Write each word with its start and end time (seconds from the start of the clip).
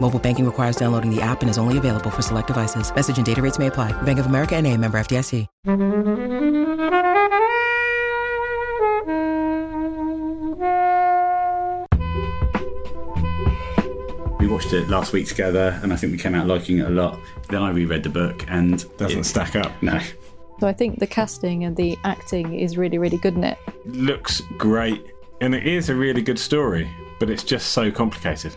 Mobile 0.00 0.18
banking 0.18 0.44
requires 0.46 0.76
downloading 0.76 1.14
the 1.14 1.20
app 1.20 1.42
and 1.42 1.50
is 1.50 1.58
only 1.58 1.76
available 1.78 2.10
for 2.10 2.22
select 2.22 2.46
devices. 2.46 2.94
Message 2.94 3.18
and 3.18 3.26
data 3.26 3.42
rates 3.42 3.58
may 3.58 3.66
apply. 3.66 3.92
Bank 4.02 4.18
of 4.18 4.26
America 4.26 4.56
and 4.56 4.66
a 4.66 4.76
member 4.76 4.98
FDIC. 4.98 5.46
We 14.40 14.46
watched 14.46 14.72
it 14.72 14.88
last 14.88 15.12
week 15.12 15.26
together, 15.26 15.78
and 15.82 15.92
I 15.92 15.96
think 15.96 16.12
we 16.12 16.18
came 16.18 16.34
out 16.34 16.46
liking 16.46 16.78
it 16.78 16.86
a 16.86 16.90
lot. 16.90 17.18
Then 17.48 17.62
I 17.62 17.70
reread 17.70 18.04
the 18.04 18.08
book, 18.08 18.44
and 18.48 18.84
Doesn't 18.96 19.20
it- 19.20 19.24
stack 19.24 19.56
up. 19.56 19.72
No, 19.82 19.98
So 20.60 20.66
I 20.66 20.72
think 20.72 20.98
the 20.98 21.06
casting 21.06 21.64
and 21.64 21.76
the 21.76 21.96
acting 22.04 22.58
is 22.58 22.76
really, 22.76 22.98
really 22.98 23.16
good 23.18 23.34
in 23.34 23.44
it. 23.44 23.58
Looks 23.86 24.40
great, 24.56 25.04
and 25.40 25.54
it 25.54 25.66
is 25.66 25.88
a 25.88 25.94
really 25.94 26.22
good 26.22 26.38
story, 26.38 26.88
but 27.20 27.30
it's 27.30 27.42
just 27.44 27.68
so 27.72 27.90
complicated. 27.90 28.56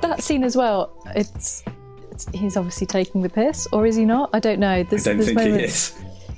That 0.00 0.22
scene 0.22 0.42
as 0.44 0.56
well, 0.56 1.02
it's, 1.14 1.62
it's 2.10 2.26
he's 2.30 2.56
obviously 2.56 2.86
taking 2.86 3.22
the 3.22 3.28
piss, 3.28 3.66
or 3.72 3.86
is 3.86 3.96
he 3.96 4.04
not? 4.04 4.30
I 4.32 4.40
don't 4.40 4.58
know. 4.58 4.70
I 4.70 4.82
don't 4.82 4.90
there's 4.90 5.04
think 5.26 5.40
he 5.40 5.48
is. 5.48 5.94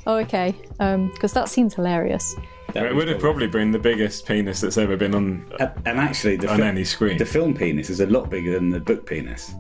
Oh, 0.06 0.16
okay. 0.16 0.54
Um, 0.80 1.08
because 1.08 1.32
that 1.34 1.48
scene's 1.48 1.74
hilarious. 1.74 2.34
That 2.72 2.86
it 2.86 2.94
would 2.94 3.08
have 3.08 3.20
probably 3.20 3.46
been 3.46 3.70
the 3.72 3.78
biggest 3.78 4.26
penis 4.26 4.60
that's 4.60 4.76
ever 4.78 4.96
been 4.96 5.14
on. 5.14 5.50
And, 5.60 5.72
and 5.86 5.98
actually, 5.98 6.36
the, 6.36 6.48
On 6.50 6.56
fil- 6.58 6.66
any 6.66 6.84
screen. 6.84 7.18
the 7.18 7.24
film 7.26 7.54
penis 7.54 7.90
is 7.90 8.00
a 8.00 8.06
lot 8.06 8.28
bigger 8.30 8.52
than 8.52 8.70
the 8.70 8.80
book 8.80 9.06
penis. 9.06 9.52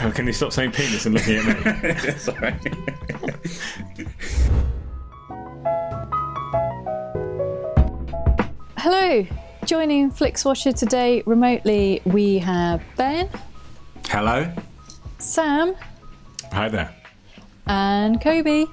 Oh, 0.00 0.12
can 0.14 0.26
you 0.26 0.32
stop 0.32 0.52
saying 0.52 0.72
penis 0.72 1.06
and 1.06 1.14
looking 1.14 1.36
at 1.38 2.04
me? 2.04 2.12
Sorry. 2.16 2.54
Hello. 8.78 9.26
Joining 9.64 10.10
Flixwatcher 10.10 10.76
today 10.76 11.22
remotely, 11.24 12.00
we 12.04 12.38
have 12.38 12.82
Ben, 12.96 13.28
Hello. 14.08 14.52
Sam, 15.18 15.74
Hi 16.52 16.68
there. 16.68 16.90
and 17.66 18.20
Kobe. 18.20 18.66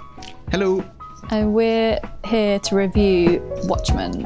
Hello. 0.51 0.83
and 1.29 1.53
we're 1.53 1.99
here 2.25 2.57
to 2.59 2.75
review 2.75 3.39
Watchmen. 3.65 4.25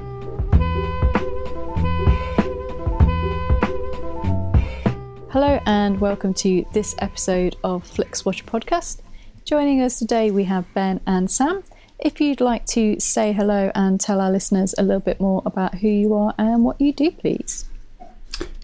Hello, 5.31 5.61
and 5.65 6.01
welcome 6.01 6.33
to 6.33 6.65
this 6.73 6.93
episode 6.99 7.55
of 7.63 7.85
FlixWatcher 7.85 8.43
Podcast. 8.43 8.99
Joining 9.45 9.79
us 9.79 9.97
today, 9.97 10.29
we 10.29 10.43
have 10.43 10.65
Ben 10.73 10.99
and 11.07 11.31
Sam. 11.31 11.63
If 11.99 12.19
you'd 12.19 12.41
like 12.41 12.65
to 12.65 12.99
say 12.99 13.31
hello 13.31 13.71
and 13.73 13.97
tell 13.97 14.19
our 14.19 14.29
listeners 14.29 14.75
a 14.77 14.83
little 14.83 14.99
bit 14.99 15.21
more 15.21 15.41
about 15.45 15.75
who 15.75 15.87
you 15.87 16.13
are 16.15 16.35
and 16.37 16.65
what 16.65 16.81
you 16.81 16.91
do, 16.91 17.11
please. 17.11 17.63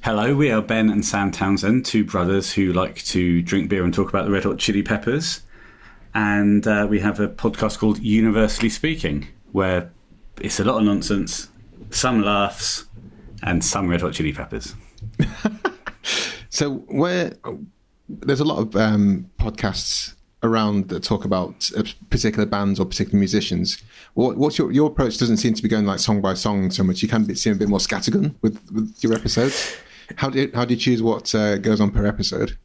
Hello, 0.03 0.35
we 0.35 0.51
are 0.51 0.61
Ben 0.61 0.89
and 0.89 1.05
Sam 1.05 1.31
Townsend, 1.31 1.85
two 1.85 2.03
brothers 2.03 2.51
who 2.51 2.73
like 2.73 2.97
to 3.05 3.41
drink 3.41 3.69
beer 3.69 3.85
and 3.85 3.93
talk 3.93 4.09
about 4.09 4.25
the 4.25 4.31
Red 4.31 4.43
Hot 4.43 4.59
Chili 4.59 4.83
Peppers. 4.83 5.43
And 6.13 6.67
uh, 6.67 6.85
we 6.89 6.99
have 6.99 7.21
a 7.21 7.29
podcast 7.29 7.77
called 7.77 7.99
Universally 7.99 8.71
Speaking, 8.71 9.29
where 9.53 9.89
it's 10.41 10.59
a 10.59 10.65
lot 10.65 10.79
of 10.79 10.83
nonsense, 10.83 11.47
some 11.91 12.21
laughs, 12.21 12.87
and 13.41 13.63
some 13.63 13.87
Red 13.87 14.01
Hot 14.01 14.11
Chili 14.11 14.33
Peppers. 14.33 14.75
So 16.57 16.77
where 16.87 17.33
there's 18.09 18.39
a 18.39 18.43
lot 18.43 18.57
of 18.57 18.75
um, 18.75 19.29
podcasts 19.37 20.15
around 20.41 20.89
that 20.89 21.03
talk 21.03 21.23
about 21.23 21.69
uh, 21.77 21.83
particular 22.09 22.47
bands 22.47 22.79
or 22.79 22.85
particular 22.87 23.19
musicians. 23.19 23.83
What, 24.15 24.37
what's 24.37 24.57
your 24.57 24.71
your 24.71 24.87
approach? 24.89 25.19
Doesn't 25.19 25.37
seem 25.37 25.53
to 25.53 25.61
be 25.61 25.69
going 25.69 25.85
like 25.85 25.99
song 25.99 26.19
by 26.19 26.33
song 26.33 26.71
so 26.71 26.83
much. 26.83 27.03
You 27.03 27.09
can 27.09 27.35
seem 27.35 27.53
a 27.53 27.55
bit 27.57 27.69
more 27.69 27.77
scattergun 27.77 28.33
with, 28.41 28.59
with 28.71 29.03
your 29.03 29.13
episodes. 29.13 29.77
How 30.15 30.31
do 30.31 30.39
you, 30.41 30.51
how 30.51 30.65
do 30.65 30.73
you 30.73 30.79
choose 30.79 31.03
what 31.03 31.35
uh, 31.35 31.59
goes 31.59 31.79
on 31.79 31.91
per 31.91 32.07
episode? 32.07 32.57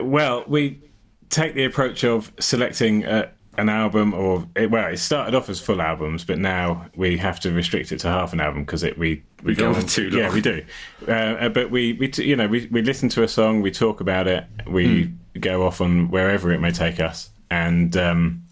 Well, 0.00 0.44
we 0.46 0.82
take 1.30 1.54
the 1.54 1.64
approach 1.64 2.04
of 2.04 2.32
selecting 2.38 3.06
uh, 3.06 3.30
an 3.58 3.68
album, 3.68 4.14
or 4.14 4.46
it, 4.56 4.70
well, 4.70 4.88
it 4.92 4.98
started 4.98 5.34
off 5.34 5.48
as 5.48 5.60
full 5.60 5.82
albums, 5.82 6.24
but 6.24 6.38
now 6.38 6.86
we 6.96 7.16
have 7.18 7.40
to 7.40 7.52
restrict 7.52 7.92
it 7.92 7.98
to 8.00 8.08
half 8.08 8.32
an 8.32 8.40
album 8.40 8.64
because 8.64 8.82
it 8.82 8.96
we 8.98 9.22
we 9.42 9.54
go 9.54 9.74
on 9.74 9.86
too 9.86 10.08
long. 10.10 10.18
Yeah, 10.20 10.32
we 10.32 10.40
do. 10.40 10.64
Uh, 11.06 11.10
uh, 11.12 11.48
but 11.48 11.70
we 11.70 11.94
we 11.94 12.08
t- 12.08 12.24
you 12.24 12.36
know 12.36 12.46
we 12.46 12.66
we 12.70 12.82
listen 12.82 13.08
to 13.10 13.22
a 13.22 13.28
song, 13.28 13.60
we 13.60 13.70
talk 13.70 14.00
about 14.00 14.26
it, 14.28 14.44
we 14.66 15.04
Hmm. 15.34 15.40
go 15.40 15.66
off 15.66 15.80
on 15.80 16.10
wherever 16.10 16.52
it 16.52 16.60
may 16.60 16.70
take 16.70 17.00
us, 17.00 17.30
and 17.50 17.96
um, 17.96 18.42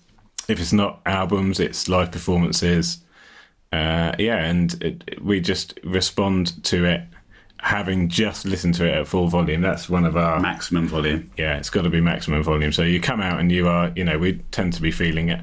if 0.49 0.61
it's 0.61 0.73
not 0.73 1.01
albums, 1.07 1.61
it's 1.61 1.89
live 1.89 2.11
performances. 2.13 2.99
Uh, 3.73 4.13
yeah, 4.19 4.39
and 4.45 4.83
it- 4.83 5.23
we 5.23 5.41
just 5.41 5.79
respond 5.85 6.63
to 6.65 6.85
it. 6.85 7.03
Having 7.61 8.09
just 8.09 8.45
listened 8.45 8.75
to 8.75 8.87
it 8.87 8.95
at 8.95 9.07
full 9.09 9.27
volume, 9.29 9.61
that's 9.63 9.89
one 9.89 10.05
of 10.05 10.17
our 10.17 10.39
Maximum 10.39 10.87
volume. 10.87 11.31
yeah, 11.37 11.57
it's 11.59 11.71
got 11.71 11.83
to 11.83 11.91
be 11.91 12.01
maximum 12.01 12.43
volume. 12.43 12.71
So 12.73 12.83
you 12.83 13.01
come 13.01 13.21
out 13.21 13.41
and 13.41 13.51
you 13.51 13.67
are, 13.69 13.91
you 13.97 14.05
know, 14.05 14.17
we 14.17 14.35
tend 14.53 14.75
to 14.75 14.83
be 14.83 14.93
feeling 14.93 15.29
it, 15.29 15.41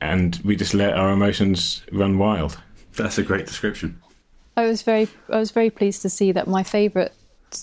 and 0.00 0.38
we 0.44 0.56
just 0.56 0.74
let 0.74 0.92
our 0.94 1.10
emotions 1.10 1.82
run 1.90 2.18
wild. 2.18 2.58
That's 2.96 3.16
a 3.16 3.22
great 3.22 3.46
description. 3.46 3.98
I 4.58 4.66
was 4.66 4.82
very, 4.82 5.08
I 5.30 5.38
was 5.38 5.50
very 5.52 5.70
pleased 5.70 6.02
to 6.02 6.10
see 6.10 6.32
that 6.32 6.46
my 6.48 6.62
favourite 6.62 7.12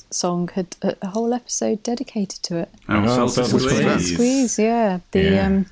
song 0.09 0.49
had 0.55 0.75
a 0.81 0.95
a 1.03 1.07
whole 1.07 1.33
episode 1.33 1.83
dedicated 1.83 2.41
to 2.43 2.57
it. 2.59 2.69
Oh, 2.89 3.03
Oh, 3.03 3.27
Soul 3.27 3.45
to 3.45 3.59
Salted 3.59 3.69
Squeeze. 4.01 4.13
Squeeze, 4.13 4.59
yeah. 4.59 4.99
The 5.11 5.21
Yeah. 5.23 5.45
um, 5.45 5.65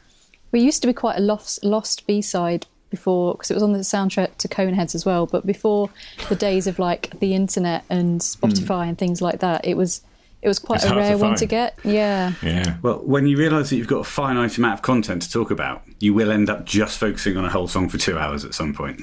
we 0.51 0.59
used 0.59 0.81
to 0.81 0.87
be 0.87 0.93
quite 0.93 1.17
a 1.17 1.21
lost 1.21 1.63
lost 1.63 2.05
B 2.07 2.21
side 2.21 2.67
before 2.89 3.33
because 3.33 3.51
it 3.51 3.53
was 3.53 3.63
on 3.63 3.73
the 3.73 3.79
soundtrack 3.79 4.37
to 4.37 4.47
Coneheads 4.47 4.95
as 4.95 5.05
well. 5.05 5.25
But 5.25 5.45
before 5.45 5.89
the 6.29 6.35
days 6.35 6.67
of 6.67 6.79
like 6.79 7.19
the 7.19 7.33
internet 7.33 7.83
and 7.89 8.21
Spotify 8.21 8.85
mm. 8.85 8.89
and 8.89 8.97
things 8.97 9.21
like 9.21 9.39
that, 9.39 9.65
it 9.65 9.75
was 9.75 10.01
it 10.41 10.47
was 10.47 10.59
quite 10.59 10.77
It's 10.77 10.85
a 10.85 10.89
hard 10.89 11.03
to 11.03 11.09
rare 11.09 11.17
one 11.17 11.35
to 11.35 11.45
get. 11.45 11.77
Yeah, 11.83 12.33
Yeah, 12.41 12.77
Well, 12.81 12.99
when 12.99 13.27
you 13.27 13.37
realise 13.37 13.69
that 13.69 13.77
you've 13.77 13.87
got 13.87 13.99
a 13.99 14.03
finite 14.03 14.57
amount 14.57 14.75
of 14.75 14.81
content 14.81 15.23
to 15.23 15.31
talk 15.31 15.51
about, 15.51 15.83
you 15.99 16.13
will 16.13 16.31
end 16.31 16.49
up 16.49 16.65
just 16.65 16.99
focusing 16.99 17.37
on 17.37 17.45
a 17.45 17.49
whole 17.49 17.67
song 17.67 17.89
for 17.89 17.97
two 17.97 18.17
hours 18.17 18.45
at 18.45 18.53
some 18.53 18.73
point. 18.73 19.01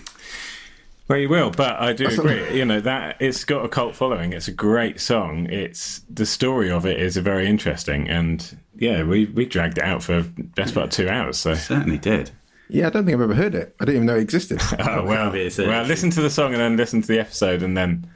well, 1.09 1.19
you 1.19 1.29
will, 1.29 1.51
but 1.51 1.81
I 1.81 1.93
do 1.93 2.07
agree. 2.07 2.57
You 2.57 2.65
know 2.65 2.81
that 2.81 3.17
it's 3.21 3.45
got 3.45 3.65
a 3.65 3.69
cult 3.69 3.97
following. 3.97 4.33
It's 4.33 4.49
a 4.49 4.53
great 4.53 5.01
song. 5.01 5.47
It's 5.51 6.01
the 6.09 6.27
story 6.27 6.71
of 6.71 6.87
it 6.87 7.01
is 7.01 7.17
very 7.17 7.49
interesting, 7.49 8.09
and 8.09 8.57
yeah, 8.77 9.03
we 9.03 9.27
we 9.27 9.45
dragged 9.45 9.79
it 9.79 9.85
out 9.85 10.03
for 10.05 10.23
best 10.23 10.75
part 10.75 10.93
two 10.93 11.09
hours. 11.09 11.37
So. 11.37 11.55
Certainly 11.55 11.99
did. 11.99 12.31
Yeah, 12.69 12.87
I 12.87 12.91
don't 12.91 13.05
think 13.05 13.15
I've 13.15 13.21
ever 13.23 13.35
heard 13.35 13.55
it. 13.55 13.75
I 13.81 13.85
didn't 13.85 13.97
even 13.97 14.07
know 14.07 14.17
it 14.17 14.23
existed. 14.23 14.61
Oh 14.79 15.05
well, 15.05 15.31
Maybe 15.31 15.47
it's 15.47 15.59
a- 15.59 15.67
well, 15.67 15.85
listen 15.85 16.11
to 16.11 16.21
the 16.23 16.31
song 16.31 16.53
and 16.53 16.61
then 16.61 16.77
listen 16.77 17.01
to 17.03 17.09
the 17.09 17.19
episode, 17.21 17.63
and 17.63 17.77
then 17.77 18.07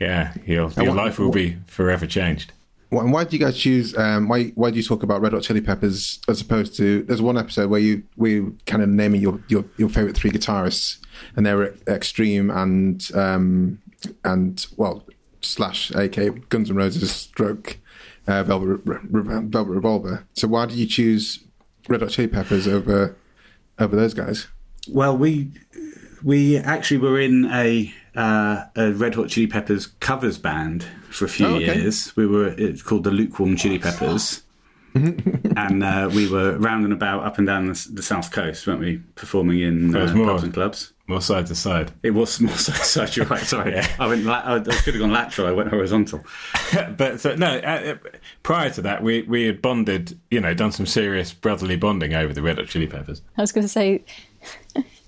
yeah, 0.00 0.32
your 0.46 0.70
your 0.72 0.86
what- 0.88 0.96
life 0.96 1.18
will 1.18 1.30
be 1.30 1.56
forever 1.66 2.06
changed. 2.06 2.52
Why- 2.88 3.02
And 3.02 3.12
why 3.12 3.24
do 3.24 3.36
you 3.36 3.44
guys 3.44 3.56
choose? 3.58 3.96
Um, 3.98 4.28
why 4.28 4.44
why 4.54 4.70
do 4.70 4.76
you 4.76 4.82
talk 4.82 5.02
about 5.02 5.20
Red 5.20 5.32
Hot 5.32 5.42
Chili 5.42 5.60
Peppers 5.60 6.20
as 6.28 6.40
opposed 6.40 6.76
to? 6.76 7.02
There's 7.02 7.20
one 7.22 7.36
episode 7.36 7.68
where 7.68 7.80
you 7.80 8.04
we 8.16 8.46
kind 8.66 8.82
of 8.82 8.88
naming 8.88 9.20
your 9.20 9.40
your, 9.48 9.64
your 9.76 9.88
favorite 9.88 10.16
three 10.16 10.30
guitarists, 10.30 10.98
and 11.34 11.44
they 11.44 11.54
were 11.54 11.74
Extreme 11.88 12.50
and 12.50 13.06
um, 13.14 13.78
and 14.24 14.66
well 14.76 15.04
slash 15.42 15.90
AK 15.92 16.48
Guns 16.48 16.70
N' 16.70 16.76
Roses 16.76 17.10
stroke 17.12 17.78
uh, 18.26 18.42
Velvet, 18.44 18.80
Re- 18.84 18.98
Re- 19.10 19.40
Velvet 19.48 19.72
Revolver. 19.72 20.24
So 20.34 20.48
why 20.48 20.66
did 20.66 20.76
you 20.78 20.86
choose 20.86 21.40
Red 21.88 22.00
Hot 22.02 22.10
Chili 22.10 22.28
Peppers 22.28 22.66
over 22.68 23.16
over 23.78 23.96
those 23.96 24.14
guys? 24.14 24.46
Well, 24.88 25.16
we 25.16 25.50
we 26.22 26.56
actually 26.56 26.98
were 26.98 27.20
in 27.20 27.44
a 27.46 27.92
uh, 28.14 28.64
a 28.76 28.92
Red 28.92 29.14
Hot 29.14 29.28
Chili 29.28 29.46
Peppers 29.46 29.86
covers 30.00 30.38
band 30.38 30.86
for 31.10 31.24
a 31.24 31.28
few 31.28 31.46
Oh, 31.46 31.54
okay. 31.56 31.80
years. 31.80 32.14
We 32.16 32.26
were 32.26 32.48
it's 32.48 32.82
called 32.82 33.04
the 33.04 33.10
Lukewarm 33.10 33.56
Chili 33.56 33.78
Peppers. 33.78 34.42
and 35.56 35.82
uh, 35.82 36.10
we 36.14 36.28
were 36.28 36.56
round 36.58 36.84
and 36.84 36.92
about 36.92 37.24
up 37.24 37.38
and 37.38 37.46
down 37.46 37.66
the, 37.66 37.88
the 37.92 38.02
south 38.02 38.30
coast, 38.30 38.66
weren't 38.66 38.80
we? 38.80 38.98
Performing 39.14 39.60
in 39.60 39.94
uh, 39.94 40.12
more. 40.14 40.26
pubs 40.26 40.42
and 40.42 40.54
clubs. 40.54 40.92
More 41.06 41.20
side 41.20 41.46
to 41.46 41.54
side. 41.54 41.92
It 42.02 42.10
was 42.10 42.40
more 42.40 42.56
side 42.56 42.76
to 42.76 42.84
side. 42.84 43.16
You're 43.16 43.26
right. 43.26 43.42
Sorry, 43.42 43.78
I 43.98 44.06
went. 44.06 44.24
La- 44.24 44.42
I 44.44 44.62
should 44.62 44.94
have 44.94 45.00
gone 45.00 45.12
lateral. 45.12 45.48
I 45.48 45.52
went 45.52 45.68
horizontal. 45.68 46.24
but 46.96 47.20
so, 47.20 47.34
no, 47.34 47.58
uh, 47.58 47.94
uh, 47.94 48.08
prior 48.42 48.70
to 48.70 48.82
that, 48.82 49.02
we, 49.02 49.22
we 49.22 49.44
had 49.44 49.62
bonded, 49.62 50.18
you 50.30 50.40
know, 50.40 50.54
done 50.54 50.72
some 50.72 50.86
serious 50.86 51.32
brotherly 51.32 51.76
bonding 51.76 52.14
over 52.14 52.32
the 52.32 52.42
Red 52.42 52.58
Hot 52.58 52.66
Chili 52.66 52.86
Peppers. 52.86 53.22
I 53.36 53.42
was 53.42 53.52
going 53.52 53.64
to 53.64 53.68
say, 53.68 54.04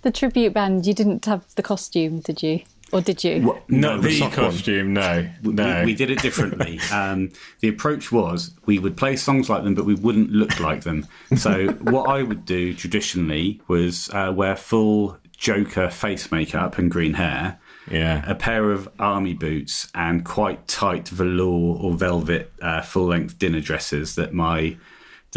the 0.02 0.11
tribute 0.11 0.52
band, 0.52 0.87
you 0.87 0.94
didn't 0.94 1.25
have 1.25 1.55
the 1.55 1.62
costume, 1.62 2.20
did 2.20 2.43
you? 2.43 2.61
Or 2.93 3.00
did 3.02 3.23
you? 3.23 3.61
No, 3.69 3.96
the 3.99 4.08
the 4.08 4.19
sock 4.19 4.37
one. 4.37 4.46
costume, 4.50 4.93
no. 4.94 5.29
No. 5.43 5.81
We, 5.81 5.87
we 5.87 5.94
did 5.94 6.11
it 6.11 6.20
differently. 6.23 6.81
um, 6.93 7.31
the 7.61 7.69
approach 7.69 8.11
was 8.11 8.55
we 8.67 8.79
would 8.79 8.96
play 8.96 9.17
songs 9.17 9.50
like 9.50 9.62
them, 9.64 9.75
but 9.75 9.85
we 9.85 9.94
wouldn't 9.94 10.31
look 10.31 10.58
like 10.58 10.85
them. 10.85 11.06
So 11.37 11.69
what 11.82 12.08
I 12.08 12.23
would 12.23 12.44
do 12.46 12.73
traditionally 12.75 13.61
was 13.69 14.08
uh, 14.14 14.32
wear 14.35 14.56
full 14.56 15.19
Joker 15.37 15.90
face 15.90 16.32
makeup 16.32 16.79
and 16.79 16.90
green 16.90 17.14
hair, 17.14 17.61
Yeah. 17.90 18.25
a 18.29 18.35
pair 18.35 18.73
of 18.73 18.88
army 18.99 19.35
boots, 19.35 19.88
and 19.94 20.25
quite 20.25 20.67
tight 20.67 21.08
velour 21.08 21.76
or 21.76 21.93
velvet 21.93 22.52
uh, 22.62 22.81
full 22.82 23.06
length 23.06 23.38
dinner 23.38 23.61
dresses 23.61 24.14
that 24.17 24.32
my 24.32 24.76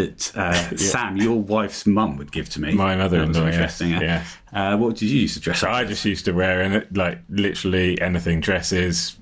that 0.06 0.38
uh, 0.38 0.75
Sam, 0.77 1.18
your 1.18 1.39
wife's 1.42 1.86
mum, 1.86 2.18
would 2.18 2.31
give 2.31 2.50
to 2.50 2.62
me. 2.62 2.74
My 2.74 2.95
mother-in-law, 2.95 3.45
That 3.45 3.53
yes, 3.53 3.81
interesting. 3.81 4.01
yes. 4.01 4.38
Uh, 4.53 4.77
what 4.77 4.95
did 4.98 5.09
you 5.09 5.21
used 5.21 5.36
to 5.36 5.39
dress 5.39 5.59
So 5.59 5.68
up? 5.68 5.75
I 5.75 5.86
just 5.86 6.03
used 6.06 6.25
to 6.25 6.31
wear 6.31 6.62
in 6.62 6.74
it, 6.74 6.95
like 6.95 7.19
literally 7.30 8.00
anything 8.01 8.39
dresses, 8.42 9.15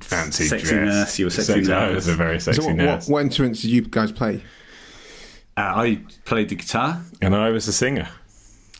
fancy 0.00 0.44
Sexy 0.44 0.66
dress. 0.68 0.84
nurse, 0.86 1.18
you 1.18 1.26
were 1.26 1.30
sexy 1.30 1.52
I 1.54 1.60
nurse. 1.62 1.94
was 1.94 2.08
a 2.08 2.14
very 2.14 2.40
sexy 2.40 2.60
So 2.62 2.66
what, 2.68 2.76
nurse. 2.76 3.08
what, 3.08 3.12
what 3.14 3.20
instruments 3.24 3.62
did 3.62 3.70
you 3.70 3.82
guys 3.82 4.12
play? 4.12 4.42
Uh, 5.56 5.60
I 5.74 6.00
played 6.24 6.48
the 6.50 6.54
guitar. 6.56 7.02
And 7.20 7.34
I 7.34 7.50
was 7.50 7.66
a 7.68 7.72
singer. 7.72 8.08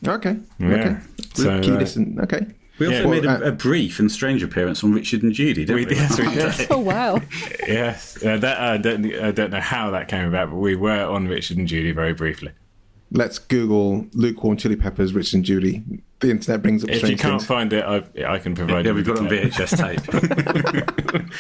Okay. 0.07 0.37
Yeah. 0.61 0.67
Okay. 0.69 0.97
So, 1.35 1.61
Keyless 1.61 1.97
uh, 1.97 2.23
okay. 2.23 2.47
We 2.79 2.87
also 2.87 2.99
Yeah. 3.03 3.07
made 3.11 3.25
a, 3.25 3.31
uh, 3.47 3.49
a 3.49 3.53
brief 3.53 3.99
and 3.99 4.11
strange 4.11 4.43
appearance 4.43 4.85
on 4.85 4.93
Richard 4.93 5.23
and 5.23 5.33
Judy, 5.33 5.65
didn't 5.65 5.77
we, 5.77 5.87
we? 5.87 5.95
yes, 5.97 6.19
we 6.19 6.29
did. 6.35 6.71
Oh, 6.71 6.79
wow. 6.79 7.21
yes. 7.67 8.23
Uh, 8.25 8.37
that, 8.39 8.61
I, 8.61 8.77
don't, 8.77 9.05
I 9.15 9.31
don't 9.33 9.51
know 9.51 9.61
how 9.61 9.91
that 9.91 10.09
came 10.09 10.27
about, 10.29 10.51
but 10.51 10.57
we 10.57 10.77
were 10.77 11.05
on 11.05 11.27
Richard 11.29 11.57
and 11.59 11.67
Judy 11.67 11.93
very 11.93 12.13
briefly. 12.13 12.53
Let's 13.11 13.39
Google 13.39 14.07
lukewarm 14.13 14.57
chili 14.59 14.77
peppers, 14.77 15.15
Richard 15.15 15.37
and 15.37 15.45
Judy. 15.45 15.83
The 16.21 16.31
internet 16.31 16.61
brings 16.63 16.85
up 16.85 16.91
If 16.91 17.03
you 17.09 17.17
can't 17.17 17.41
things. 17.41 17.47
find 17.47 17.73
it, 17.73 17.83
I've, 17.85 18.11
I 18.27 18.39
can 18.39 18.55
provide 18.55 18.85
Yeah, 18.85 18.91
you 18.91 18.97
we've 18.97 19.07
got 19.07 19.17
it 19.17 19.21
on 19.21 19.29
VHS 19.29 21.23
tape. 21.23 21.25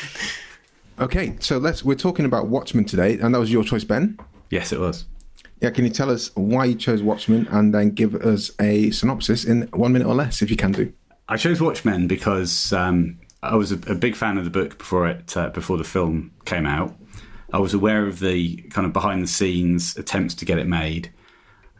Okay, 1.00 1.36
so 1.38 1.58
let's. 1.58 1.84
We're 1.84 1.94
talking 1.94 2.24
about 2.24 2.48
Watchmen 2.48 2.84
today, 2.84 3.18
and 3.20 3.32
that 3.32 3.38
was 3.38 3.52
your 3.52 3.62
choice, 3.62 3.84
Ben. 3.84 4.18
yes, 4.50 4.72
it 4.72 4.80
was. 4.80 5.04
Yeah, 5.60 5.70
can 5.70 5.84
you 5.84 5.90
tell 5.90 6.10
us 6.10 6.34
why 6.34 6.64
you 6.64 6.74
chose 6.74 7.02
Watchmen, 7.04 7.46
and 7.52 7.72
then 7.72 7.90
give 7.90 8.16
us 8.16 8.50
a 8.60 8.90
synopsis 8.90 9.44
in 9.44 9.68
one 9.72 9.92
minute 9.92 10.08
or 10.08 10.14
less, 10.16 10.42
if 10.42 10.50
you 10.50 10.56
can 10.56 10.72
do? 10.72 10.92
I 11.28 11.36
chose 11.36 11.60
Watchmen 11.60 12.06
because 12.06 12.72
um, 12.72 13.18
I 13.42 13.54
was 13.54 13.70
a, 13.70 13.74
a 13.90 13.94
big 13.94 14.16
fan 14.16 14.38
of 14.38 14.44
the 14.44 14.50
book 14.50 14.78
before 14.78 15.06
it 15.08 15.36
uh, 15.36 15.50
before 15.50 15.76
the 15.76 15.84
film 15.84 16.32
came 16.44 16.66
out. 16.66 16.94
I 17.52 17.58
was 17.58 17.74
aware 17.74 18.06
of 18.06 18.20
the 18.20 18.56
kind 18.70 18.86
of 18.86 18.92
behind 18.92 19.22
the 19.22 19.28
scenes 19.28 19.96
attempts 19.96 20.34
to 20.36 20.44
get 20.44 20.58
it 20.58 20.66
made. 20.66 21.12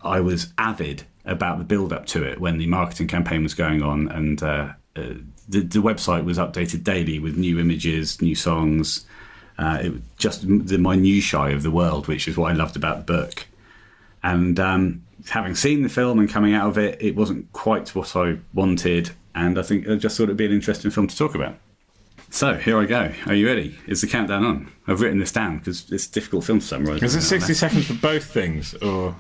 I 0.03 0.21
was 0.21 0.53
avid 0.59 1.05
about 1.25 1.59
the 1.59 1.65
build 1.65 1.93
up 1.93 2.07
to 2.07 2.25
it 2.25 2.41
when 2.41 2.59
the 2.59 2.67
marketing 2.67 3.09
campaign 3.09 3.43
was 3.43 3.55
going 3.55 3.83
on, 3.83 4.09
and 4.09 4.43
uh, 4.43 4.73
uh, 4.97 5.15
the, 5.49 5.61
the 5.61 5.81
website 5.81 6.25
was 6.25 6.39
updated 6.39 6.85
daily 6.85 7.19
with 7.19 7.37
new 7.37 7.59
images, 7.59 8.21
new 8.23 8.35
songs. 8.35 9.07
Uh, 9.59 9.79
it 9.83 9.93
was 9.93 10.01
just 10.19 10.43
the 10.43 10.79
minutiae 10.79 11.55
of 11.55 11.63
the 11.63 11.71
world, 11.71 12.07
which 12.07 12.29
is 12.29 12.37
what 12.37 12.53
I 12.53 12.55
loved 12.55 12.77
about 12.77 12.99
the 12.99 13.13
book. 13.13 13.47
And 14.23 14.61
um, 14.61 15.05
having 15.29 15.55
seen 15.55 15.83
the 15.83 15.89
film 15.89 16.19
and 16.19 16.29
coming 16.29 16.55
out 16.55 16.69
of 16.69 16.79
it, 16.79 17.01
it 17.03 17.17
wasn't 17.17 17.53
quite 17.53 17.95
what 17.95 18.15
I 18.15 18.39
wanted. 18.55 19.11
And 19.39 19.57
I 19.57 19.63
think 19.63 19.89
I 19.89 19.95
just 19.95 20.17
thought 20.17 20.25
it'd 20.25 20.37
be 20.37 20.47
an 20.47 20.53
interesting 20.53 20.91
film 20.91 21.07
to 21.07 21.17
talk 21.17 21.35
about. 21.37 21.55
So 22.31 22.55
here 22.55 22.79
I 22.79 22.87
go. 22.87 23.13
Are 23.27 23.35
you 23.35 23.47
ready? 23.47 23.79
Is 23.87 24.01
the 24.01 24.09
countdown 24.09 24.45
on? 24.45 24.73
I've 24.87 25.01
written 25.01 25.19
this 25.19 25.31
down 25.31 25.59
because 25.59 25.91
it's 25.93 26.07
a 26.09 26.13
difficult 26.13 26.45
film 26.45 26.59
to 26.59 26.67
summarise. 26.67 27.03
Is 27.03 27.15
it 27.15 27.23
60 27.23 27.55
seconds 27.55 27.87
for 27.87 27.95
both 27.95 28.25
things? 28.25 28.75
Or. 28.75 29.15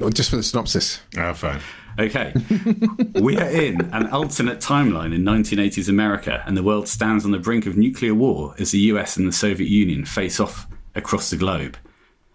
Or 0.00 0.10
just 0.10 0.30
for 0.30 0.36
the 0.36 0.42
synopsis. 0.42 1.00
Oh, 1.18 1.34
fine. 1.34 1.60
Okay. 1.98 2.32
we 3.20 3.36
are 3.36 3.48
in 3.48 3.82
an 3.92 4.06
alternate 4.08 4.60
timeline 4.60 5.14
in 5.14 5.22
1980s 5.22 5.88
America, 5.88 6.42
and 6.46 6.56
the 6.56 6.62
world 6.62 6.88
stands 6.88 7.24
on 7.24 7.32
the 7.32 7.38
brink 7.38 7.66
of 7.66 7.76
nuclear 7.76 8.14
war 8.14 8.54
as 8.58 8.70
the 8.70 8.78
US 8.92 9.16
and 9.18 9.28
the 9.28 9.32
Soviet 9.32 9.68
Union 9.68 10.04
face 10.04 10.40
off 10.40 10.66
across 10.94 11.30
the 11.30 11.36
globe. 11.36 11.76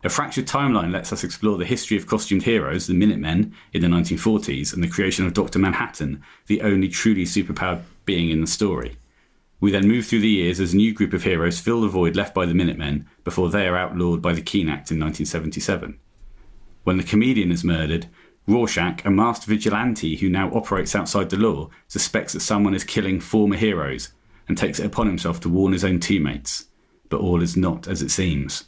A 0.06 0.10
fractured 0.10 0.48
timeline 0.48 0.92
lets 0.92 1.14
us 1.14 1.24
explore 1.24 1.58
the 1.58 1.64
history 1.64 1.96
of 1.96 2.08
costumed 2.08 2.44
heroes, 2.44 2.88
the 2.88 2.94
Minutemen, 2.94 3.54
in 3.72 3.82
the 3.82 3.88
1940s, 3.88 4.74
and 4.74 4.84
the 4.84 4.90
creation 4.90 5.26
of 5.26 5.34
Dr. 5.34 5.60
Manhattan, 5.60 6.22
the 6.48 6.62
only 6.62 6.90
truly 6.90 7.24
superpowered 7.24 7.84
being 8.04 8.30
in 8.30 8.42
the 8.42 8.48
story. 8.48 8.98
We 9.62 9.72
then 9.72 9.88
move 9.88 10.06
through 10.06 10.20
the 10.20 10.28
years 10.28 10.60
as 10.60 10.74
a 10.74 10.76
new 10.76 10.94
group 10.94 11.14
of 11.14 11.24
heroes 11.24 11.62
fill 11.62 11.80
the 11.80 11.88
void 11.88 12.18
left 12.18 12.36
by 12.36 12.46
the 12.46 12.54
Minutemen 12.54 13.08
before 13.24 13.50
they 13.50 13.66
are 13.66 13.78
outlawed 13.78 14.22
by 14.22 14.34
the 14.34 14.42
Keene 14.42 14.68
Act 14.68 14.92
in 14.92 15.00
1977. 15.00 15.98
When 16.84 16.98
the 16.98 17.04
comedian 17.04 17.50
is 17.50 17.64
murdered, 17.64 18.08
Rorschach, 18.46 19.06
a 19.06 19.10
masked 19.10 19.46
vigilante 19.46 20.18
who 20.18 20.28
now 20.28 20.52
operates 20.54 20.98
outside 20.98 21.30
the 21.30 21.38
law, 21.38 21.70
suspects 21.88 22.34
that 22.34 22.42
someone 22.42 22.76
is 22.76 22.84
killing 22.84 23.22
former 23.22 23.56
heroes 23.56 24.10
and 24.50 24.58
takes 24.58 24.80
it 24.80 24.86
upon 24.86 25.08
himself 25.08 25.40
to 25.40 25.50
warn 25.50 25.72
his 25.72 25.86
own 25.86 26.02
teammates. 26.02 26.66
But 27.08 27.22
all 27.22 27.42
is 27.42 27.56
not 27.56 27.88
as 27.88 28.02
it 28.02 28.12
seems. 28.12 28.66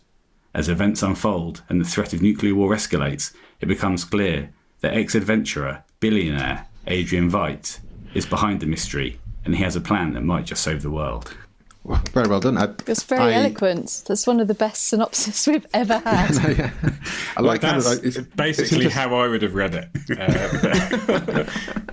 As 0.55 0.69
events 0.69 1.03
unfold 1.03 1.63
and 1.67 1.81
the 1.81 1.85
threat 1.85 2.13
of 2.13 2.21
nuclear 2.21 2.55
war 2.55 2.69
escalates, 2.73 3.33
it 3.59 3.65
becomes 3.65 4.05
clear 4.05 4.53
that 4.79 4.93
ex 4.93 5.13
adventurer, 5.13 5.83
billionaire 5.99 6.67
Adrian 6.87 7.29
Veidt 7.29 7.79
is 8.13 8.25
behind 8.25 8.61
the 8.61 8.65
mystery 8.65 9.19
and 9.43 9.53
he 9.53 9.61
has 9.63 9.75
a 9.75 9.81
plan 9.81 10.13
that 10.13 10.21
might 10.21 10.45
just 10.45 10.63
save 10.63 10.81
the 10.81 10.89
world. 10.89 11.35
Well, 11.83 12.01
very 12.13 12.29
well 12.29 12.39
done. 12.39 12.57
I, 12.57 12.69
It's 12.87 13.03
very 13.03 13.33
I, 13.33 13.33
eloquent. 13.33 14.03
That's 14.07 14.25
one 14.25 14.39
of 14.39 14.47
the 14.47 14.53
best 14.53 14.85
synopses 14.85 15.45
we've 15.51 15.67
ever 15.73 15.97
had. 15.97 16.71
I 17.37 17.41
like 17.41 17.59
kind 17.59 17.75
of 17.75 17.85
like, 17.85 17.99
it's, 18.03 18.17
basically 18.17 18.63
it's 18.63 18.71
interest- 18.71 18.95
how 18.95 19.13
I 19.13 19.27
would 19.27 19.41
have 19.41 19.55
read 19.55 19.75
it. 19.75 19.89
Uh, 20.17 21.43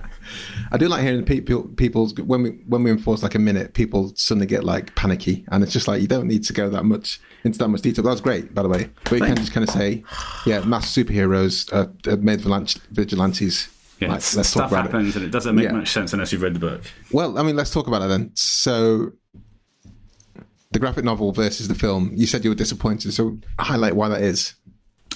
I 0.73 0.77
do 0.77 0.87
like 0.87 1.03
hearing 1.03 1.23
people 1.23 1.63
people's 1.77 2.15
when 2.15 2.41
we 2.41 2.49
when 2.67 2.81
we 2.83 2.89
enforce 2.89 3.21
like 3.21 3.35
a 3.35 3.39
minute, 3.39 3.75
people 3.75 4.11
suddenly 4.15 4.47
get 4.47 4.63
like 4.63 4.95
panicky, 4.95 5.45
and 5.51 5.63
it's 5.63 5.71
just 5.71 5.87
like 5.87 6.01
you 6.01 6.07
don't 6.07 6.27
need 6.27 6.43
to 6.45 6.53
go 6.53 6.67
that 6.69 6.83
much 6.83 7.21
into 7.43 7.59
that 7.59 7.67
much 7.67 7.81
detail. 7.81 8.03
That 8.03 8.09
was 8.11 8.21
great, 8.21 8.55
by 8.55 8.63
the 8.63 8.69
way. 8.69 8.89
But 9.03 9.19
you 9.19 9.25
can 9.25 9.35
just 9.35 9.53
kind 9.53 9.67
of 9.67 9.73
say, 9.73 10.03
yeah, 10.47 10.61
mass 10.61 10.91
superheroes 10.91 11.71
uh, 11.71 11.87
uh, 12.11 12.15
made 12.17 12.39
vigilant- 12.41 12.79
vigilantes. 12.91 13.69
Yeah, 13.99 14.07
Like, 14.07 14.15
let's 14.15 14.49
stuff 14.49 14.53
talk 14.63 14.71
about 14.71 14.85
it. 14.87 14.91
happens 14.91 15.15
and 15.15 15.23
it 15.23 15.29
doesn't 15.29 15.55
make 15.55 15.65
Yeah. 15.65 15.73
much 15.73 15.91
sense 15.91 16.11
unless 16.11 16.31
you've 16.33 16.41
read 16.41 16.55
the 16.55 16.59
book. 16.59 16.81
Well, 17.11 17.37
I 17.37 17.43
mean, 17.43 17.55
let's 17.55 17.69
talk 17.71 17.85
about 17.87 18.01
it 18.01 18.07
then. 18.07 18.31
So, 18.33 19.11
the 20.71 20.79
graphic 20.79 21.05
novel 21.05 21.31
versus 21.31 21.67
the 21.67 21.75
film. 21.75 22.11
You 22.15 22.25
said 22.25 22.43
you 22.43 22.49
were 22.49 22.55
disappointed, 22.55 23.13
so 23.13 23.37
highlight 23.59 23.95
why 23.95 24.09
that 24.09 24.21
is. 24.21 24.55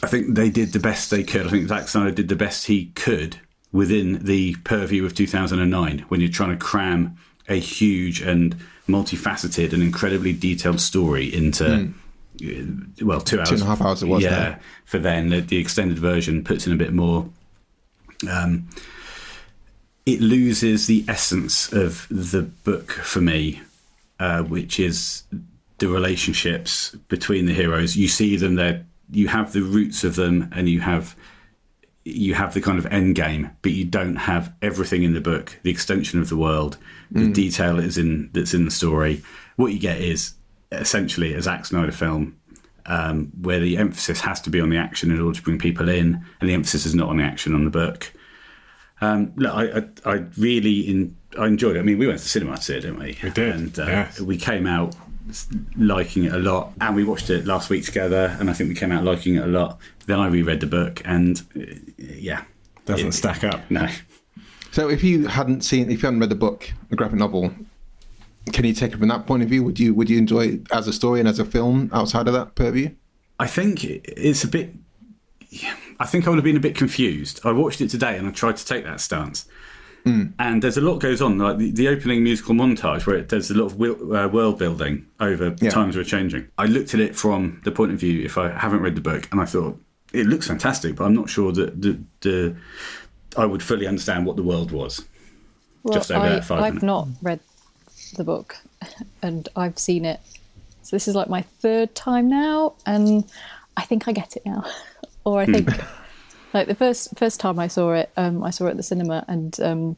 I 0.03 0.07
think 0.07 0.35
they 0.35 0.51
did 0.51 0.71
the 0.73 0.79
best 0.79 1.09
they 1.09 1.23
could. 1.23 1.47
I 1.47 1.49
think 1.49 1.67
Zack 1.67 1.87
Snyder 1.87 2.11
did 2.11 2.27
the 2.27 2.35
best 2.35 2.67
he 2.67 2.87
could 2.91 3.39
within 3.71 4.24
the 4.24 4.55
purview 4.63 5.05
of 5.05 5.13
2009 5.13 6.00
when 6.07 6.19
you're 6.21 6.29
trying 6.29 6.51
to 6.51 6.57
cram 6.57 7.17
a 7.50 7.55
huge 7.55 8.21
and 8.21 8.55
multifaceted 8.88 9.74
and 9.74 9.83
incredibly 9.83 10.33
detailed 10.33 10.79
story 10.79 11.33
into, 11.33 11.65
uh, 11.65 13.05
well, 13.05 13.21
two 13.21 13.39
hours. 13.39 13.50
Hmm. 13.50 13.55
and 13.55 13.63
a 13.63 13.65
half 13.65 13.81
hours 13.81 14.03
it 14.03 14.07
was 14.07 14.24
Yeah. 14.24 14.29
there. 14.29 14.59
For 14.86 15.00
then, 15.00 15.29
the, 15.29 15.41
the 15.41 15.57
extended 15.57 16.00
version 16.00 16.43
puts 16.43 16.65
in 16.67 16.74
a 16.74 16.77
bit 16.77 16.93
more. 16.93 17.29
Um, 18.29 18.67
it 20.05 20.21
loses 20.21 20.88
the 20.88 21.03
essence 21.07 21.71
of 21.74 22.07
the 22.09 22.43
book 22.43 22.91
for 22.91 23.19
me, 23.21 23.62
uh, 24.19 24.43
which 24.43 24.79
is 24.79 25.24
the 25.79 25.89
relationships 25.89 26.95
between 27.09 27.45
the 27.45 27.53
heroes. 27.53 27.95
You 27.97 28.07
see 28.07 28.38
them 28.38 28.55
there. 28.55 28.86
You 29.12 29.27
have 29.27 29.53
the 29.53 29.62
roots 29.62 30.03
of 30.03 30.15
them, 30.15 30.50
and 30.55 30.67
you 30.69 30.79
have 30.79 31.15
you 32.07 32.33
have 32.33 32.53
the 32.53 32.61
kind 32.61 32.79
of 32.79 32.85
end 32.87 33.15
game, 33.15 33.49
but 33.61 33.71
you 33.71 33.83
don't 33.83 34.15
have 34.15 34.53
everything 34.61 35.03
in 35.03 35.13
the 35.13 35.21
book. 35.21 35.57
The 35.63 35.69
extension 35.69 36.19
of 36.19 36.29
the 36.29 36.37
world, 36.37 36.77
the 37.11 37.29
detail 37.31 37.79
is 37.79 37.97
in 37.97 38.29
that's 38.33 38.53
in 38.53 38.65
the 38.65 38.71
story. 38.71 39.21
What 39.55 39.73
you 39.73 39.79
get 39.79 39.99
is 39.99 40.33
essentially 40.71 41.33
a 41.33 41.41
Zack 41.41 41.65
Snyder 41.65 41.91
film. 41.91 42.39
Um, 42.89 43.33
where 43.41 43.59
the 43.59 43.75
emphasis 43.75 44.21
has 44.21 44.39
to 44.41 44.49
be 44.49 44.61
on 44.61 44.69
the 44.69 44.77
action 44.77 45.11
in 45.11 45.19
order 45.19 45.37
to 45.37 45.43
bring 45.43 45.59
people 45.59 45.89
in, 45.89 46.23
and 46.39 46.49
the 46.49 46.53
emphasis 46.53 46.85
is 46.85 46.95
not 46.95 47.09
on 47.09 47.17
the 47.17 47.23
action 47.23 47.53
on 47.53 47.65
the 47.65 47.69
book. 47.69 48.13
Um, 49.01 49.33
look, 49.35 49.53
I, 49.53 49.79
I, 49.79 50.13
I 50.13 50.13
really 50.37 50.79
in, 50.87 51.17
I 51.37 51.47
enjoyed 51.47 51.75
it. 51.75 51.79
I 51.79 51.81
mean, 51.81 51.97
we 51.97 52.07
went 52.07 52.19
to 52.19 52.23
the 52.23 52.29
cinema 52.29 52.55
to 52.55 52.61
see 52.61 52.75
it, 52.75 52.81
didn't 52.81 52.99
we? 52.99 53.17
We 53.21 53.29
did, 53.31 53.53
and 53.53 53.77
uh, 53.77 53.85
yes. 53.85 54.21
we 54.21 54.37
came 54.37 54.65
out 54.65 54.95
liking 55.75 56.25
it 56.25 56.34
a 56.34 56.39
lot, 56.39 56.74
and 56.81 56.96
we 56.96 57.03
watched 57.03 57.29
it 57.29 57.46
last 57.46 57.69
week 57.69 57.84
together, 57.86 58.36
and 58.39 58.50
I 58.50 58.53
think 58.53 58.69
we 58.69 58.75
came 58.75 58.91
out 58.91 59.03
liking 59.03 59.36
it 59.36 59.43
a 59.43 59.48
lot. 59.48 59.79
Then 60.05 60.19
I 60.19 60.27
reread 60.27 60.60
the 60.60 60.67
book, 60.67 61.01
and 61.05 61.41
uh, 61.60 61.63
yeah, 61.98 62.43
Doesn't 62.86 63.07
It- 63.07 63.13
stack 63.13 63.43
up. 63.43 63.69
no. 63.69 63.88
So 64.72 64.89
if 64.89 65.03
you 65.03 65.27
hadn't 65.27 65.62
seen, 65.62 65.89
if 65.89 66.01
you 66.03 66.07
hadn't 66.07 66.19
read 66.19 66.29
the 66.29 66.36
book, 66.36 66.72
the 66.89 66.96
graphic 66.96 67.17
novel, 67.17 67.51
can 68.53 68.63
you 68.65 68.74
take 68.74 68.93
it 68.93 68.98
from 69.00 69.07
that 69.07 69.25
point 69.25 69.41
of 69.43 69.50
view? 69.50 69.63
Would 69.63 69.79
you 69.79 69.93
would 69.93 70.10
you 70.10 70.17
enjoy 70.17 70.41
it 70.48 70.67
as 70.72 70.88
a 70.88 70.93
story 70.93 71.19
and 71.19 71.27
as 71.27 71.39
a 71.39 71.46
film 71.46 71.89
outside 71.93 72.27
of 72.27 72.34
that 72.34 72.53
purview? 72.55 72.91
I 73.39 73.48
think 73.48 73.84
it's 73.84 74.43
a 74.43 74.48
bit. 74.48 74.74
I 76.00 76.05
think 76.05 76.27
I 76.27 76.29
would 76.29 76.36
have 76.38 76.43
been 76.43 76.57
a 76.57 76.62
bit 76.62 76.75
confused. 76.75 77.39
I 77.43 77.51
watched 77.51 77.81
it 77.81 77.89
today 77.89 78.17
and 78.17 78.27
I 78.27 78.31
tried 78.31 78.57
to 78.57 78.65
take 78.65 78.84
that 78.84 79.00
stance. 79.01 79.48
And 80.39 80.61
there's 80.61 80.77
a 80.77 80.81
lot 80.81 80.97
goes 80.99 81.21
on, 81.21 81.37
like 81.37 81.57
the, 81.57 81.71
the 81.71 81.87
opening 81.87 82.23
musical 82.23 82.55
montage 82.55 83.05
where 83.05 83.17
it, 83.17 83.29
there's 83.29 83.51
a 83.51 83.55
lot 83.55 83.65
of 83.65 83.77
wil- 83.77 84.15
uh, 84.15 84.27
world 84.27 84.57
building 84.59 85.05
over 85.19 85.55
Yeah. 85.59 85.69
times 85.69 85.95
we're 85.97 86.03
changing. 86.03 86.47
I 86.57 86.65
looked 86.65 86.93
at 86.93 86.99
it 86.99 87.15
from 87.15 87.61
the 87.63 87.71
point 87.71 87.91
of 87.91 87.99
view 87.99 88.23
if 88.23 88.37
I 88.37 88.49
haven't 88.51 88.81
read 88.81 88.95
the 88.95 89.01
book, 89.01 89.27
and 89.31 89.41
I 89.41 89.45
thought 89.45 89.79
it 90.13 90.25
looks 90.25 90.47
fantastic, 90.47 90.95
but 90.95 91.03
I'm 91.05 91.13
not 91.15 91.29
sure 91.29 91.51
that 91.51 91.81
the, 91.81 91.99
the 92.21 92.55
I 93.35 93.45
would 93.45 93.61
fully 93.61 93.85
understand 93.87 94.25
what 94.25 94.35
the 94.35 94.43
world 94.43 94.71
was. 94.71 95.03
Well, 95.83 95.93
Just 95.95 96.11
over 96.11 96.25
I, 96.25 96.29
that 96.29 96.45
five 96.45 96.59
I've 96.59 96.73
minutes. 96.75 96.83
not 96.83 97.07
read 97.21 97.39
the 98.15 98.23
book, 98.23 98.55
and 99.21 99.47
I've 99.55 99.77
seen 99.77 100.05
it. 100.05 100.19
So 100.83 100.95
this 100.95 101.07
is 101.07 101.15
like 101.15 101.27
my 101.29 101.41
third 101.41 101.93
time 101.95 102.29
now, 102.29 102.73
and 102.85 103.25
I 103.75 103.83
think 103.83 104.07
I 104.07 104.11
get 104.13 104.35
it 104.37 104.45
now. 104.45 104.63
or 105.25 105.39
I 105.41 105.45
think, 105.45 105.69
like 106.57 106.67
the 106.67 106.75
first 106.75 107.17
first 107.17 107.39
time 107.39 107.59
I 107.59 107.67
saw 107.67 107.93
it, 107.93 108.09
um, 108.17 108.43
I 108.43 108.49
saw 108.49 108.65
it 108.65 108.71
at 108.71 108.77
the 108.77 108.83
cinema, 108.83 109.23
and 109.27 109.59
um, 109.59 109.97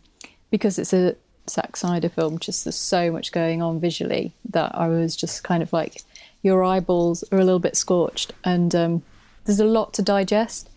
because 0.52 0.78
it's 0.78 0.94
a 0.94 1.16
Zack 1.50 1.78
Snyder 1.78 2.10
film, 2.10 2.38
just 2.38 2.66
there's 2.66 2.76
so 2.76 3.12
much 3.12 3.32
going 3.32 3.62
on 3.62 3.80
visually 3.80 4.34
that 4.50 4.76
I 4.76 4.88
was 4.88 5.16
just 5.16 5.44
kind 5.44 5.64
of 5.64 5.72
like, 5.74 6.04
your 6.44 6.64
eyeballs 6.64 7.24
are 7.32 7.40
a 7.40 7.44
little 7.44 7.60
bit 7.60 7.76
scorched, 7.76 8.34
and 8.44 8.76
um, 8.76 9.04
there's 9.46 9.60
a 9.60 9.66
lot 9.66 9.94
to 9.94 10.02
digest, 10.02 10.70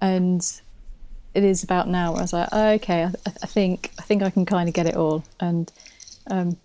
and 0.00 0.40
it 1.34 1.42
is 1.42 1.64
about 1.64 1.88
now 1.88 2.12
where 2.12 2.20
I 2.20 2.22
was 2.22 2.32
like, 2.32 2.48
oh, 2.52 2.68
okay, 2.74 3.04
I, 3.04 3.12
I 3.42 3.46
think 3.46 3.90
I 3.98 4.02
think 4.02 4.22
I 4.22 4.30
can 4.30 4.46
kind 4.46 4.68
of 4.68 4.74
get 4.74 4.86
it 4.86 4.94
all. 4.94 5.24
And 5.40 5.70
um, 6.30 6.56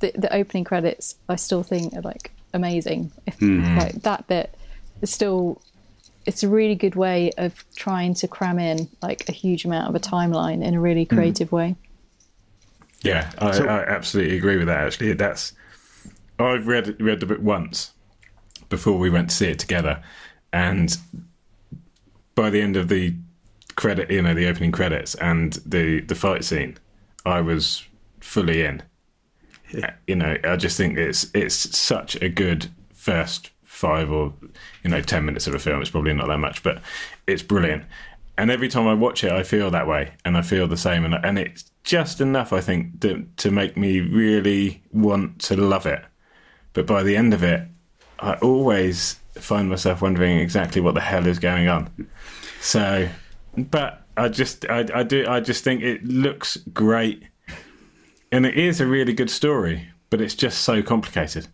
the 0.00 0.12
the 0.14 0.34
opening 0.34 0.64
credits, 0.64 1.16
I 1.28 1.36
still 1.36 1.62
think 1.62 1.94
are 1.94 2.02
like 2.02 2.32
amazing. 2.54 3.12
If 3.26 3.40
like 3.40 4.02
that 4.02 4.26
bit 4.26 4.56
is 5.02 5.10
still, 5.10 5.60
it's 6.26 6.42
a 6.42 6.48
really 6.48 6.74
good 6.74 6.94
way 6.94 7.30
of 7.38 7.64
trying 7.76 8.14
to 8.14 8.28
cram 8.28 8.58
in 8.58 8.88
like 9.02 9.28
a 9.28 9.32
huge 9.32 9.64
amount 9.64 9.88
of 9.88 9.94
a 9.94 10.00
timeline 10.00 10.64
in 10.64 10.74
a 10.74 10.80
really 10.80 11.04
hmm. 11.04 11.14
creative 11.14 11.52
way. 11.52 11.76
Yeah, 13.02 13.30
I, 13.38 13.58
I 13.58 13.84
absolutely 13.86 14.36
agree 14.36 14.58
with 14.58 14.66
that. 14.66 14.86
Actually, 14.86 15.14
that's 15.14 15.54
I've 16.38 16.66
read 16.66 17.00
read 17.00 17.20
the 17.20 17.26
book 17.26 17.40
once 17.40 17.92
before 18.68 18.98
we 18.98 19.08
went 19.08 19.30
to 19.30 19.36
see 19.36 19.48
it 19.48 19.58
together, 19.58 20.02
and 20.52 20.96
by 22.34 22.50
the 22.50 22.60
end 22.60 22.76
of 22.76 22.88
the 22.88 23.14
credit, 23.76 24.10
you 24.10 24.20
know, 24.20 24.34
the 24.34 24.46
opening 24.46 24.72
credits 24.72 25.14
and 25.14 25.54
the 25.64 26.00
the 26.02 26.14
fight 26.14 26.44
scene, 26.44 26.76
I 27.24 27.40
was 27.40 27.84
fully 28.20 28.62
in. 28.62 28.82
You 30.06 30.16
know, 30.16 30.36
I 30.44 30.56
just 30.56 30.76
think 30.76 30.98
it's 30.98 31.30
it's 31.32 31.54
such 31.54 32.16
a 32.16 32.28
good 32.28 32.70
first 32.92 33.50
five 33.80 34.12
or 34.12 34.32
you 34.84 34.90
know 34.90 35.00
ten 35.00 35.24
minutes 35.24 35.46
of 35.46 35.54
a 35.54 35.58
film. 35.58 35.80
It's 35.80 35.90
probably 35.90 36.12
not 36.12 36.28
that 36.28 36.38
much, 36.38 36.62
but 36.62 36.82
it's 37.26 37.42
brilliant. 37.42 37.84
And 38.38 38.50
every 38.50 38.68
time 38.68 38.86
I 38.86 38.94
watch 38.94 39.24
it, 39.24 39.32
I 39.32 39.42
feel 39.42 39.70
that 39.70 39.86
way, 39.86 40.12
and 40.24 40.36
I 40.36 40.42
feel 40.42 40.66
the 40.66 40.76
same, 40.76 41.04
and 41.04 41.14
and 41.14 41.38
it's 41.38 41.70
just 41.82 42.20
enough, 42.20 42.52
I 42.52 42.60
think, 42.60 43.00
to, 43.00 43.26
to 43.38 43.50
make 43.50 43.76
me 43.76 44.00
really 44.00 44.82
want 44.92 45.40
to 45.40 45.56
love 45.56 45.86
it. 45.86 46.02
But 46.72 46.86
by 46.86 47.02
the 47.02 47.16
end 47.16 47.34
of 47.34 47.42
it, 47.42 47.66
I 48.18 48.34
always 48.34 49.18
find 49.34 49.68
myself 49.68 50.02
wondering 50.02 50.38
exactly 50.38 50.80
what 50.80 50.94
the 50.94 51.00
hell 51.00 51.26
is 51.26 51.38
going 51.38 51.68
on. 51.68 51.90
So, 52.60 53.08
but 53.56 54.06
I 54.16 54.28
just, 54.28 54.66
I, 54.68 54.86
I 54.94 55.02
do, 55.02 55.26
I 55.26 55.40
just 55.40 55.64
think 55.64 55.82
it 55.82 56.04
looks 56.04 56.56
great, 56.72 57.22
and 58.30 58.46
it 58.46 58.56
is 58.56 58.80
a 58.80 58.86
really 58.86 59.12
good 59.12 59.30
story, 59.30 59.88
but 60.10 60.20
it's 60.20 60.34
just 60.34 60.60
so 60.60 60.82
complicated. 60.82 61.48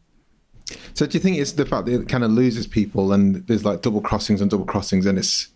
So 0.96 1.04
do 1.04 1.12
you 1.12 1.20
think 1.20 1.36
it's 1.36 1.52
the 1.52 1.66
fact 1.66 1.84
that 1.86 2.00
it 2.00 2.08
kind 2.08 2.24
of 2.24 2.30
loses 2.30 2.66
people 2.66 3.12
and 3.12 3.46
there's 3.48 3.66
like 3.66 3.82
double 3.82 4.00
crossings 4.00 4.40
and 4.40 4.50
double 4.50 4.64
crossings 4.64 5.04
and 5.04 5.18
it's 5.18 5.48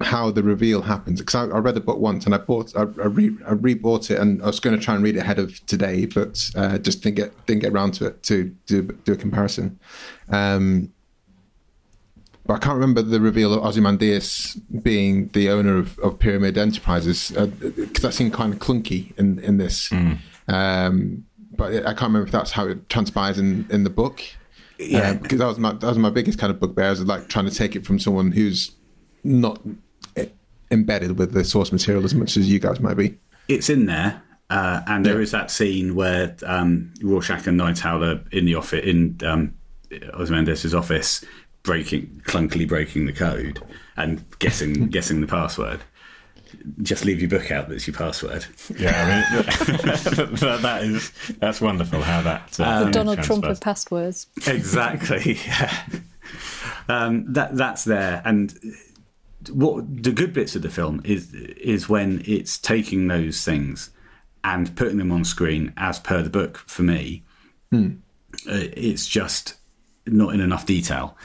how 0.00 0.32
the 0.32 0.42
reveal 0.42 0.82
happens? 0.82 1.20
Because 1.20 1.36
I, 1.36 1.54
I 1.54 1.60
read 1.60 1.76
the 1.76 1.80
book 1.80 1.98
once 1.98 2.26
and 2.26 2.34
I 2.34 2.38
bought, 2.38 2.74
I, 2.74 2.80
I, 2.80 3.06
re, 3.06 3.28
I 3.46 3.52
rebought 3.52 4.10
it 4.10 4.18
and 4.18 4.42
I 4.42 4.46
was 4.46 4.58
going 4.58 4.76
to 4.76 4.84
try 4.84 4.96
and 4.96 5.04
read 5.04 5.14
it 5.14 5.20
ahead 5.20 5.38
of 5.38 5.64
today, 5.66 6.06
but 6.06 6.50
uh, 6.56 6.78
just 6.78 7.00
didn't 7.00 7.14
get 7.14 7.46
didn't 7.46 7.62
get 7.62 7.72
around 7.72 7.94
to 7.94 8.06
it 8.06 8.24
to 8.24 8.56
do, 8.66 8.82
do 8.82 9.12
a 9.12 9.16
comparison. 9.16 9.78
Um, 10.30 10.92
but 12.44 12.54
I 12.54 12.58
can't 12.58 12.74
remember 12.74 13.02
the 13.02 13.20
reveal 13.20 13.54
of 13.54 13.64
Ozymandias 13.64 14.56
being 14.82 15.28
the 15.28 15.48
owner 15.48 15.78
of, 15.78 15.96
of 16.00 16.18
Pyramid 16.18 16.58
Enterprises 16.58 17.30
because 17.30 18.02
that 18.02 18.14
seemed 18.14 18.32
kind 18.32 18.52
of 18.52 18.58
clunky 18.58 19.16
in 19.16 19.38
in 19.38 19.58
this. 19.58 19.92
Um, 20.48 21.24
but 21.56 21.72
I 21.72 21.94
can't 21.94 22.10
remember 22.10 22.26
if 22.26 22.32
that's 22.32 22.50
how 22.50 22.66
it 22.66 22.88
transpires 22.88 23.38
in, 23.38 23.68
in 23.70 23.84
the 23.84 23.90
book. 23.90 24.24
Yeah. 24.90 25.14
because 25.14 25.38
that 25.38 25.46
was 25.46 25.58
my 25.58 25.72
that 25.72 25.86
was 25.86 25.98
my 25.98 26.10
biggest 26.10 26.38
kind 26.38 26.50
of 26.50 26.60
bugbear. 26.60 26.90
Is 26.90 27.04
like 27.04 27.28
trying 27.28 27.46
to 27.46 27.54
take 27.54 27.76
it 27.76 27.86
from 27.86 27.98
someone 27.98 28.32
who's 28.32 28.72
not 29.24 29.60
eh, 30.16 30.26
embedded 30.70 31.18
with 31.18 31.32
the 31.32 31.44
source 31.44 31.72
material 31.72 32.04
as 32.04 32.14
much 32.14 32.36
as 32.36 32.50
you 32.50 32.58
guys 32.58 32.80
might 32.80 32.96
be. 32.96 33.18
it's 33.48 33.68
in 33.68 33.86
there, 33.86 34.22
uh, 34.50 34.82
and 34.86 35.04
there 35.06 35.20
is 35.20 35.30
that 35.30 35.50
scene 35.50 35.94
where 35.94 36.36
um, 36.44 36.92
Rorschach 37.02 37.46
and 37.46 37.58
Nighthowler 37.60 38.30
in 38.32 38.44
the 38.44 38.54
office 38.54 38.84
in 38.84 39.18
um, 39.24 39.54
office, 40.74 41.24
breaking 41.62 42.22
clunkily 42.24 42.66
breaking 42.66 43.06
the 43.06 43.12
code 43.12 43.62
and 43.96 44.24
guessing 44.38 44.86
guessing 44.90 45.20
the 45.20 45.26
password. 45.26 45.80
Just 46.82 47.04
leave 47.04 47.20
your 47.20 47.30
book 47.30 47.50
out. 47.50 47.68
That's 47.68 47.86
your 47.86 47.96
password. 47.96 48.44
Yeah, 48.78 48.92
I 48.94 49.36
mean, 49.36 49.44
that, 49.46 50.58
that 50.62 50.84
is 50.84 51.12
that's 51.38 51.60
wonderful 51.60 52.02
how 52.02 52.22
that 52.22 52.58
uh, 52.60 52.84
The 52.84 52.90
Donald 52.90 53.22
Trump 53.22 53.44
of 53.44 53.60
passwords. 53.60 54.26
exactly. 54.46 55.38
Yeah. 55.46 55.82
Um, 56.88 57.32
that 57.32 57.56
that's 57.56 57.84
there, 57.84 58.22
and 58.24 58.54
what 59.50 60.02
the 60.02 60.12
good 60.12 60.32
bits 60.32 60.56
of 60.56 60.62
the 60.62 60.70
film 60.70 61.00
is 61.04 61.32
is 61.34 61.88
when 61.88 62.22
it's 62.26 62.56
taking 62.58 63.08
those 63.08 63.44
things 63.44 63.90
and 64.44 64.74
putting 64.76 64.98
them 64.98 65.12
on 65.12 65.24
screen 65.24 65.72
as 65.76 65.98
per 65.98 66.22
the 66.22 66.30
book. 66.30 66.58
For 66.66 66.82
me, 66.82 67.22
uh, 67.72 67.88
it's 68.46 69.06
just 69.06 69.54
not 70.06 70.34
in 70.34 70.40
enough 70.40 70.64
detail, 70.64 71.16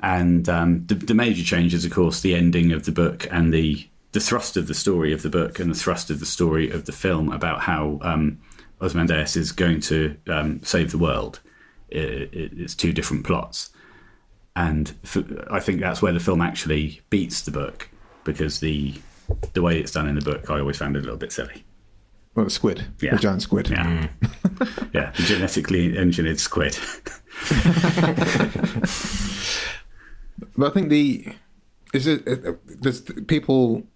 and 0.00 0.48
um, 0.48 0.86
the, 0.86 0.94
the 0.94 1.14
major 1.14 1.44
change 1.44 1.74
is, 1.74 1.84
of 1.84 1.92
course, 1.92 2.20
the 2.20 2.34
ending 2.34 2.72
of 2.72 2.84
the 2.86 2.92
book 2.92 3.28
and 3.30 3.52
the 3.54 3.86
the 4.12 4.20
thrust 4.20 4.56
of 4.56 4.66
the 4.66 4.74
story 4.74 5.12
of 5.12 5.22
the 5.22 5.30
book 5.30 5.58
and 5.58 5.70
the 5.70 5.74
thrust 5.78 6.10
of 6.10 6.20
the 6.20 6.26
story 6.26 6.70
of 6.70 6.86
the 6.86 6.92
film 6.92 7.30
about 7.30 7.60
how 7.60 7.98
um, 8.02 8.40
Ozymandias 8.80 9.36
is 9.36 9.52
going 9.52 9.80
to 9.82 10.16
um, 10.28 10.62
save 10.62 10.90
the 10.90 10.98
world. 10.98 11.40
It, 11.88 12.32
it, 12.34 12.52
it's 12.56 12.74
two 12.74 12.92
different 12.92 13.24
plots, 13.24 13.70
and 14.54 14.94
I 15.50 15.58
think 15.60 15.80
that's 15.80 16.00
where 16.00 16.12
the 16.12 16.20
film 16.20 16.40
actually 16.40 17.00
beats 17.10 17.42
the 17.42 17.50
book 17.50 17.88
because 18.24 18.60
the 18.60 18.94
the 19.54 19.62
way 19.62 19.78
it's 19.78 19.92
done 19.92 20.08
in 20.08 20.14
the 20.16 20.20
book, 20.20 20.50
I 20.50 20.58
always 20.60 20.76
found 20.76 20.96
it 20.96 21.00
a 21.00 21.02
little 21.02 21.16
bit 21.18 21.32
silly. 21.32 21.64
Well, 22.34 22.46
a 22.46 22.50
squid, 22.50 22.84
Yeah. 23.00 23.16
a 23.16 23.18
giant 23.18 23.42
squid. 23.42 23.70
Yeah, 23.70 24.06
yeah, 24.94 25.10
the 25.16 25.22
genetically 25.24 25.98
engineered 25.98 26.38
squid. 26.38 26.78
But 30.56 30.70
I 30.70 30.74
think 30.74 30.88
the 30.88 31.26
is 31.92 32.06
it, 32.06 32.26
it 32.26 32.82
there's 32.82 33.00
people 33.00 33.86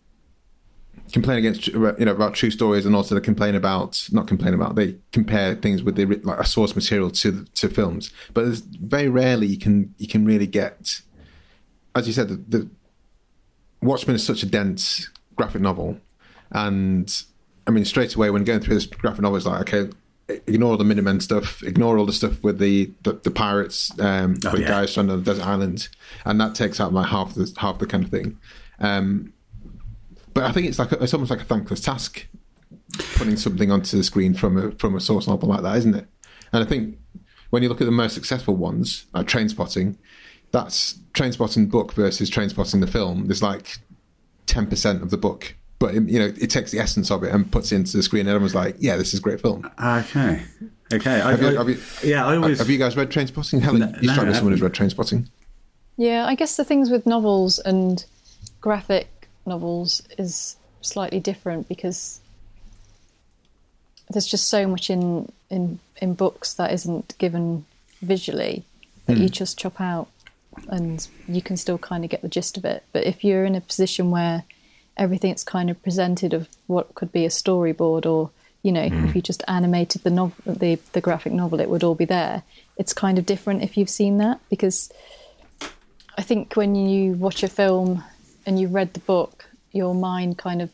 complain 1.14 1.38
against 1.38 1.68
you 1.68 1.78
know 2.00 2.10
about 2.12 2.34
true 2.34 2.50
stories 2.50 2.84
and 2.84 2.94
also 2.96 3.14
they 3.14 3.20
complain 3.20 3.54
about 3.54 4.08
not 4.10 4.26
complain 4.26 4.52
about 4.52 4.74
they 4.74 4.96
compare 5.12 5.54
things 5.54 5.80
with 5.80 5.94
the 5.94 6.04
like 6.30 6.40
a 6.40 6.44
source 6.44 6.74
material 6.74 7.08
to 7.08 7.44
to 7.54 7.68
films. 7.68 8.10
But 8.34 8.46
very 8.80 9.08
rarely 9.08 9.46
you 9.46 9.56
can 9.56 9.94
you 9.96 10.08
can 10.08 10.26
really 10.26 10.48
get 10.48 11.02
as 11.94 12.08
you 12.08 12.12
said 12.12 12.28
the, 12.28 12.36
the 12.58 12.68
Watchmen 13.80 14.16
is 14.16 14.26
such 14.26 14.42
a 14.42 14.46
dense 14.46 15.08
graphic 15.36 15.60
novel. 15.62 15.98
And 16.50 17.08
I 17.66 17.70
mean 17.70 17.84
straight 17.84 18.14
away 18.16 18.30
when 18.30 18.42
going 18.42 18.58
through 18.60 18.74
this 18.74 18.86
graphic 18.86 19.22
novel 19.22 19.36
it's 19.36 19.46
like 19.46 19.60
okay 19.62 19.90
ignore 20.48 20.72
all 20.72 20.76
the 20.76 20.84
Minutemen 20.84 21.20
stuff 21.20 21.62
ignore 21.62 21.96
all 21.96 22.06
the 22.06 22.12
stuff 22.12 22.42
with 22.42 22.58
the 22.58 22.90
the, 23.04 23.12
the 23.12 23.30
pirates 23.30 23.92
um 24.00 24.34
Oh, 24.44 24.50
with 24.50 24.62
yeah. 24.62 24.66
the 24.66 24.72
guys 24.72 24.98
on 24.98 25.06
the 25.06 25.18
desert 25.18 25.46
island. 25.46 25.88
And 26.24 26.40
that 26.40 26.56
takes 26.56 26.80
out 26.80 26.92
like 26.92 27.06
half 27.10 27.34
the 27.34 27.46
half 27.58 27.78
the 27.78 27.86
kind 27.86 28.02
of 28.02 28.10
thing. 28.10 28.36
Um 28.80 29.33
but 30.34 30.44
I 30.44 30.52
think 30.52 30.66
it's 30.66 30.78
like 30.78 30.92
a, 30.92 31.02
it's 31.02 31.14
almost 31.14 31.30
like 31.30 31.40
a 31.40 31.44
thankless 31.44 31.80
task 31.80 32.26
putting 33.16 33.36
something 33.36 33.70
onto 33.70 33.96
the 33.96 34.04
screen 34.04 34.34
from 34.34 34.56
a 34.56 34.70
from 34.72 34.94
a 34.94 35.00
source 35.00 35.26
novel 35.26 35.48
like 35.48 35.62
that, 35.62 35.76
isn't 35.78 35.94
it? 35.94 36.06
And 36.52 36.62
I 36.62 36.66
think 36.66 36.98
when 37.50 37.62
you 37.62 37.68
look 37.68 37.80
at 37.80 37.84
the 37.86 37.90
most 37.90 38.14
successful 38.14 38.56
ones, 38.56 39.06
like 39.12 39.26
Trainspotting, 39.26 39.96
that's 40.52 40.94
Trainspotting 41.12 41.70
book 41.70 41.92
versus 41.94 42.30
Trainspotting 42.30 42.80
the 42.80 42.86
film. 42.86 43.26
There's 43.26 43.42
like 43.42 43.78
ten 44.46 44.66
percent 44.66 45.02
of 45.02 45.10
the 45.10 45.16
book, 45.16 45.54
but 45.78 45.94
you 45.94 46.18
know 46.18 46.26
it 46.40 46.50
takes 46.50 46.70
the 46.70 46.78
essence 46.78 47.10
of 47.10 47.22
it 47.24 47.32
and 47.34 47.50
puts 47.50 47.72
it 47.72 47.76
into 47.76 47.96
the 47.96 48.02
screen, 48.02 48.20
and 48.22 48.30
everyone's 48.30 48.54
like, 48.54 48.76
"Yeah, 48.78 48.96
this 48.96 49.14
is 49.14 49.20
a 49.20 49.22
great 49.22 49.40
film." 49.40 49.68
Okay, 49.82 50.42
Okay. 50.92 51.20
I, 51.20 51.30
Have 51.32 51.42
you- 51.42 51.48
I- 51.48 51.52
have 51.54 51.68
you- 51.68 51.80
yeah, 52.04 52.26
I 52.26 52.36
always. 52.36 52.58
Have 52.58 52.68
you 52.70 52.78
guys 52.78 52.96
read 52.96 53.10
Trainspotting? 53.10 53.60
Helen, 53.60 53.80
No, 53.80 53.86
you 54.00 54.06
no, 54.08 54.12
strike 54.12 54.26
I 54.26 54.30
me 54.30 54.34
someone 54.34 54.52
who's 54.52 54.60
haven't. 54.60 54.78
read 54.80 54.90
Trainspotting. 54.90 55.28
Yeah, 55.96 56.26
I 56.26 56.34
guess 56.34 56.56
the 56.56 56.64
things 56.64 56.90
with 56.90 57.06
novels 57.06 57.58
and 57.60 58.04
graphic 58.60 59.08
novels 59.46 60.02
is 60.18 60.56
slightly 60.80 61.20
different 61.20 61.68
because 61.68 62.20
there's 64.10 64.26
just 64.26 64.48
so 64.48 64.66
much 64.66 64.90
in 64.90 65.30
in 65.50 65.78
in 66.00 66.14
books 66.14 66.54
that 66.54 66.72
isn't 66.72 67.16
given 67.18 67.64
visually 68.02 68.64
that 69.06 69.16
you 69.16 69.26
hmm. 69.26 69.32
just 69.32 69.58
chop 69.58 69.80
out 69.80 70.08
and 70.68 71.08
you 71.26 71.42
can 71.42 71.56
still 71.56 71.78
kind 71.78 72.04
of 72.04 72.10
get 72.10 72.22
the 72.22 72.28
gist 72.28 72.56
of 72.56 72.64
it. 72.64 72.84
But 72.92 73.04
if 73.04 73.24
you're 73.24 73.44
in 73.44 73.54
a 73.54 73.60
position 73.60 74.10
where 74.10 74.44
everything's 74.96 75.42
kind 75.42 75.70
of 75.70 75.82
presented 75.82 76.32
of 76.32 76.48
what 76.66 76.94
could 76.94 77.10
be 77.10 77.24
a 77.24 77.28
storyboard 77.28 78.06
or 78.06 78.30
you 78.62 78.70
know 78.70 78.82
if 78.82 78.92
hmm. 78.92 79.10
you 79.14 79.22
just 79.22 79.42
animated 79.48 80.02
the 80.04 80.10
novel 80.10 80.36
the 80.46 80.78
the 80.92 81.00
graphic 81.00 81.32
novel 81.32 81.60
it 81.60 81.70
would 81.70 81.84
all 81.84 81.94
be 81.94 82.04
there. 82.04 82.42
It's 82.76 82.92
kind 82.92 83.18
of 83.18 83.26
different 83.26 83.62
if 83.62 83.76
you've 83.76 83.90
seen 83.90 84.18
that 84.18 84.40
because 84.50 84.92
I 86.16 86.22
think 86.22 86.54
when 86.54 86.74
you 86.74 87.12
watch 87.12 87.42
a 87.42 87.48
film 87.48 88.04
and 88.46 88.60
you've 88.60 88.74
read 88.74 88.94
the 88.94 89.00
book, 89.00 89.33
your 89.74 89.94
mind 89.94 90.38
kind 90.38 90.62
of 90.62 90.70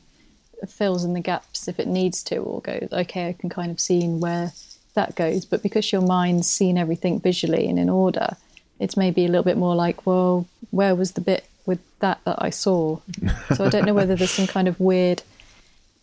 fills 0.69 1.05
in 1.05 1.15
the 1.15 1.21
gaps 1.21 1.69
if 1.69 1.81
it 1.81 1.89
needs 1.89 2.23
to, 2.25 2.37
or 2.39 2.61
goes, 2.61 2.89
okay, 2.93 3.29
I 3.29 3.33
can 3.33 3.49
kind 3.49 3.71
of 3.71 3.81
see 3.81 4.07
where 4.07 4.53
that 4.95 5.15
goes. 5.15 5.45
But 5.45 5.63
because 5.63 5.91
your 5.91 6.03
mind's 6.03 6.51
seen 6.51 6.77
everything 6.77 7.21
visually 7.21 7.69
and 7.69 7.79
in 7.79 7.89
order, 7.89 8.37
it's 8.79 8.97
maybe 8.97 9.25
a 9.25 9.29
little 9.29 9.45
bit 9.45 9.57
more 9.57 9.75
like, 9.75 10.07
well, 10.07 10.47
where 10.71 10.95
was 10.95 11.13
the 11.13 11.21
bit 11.21 11.45
with 11.67 11.81
that 12.01 12.21
that 12.25 12.37
I 12.39 12.51
saw? 12.51 12.99
So 13.55 13.65
I 13.65 13.69
don't 13.69 13.85
know 13.85 13.95
whether 13.95 14.15
there's 14.15 14.31
some 14.31 14.47
kind 14.47 14.69
of 14.69 14.79
weird, 14.79 15.23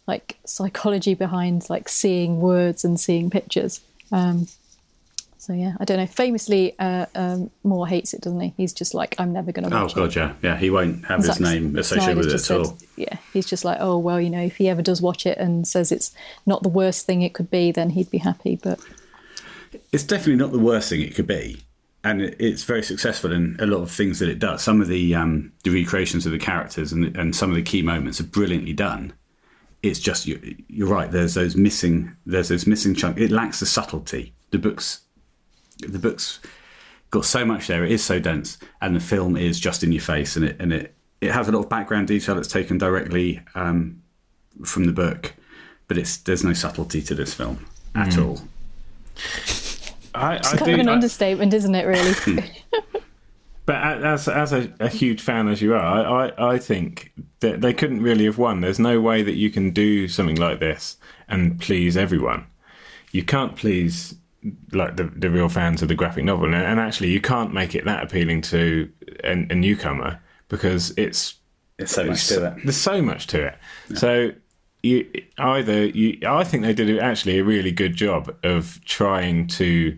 like 0.05 0.37
psychology 0.45 1.13
behind 1.13 1.69
like 1.69 1.89
seeing 1.89 2.39
words 2.39 2.83
and 2.83 2.99
seeing 2.99 3.29
pictures. 3.29 3.81
Um, 4.11 4.47
so 5.47 5.53
yeah, 5.53 5.75
I 5.79 5.85
don't 5.85 5.95
know. 5.97 6.05
Famously, 6.05 6.77
uh, 6.77 7.05
um, 7.15 7.49
Moore 7.63 7.87
hates 7.87 8.13
it, 8.13 8.19
doesn't 8.19 8.39
he? 8.41 8.53
He's 8.57 8.73
just 8.73 8.93
like, 8.93 9.15
I'm 9.17 9.31
never 9.31 9.53
going 9.53 9.69
to 9.69 9.73
oh 9.73 9.83
watch 9.83 9.93
it. 9.93 9.95
god, 9.95 10.15
yeah, 10.15 10.33
yeah. 10.43 10.57
He 10.57 10.69
won't 10.69 11.05
have 11.05 11.23
his 11.23 11.39
name 11.39 11.73
associated 11.77 12.17
with 12.17 12.27
it 12.27 12.33
at 12.33 12.41
said- 12.41 12.57
all. 12.57 12.77
Yeah, 12.97 13.15
he's 13.31 13.45
just 13.45 13.63
like, 13.63 13.77
oh 13.79 13.97
well, 13.97 14.19
you 14.19 14.29
know, 14.29 14.41
if 14.41 14.57
he 14.57 14.67
ever 14.67 14.81
does 14.81 15.01
watch 15.01 15.25
it 15.25 15.37
and 15.37 15.65
says 15.65 15.91
it's 15.93 16.13
not 16.45 16.63
the 16.63 16.69
worst 16.69 17.05
thing 17.05 17.21
it 17.21 17.33
could 17.33 17.49
be, 17.49 17.71
then 17.71 17.91
he'd 17.91 18.11
be 18.11 18.17
happy. 18.17 18.59
But 18.61 18.79
It's 19.93 20.03
definitely 20.03 20.35
not 20.35 20.51
the 20.51 20.59
worst 20.59 20.89
thing 20.89 20.99
it 21.01 21.15
could 21.15 21.27
be, 21.27 21.61
and 22.03 22.21
it's 22.21 22.63
very 22.65 22.83
successful 22.83 23.31
in 23.31 23.55
a 23.59 23.65
lot 23.65 23.81
of 23.81 23.89
things 23.89 24.19
that 24.19 24.27
it 24.27 24.39
does. 24.39 24.61
Some 24.63 24.81
of 24.81 24.89
the 24.89 25.15
um, 25.15 25.53
the 25.63 25.69
recreations 25.69 26.25
of 26.25 26.33
the 26.33 26.39
characters 26.39 26.91
and 26.91 27.15
and 27.15 27.33
some 27.33 27.49
of 27.51 27.55
the 27.55 27.63
key 27.63 27.81
moments 27.81 28.19
are 28.19 28.25
brilliantly 28.25 28.73
done. 28.73 29.13
It's 29.83 29.99
just 29.99 30.25
you, 30.27 30.55
you're 30.67 30.89
right. 30.89 31.09
There's 31.09 31.35
those 31.35 31.55
missing. 31.55 32.11
There's 32.25 32.49
those 32.49 32.67
missing 32.67 32.95
chunk. 32.95 33.17
It 33.17 33.31
lacks 33.31 33.59
the 33.61 33.65
subtlety. 33.65 34.33
The 34.49 34.57
books, 34.57 35.01
the 35.79 35.99
book's 35.99 36.39
got 37.11 37.25
so 37.25 37.45
much 37.45 37.67
there. 37.67 37.83
It 37.85 37.91
is 37.91 38.03
so 38.03 38.19
dense, 38.19 38.57
and 38.81 38.95
the 38.95 38.99
film 38.99 39.37
is 39.37 39.59
just 39.59 39.83
in 39.83 39.91
your 39.91 40.01
face, 40.01 40.35
and 40.35 40.45
it 40.45 40.57
and 40.59 40.73
it 40.73 40.95
it 41.21 41.31
has 41.31 41.47
a 41.47 41.51
lot 41.51 41.59
of 41.59 41.69
background 41.69 42.07
detail 42.07 42.35
that's 42.35 42.47
taken 42.47 42.77
directly 42.77 43.41
um, 43.55 44.01
from 44.63 44.85
the 44.85 44.93
book, 44.93 45.33
but 45.87 45.97
it's 45.97 46.17
there's 46.17 46.43
no 46.43 46.53
subtlety 46.53 47.01
to 47.01 47.15
this 47.15 47.33
film 47.33 47.65
at 47.95 48.17
all. 48.17 48.39
I, 50.13 50.35
it's 50.35 50.53
I 50.53 50.57
kind 50.57 50.65
do. 50.65 50.73
of 50.73 50.79
an 50.79 50.89
I- 50.89 50.93
understatement, 50.93 51.53
isn't 51.53 51.75
it? 51.75 51.85
Really. 51.85 52.43
But 53.67 54.01
as 54.01 54.29
as 54.29 54.53
a, 54.53 54.73
a 54.79 54.87
huge 54.87 55.21
fan 55.21 55.49
as 55.49 55.61
you 55.61 55.75
are, 55.75 55.77
I, 55.77 56.27
I, 56.29 56.53
I 56.53 56.57
think 56.57 57.11
that 57.41 57.59
they 57.59 57.73
couldn't 57.73 58.01
really 58.01 58.23
have 58.23 58.37
won. 58.37 58.61
There's 58.61 58.79
no 58.79 59.01
way 59.01 59.23
that 59.23 59.33
you 59.33 59.49
can 59.51 59.71
do 59.71 60.07
something 60.07 60.37
like 60.37 60.61
this 60.61 60.95
and 61.27 61.59
please 61.59 61.97
everyone. 61.97 62.47
You 63.11 63.23
can't 63.23 63.57
please 63.57 64.15
like 64.71 64.95
the 64.95 65.05
the 65.05 65.29
real 65.29 65.49
fans 65.49 65.81
of 65.81 65.87
the 65.87 65.95
graphic 65.95 66.23
novel, 66.23 66.45
and, 66.45 66.55
and 66.55 66.79
actually 66.79 67.11
you 67.11 67.21
can't 67.21 67.53
make 67.53 67.75
it 67.75 67.85
that 67.85 68.03
appealing 68.03 68.41
to 68.41 68.89
a, 69.23 69.31
a 69.31 69.55
newcomer 69.55 70.19
because 70.49 70.93
it's 70.97 71.35
There's 71.77 71.91
so 71.91 72.05
much 72.05 72.27
to 72.27 72.45
it. 72.45 72.53
there's 72.63 72.77
so 72.77 73.01
much 73.01 73.27
to 73.27 73.45
it. 73.47 73.57
So 73.95 74.31
you 74.83 75.09
either 75.37 75.85
you, 75.87 76.19
I 76.25 76.43
think 76.43 76.63
they 76.63 76.73
did 76.73 76.97
actually 76.99 77.39
a 77.39 77.43
really 77.43 77.71
good 77.71 77.95
job 77.95 78.35
of 78.43 78.79
trying 78.85 79.47
to 79.47 79.97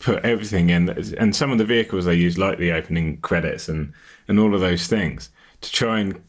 put 0.00 0.24
everything 0.24 0.70
in, 0.70 0.88
and 1.18 1.34
some 1.34 1.50
of 1.50 1.58
the 1.58 1.64
vehicles 1.64 2.04
they 2.04 2.14
used, 2.14 2.38
like 2.38 2.58
the 2.58 2.72
opening 2.72 3.18
credits 3.18 3.68
and 3.68 3.92
and 4.26 4.38
all 4.38 4.54
of 4.54 4.60
those 4.60 4.86
things, 4.86 5.30
to 5.60 5.72
try 5.72 6.00
and 6.00 6.22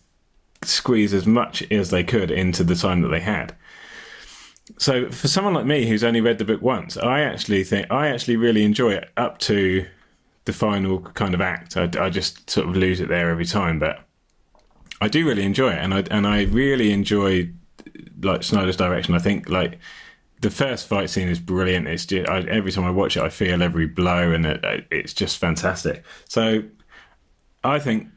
squeeze 0.64 1.14
as 1.14 1.26
much 1.26 1.64
as 1.72 1.90
they 1.90 2.04
could 2.04 2.32
into 2.32 2.64
the 2.64 2.76
time 2.76 3.02
that 3.02 3.10
they 3.10 3.20
had. 3.20 3.56
So 4.80 5.10
for 5.12 5.28
someone 5.28 5.54
like 5.54 5.66
me 5.66 5.86
who's 5.88 6.06
only 6.06 6.22
read 6.22 6.38
the 6.38 6.46
book 6.46 6.62
once, 6.62 6.96
I 6.96 7.20
actually 7.20 7.66
think 7.66 7.92
I 7.92 8.08
actually 8.08 8.38
really 8.38 8.64
enjoy 8.64 8.94
it 8.94 9.10
up 9.18 9.38
to 9.40 9.86
the 10.46 10.54
final 10.54 11.02
kind 11.02 11.34
of 11.34 11.42
act. 11.42 11.76
I, 11.76 11.90
I 12.00 12.10
just 12.10 12.50
sort 12.50 12.68
of 12.68 12.78
lose 12.78 13.02
it 13.02 13.10
there 13.10 13.30
every 13.30 13.46
time, 13.46 13.78
but 13.78 14.00
I 15.02 15.10
do 15.10 15.28
really 15.28 15.44
enjoy 15.44 15.72
it, 15.72 15.80
and 15.80 15.94
I 15.94 16.06
and 16.10 16.26
I 16.26 16.44
really 16.44 16.92
enjoy 16.94 17.50
like 18.22 18.42
Snyder's 18.42 18.78
direction. 18.78 19.16
I 19.16 19.20
think 19.20 19.50
like 19.50 19.80
the 20.40 20.50
first 20.50 20.88
fight 20.88 21.10
scene 21.10 21.28
is 21.28 21.40
brilliant. 21.40 21.86
It's 21.90 22.06
just, 22.06 22.30
I, 22.30 22.40
every 22.44 22.72
time 22.72 22.86
I 22.86 22.92
watch 22.92 23.18
it, 23.18 23.24
I 23.24 23.30
feel 23.30 23.62
every 23.62 23.86
blow, 23.86 24.32
and 24.32 24.46
it, 24.46 24.88
it's 24.90 25.14
just 25.14 25.40
fantastic. 25.40 26.06
So 26.30 26.64
I 27.66 27.80
think 27.80 28.08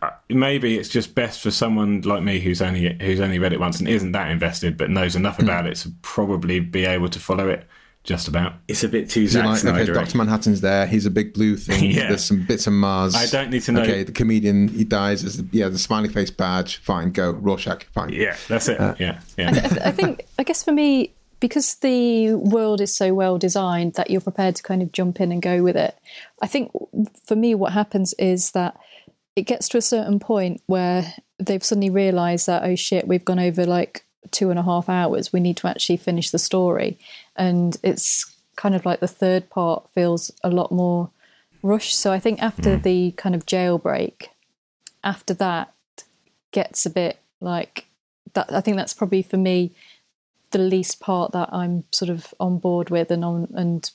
Uh, 0.00 0.10
maybe 0.28 0.78
it's 0.78 0.88
just 0.88 1.14
best 1.14 1.40
for 1.40 1.50
someone 1.50 2.00
like 2.02 2.22
me 2.22 2.40
who's 2.40 2.60
only 2.60 2.96
who's 3.00 3.20
only 3.20 3.38
read 3.38 3.52
it 3.52 3.60
once 3.60 3.78
and 3.78 3.88
isn't 3.88 4.12
that 4.12 4.30
invested, 4.30 4.76
but 4.76 4.90
knows 4.90 5.14
enough 5.14 5.36
hmm. 5.36 5.44
about 5.44 5.66
it 5.66 5.76
to 5.76 5.92
probably 6.02 6.60
be 6.60 6.84
able 6.84 7.08
to 7.08 7.20
follow 7.20 7.48
it 7.48 7.66
just 8.04 8.26
about. 8.26 8.54
It's 8.66 8.82
a 8.82 8.88
bit 8.88 9.08
too 9.08 9.22
Is 9.22 9.32
Zack 9.32 9.44
like, 9.44 9.64
okay, 9.64 9.92
Doctor 9.92 10.18
Manhattan's 10.18 10.60
there. 10.60 10.86
He's 10.86 11.06
a 11.06 11.10
big 11.10 11.32
blue 11.34 11.56
thing. 11.56 11.90
Yeah. 11.92 12.08
There's 12.08 12.24
some 12.24 12.46
bits 12.46 12.66
of 12.66 12.72
Mars. 12.72 13.14
I 13.14 13.26
don't 13.26 13.50
need 13.50 13.62
to 13.62 13.72
know- 13.72 13.82
Okay, 13.82 14.02
the 14.02 14.12
comedian 14.12 14.68
he 14.68 14.82
dies. 14.82 15.24
As 15.24 15.36
the, 15.36 15.46
yeah, 15.56 15.68
the 15.68 15.78
smiley 15.78 16.08
face 16.08 16.30
badge. 16.30 16.78
Fine, 16.78 17.12
go 17.12 17.32
Rorschach. 17.32 17.84
Fine. 17.92 18.10
Yeah, 18.10 18.36
that's 18.48 18.68
it. 18.68 18.80
Uh, 18.80 18.94
yeah, 18.98 19.20
yeah. 19.36 19.50
I 19.84 19.90
think, 19.90 20.24
I 20.38 20.42
guess 20.42 20.64
for 20.64 20.72
me, 20.72 21.12
because 21.38 21.74
the 21.76 22.34
world 22.34 22.80
is 22.80 22.96
so 22.96 23.12
well 23.12 23.36
designed 23.36 23.94
that 23.94 24.10
you're 24.10 24.20
prepared 24.20 24.56
to 24.56 24.62
kind 24.62 24.80
of 24.80 24.92
jump 24.92 25.20
in 25.20 25.32
and 25.32 25.42
go 25.42 25.62
with 25.62 25.76
it. 25.76 25.94
I 26.40 26.46
think 26.46 26.70
for 27.26 27.36
me, 27.36 27.54
what 27.54 27.72
happens 27.72 28.14
is 28.14 28.52
that 28.52 28.78
it 29.36 29.42
gets 29.42 29.68
to 29.70 29.78
a 29.78 29.82
certain 29.82 30.18
point 30.18 30.62
where 30.66 31.14
they've 31.38 31.64
suddenly 31.64 31.90
realised 31.90 32.46
that 32.46 32.64
oh 32.64 32.76
shit, 32.76 33.08
we've 33.08 33.24
gone 33.24 33.38
over 33.38 33.64
like 33.64 34.04
two 34.30 34.50
and 34.50 34.58
a 34.58 34.62
half 34.62 34.88
hours. 34.88 35.32
We 35.32 35.40
need 35.40 35.56
to 35.58 35.68
actually 35.68 35.96
finish 35.96 36.30
the 36.30 36.38
story, 36.38 36.98
and 37.36 37.76
it's 37.82 38.34
kind 38.56 38.74
of 38.74 38.84
like 38.84 39.00
the 39.00 39.08
third 39.08 39.48
part 39.50 39.88
feels 39.94 40.30
a 40.44 40.50
lot 40.50 40.70
more 40.70 41.10
rushed. 41.62 41.98
So 41.98 42.12
I 42.12 42.18
think 42.18 42.42
after 42.42 42.76
hmm. 42.76 42.82
the 42.82 43.10
kind 43.12 43.34
of 43.34 43.46
jailbreak, 43.46 44.26
after 45.02 45.34
that 45.34 45.72
gets 46.50 46.84
a 46.86 46.90
bit 46.90 47.18
like 47.40 47.86
that. 48.34 48.52
I 48.52 48.60
think 48.60 48.76
that's 48.76 48.94
probably 48.94 49.22
for 49.22 49.36
me 49.36 49.72
the 50.50 50.58
least 50.58 51.00
part 51.00 51.32
that 51.32 51.48
I'm 51.50 51.84
sort 51.92 52.10
of 52.10 52.34
on 52.38 52.58
board 52.58 52.90
with, 52.90 53.10
and 53.10 53.24
on 53.24 53.48
and 53.54 53.90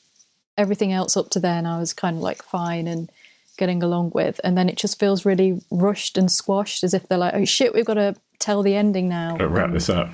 everything 0.58 0.92
else 0.92 1.16
up 1.16 1.30
to 1.30 1.40
then 1.40 1.68
I 1.68 1.78
was 1.78 1.94
kind 1.94 2.18
of 2.18 2.24
like 2.24 2.42
fine 2.42 2.88
and 2.88 3.12
getting 3.58 3.84
along 3.84 4.12
with, 4.14 4.40
and 4.44 4.58
then 4.58 4.70
it 4.70 4.78
just 4.78 5.00
feels 5.00 5.26
really 5.26 5.62
rushed 5.72 6.18
and 6.18 6.32
squashed, 6.32 6.84
as 6.84 6.94
if 6.94 7.08
they're 7.08 7.18
like, 7.18 7.34
oh 7.34 7.46
shit, 7.46 7.74
we've 7.74 7.86
got 7.86 7.96
to 7.96 8.16
tell 8.40 8.64
the 8.64 8.76
ending 8.76 9.10
now. 9.10 9.36
But 9.38 9.50
wrap 9.50 9.72
this 9.72 9.90
up. 9.90 10.10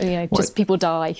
You 0.00 0.10
know, 0.10 0.28
just 0.36 0.54
people 0.54 0.76
die. 0.76 1.16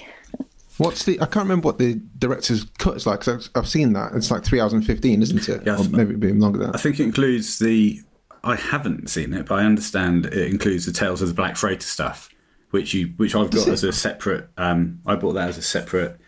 What's 0.77 1.05
the? 1.05 1.21
I 1.21 1.25
can't 1.25 1.45
remember 1.45 1.67
what 1.67 1.79
the 1.79 2.01
director's 2.19 2.65
cut 2.79 2.97
is 2.97 3.07
like. 3.07 3.23
Cause 3.23 3.51
I've, 3.55 3.63
I've 3.63 3.69
seen 3.69 3.95
that. 3.95 4.13
It's 4.15 4.31
like 4.31 4.45
three 4.45 4.61
hours 4.61 4.73
and 4.73 4.87
fifteen, 4.87 5.23
isn't 5.23 5.49
it? 5.49 5.67
Yeah, 5.67 5.75
or 5.75 5.79
th- 5.79 5.91
maybe 5.91 6.15
a 6.15 6.19
bit 6.19 6.37
longer 6.37 6.59
than 6.61 6.71
I 6.75 6.79
think 6.79 7.01
it 7.01 7.05
includes 7.05 7.59
the. 7.59 8.01
I 8.45 8.55
haven't 8.55 9.11
seen 9.11 9.35
it, 9.35 9.47
but 9.47 9.57
I 9.57 9.65
understand 9.65 10.27
it 10.27 10.49
includes 10.49 10.87
the 10.87 10.93
Tales 10.93 11.21
of 11.21 11.27
the 11.27 11.35
Black 11.35 11.57
Freighter 11.57 11.81
stuff, 11.81 12.31
which 12.71 12.95
you 12.95 13.09
which 13.17 13.35
I've 13.35 13.51
got 13.51 13.67
as 13.67 13.83
a 13.83 13.93
separate. 13.93 14.49
Um, 14.57 15.01
I 15.05 15.17
bought 15.17 15.33
that 15.33 15.49
as 15.49 15.59
a 15.59 15.63
separate 15.63 16.21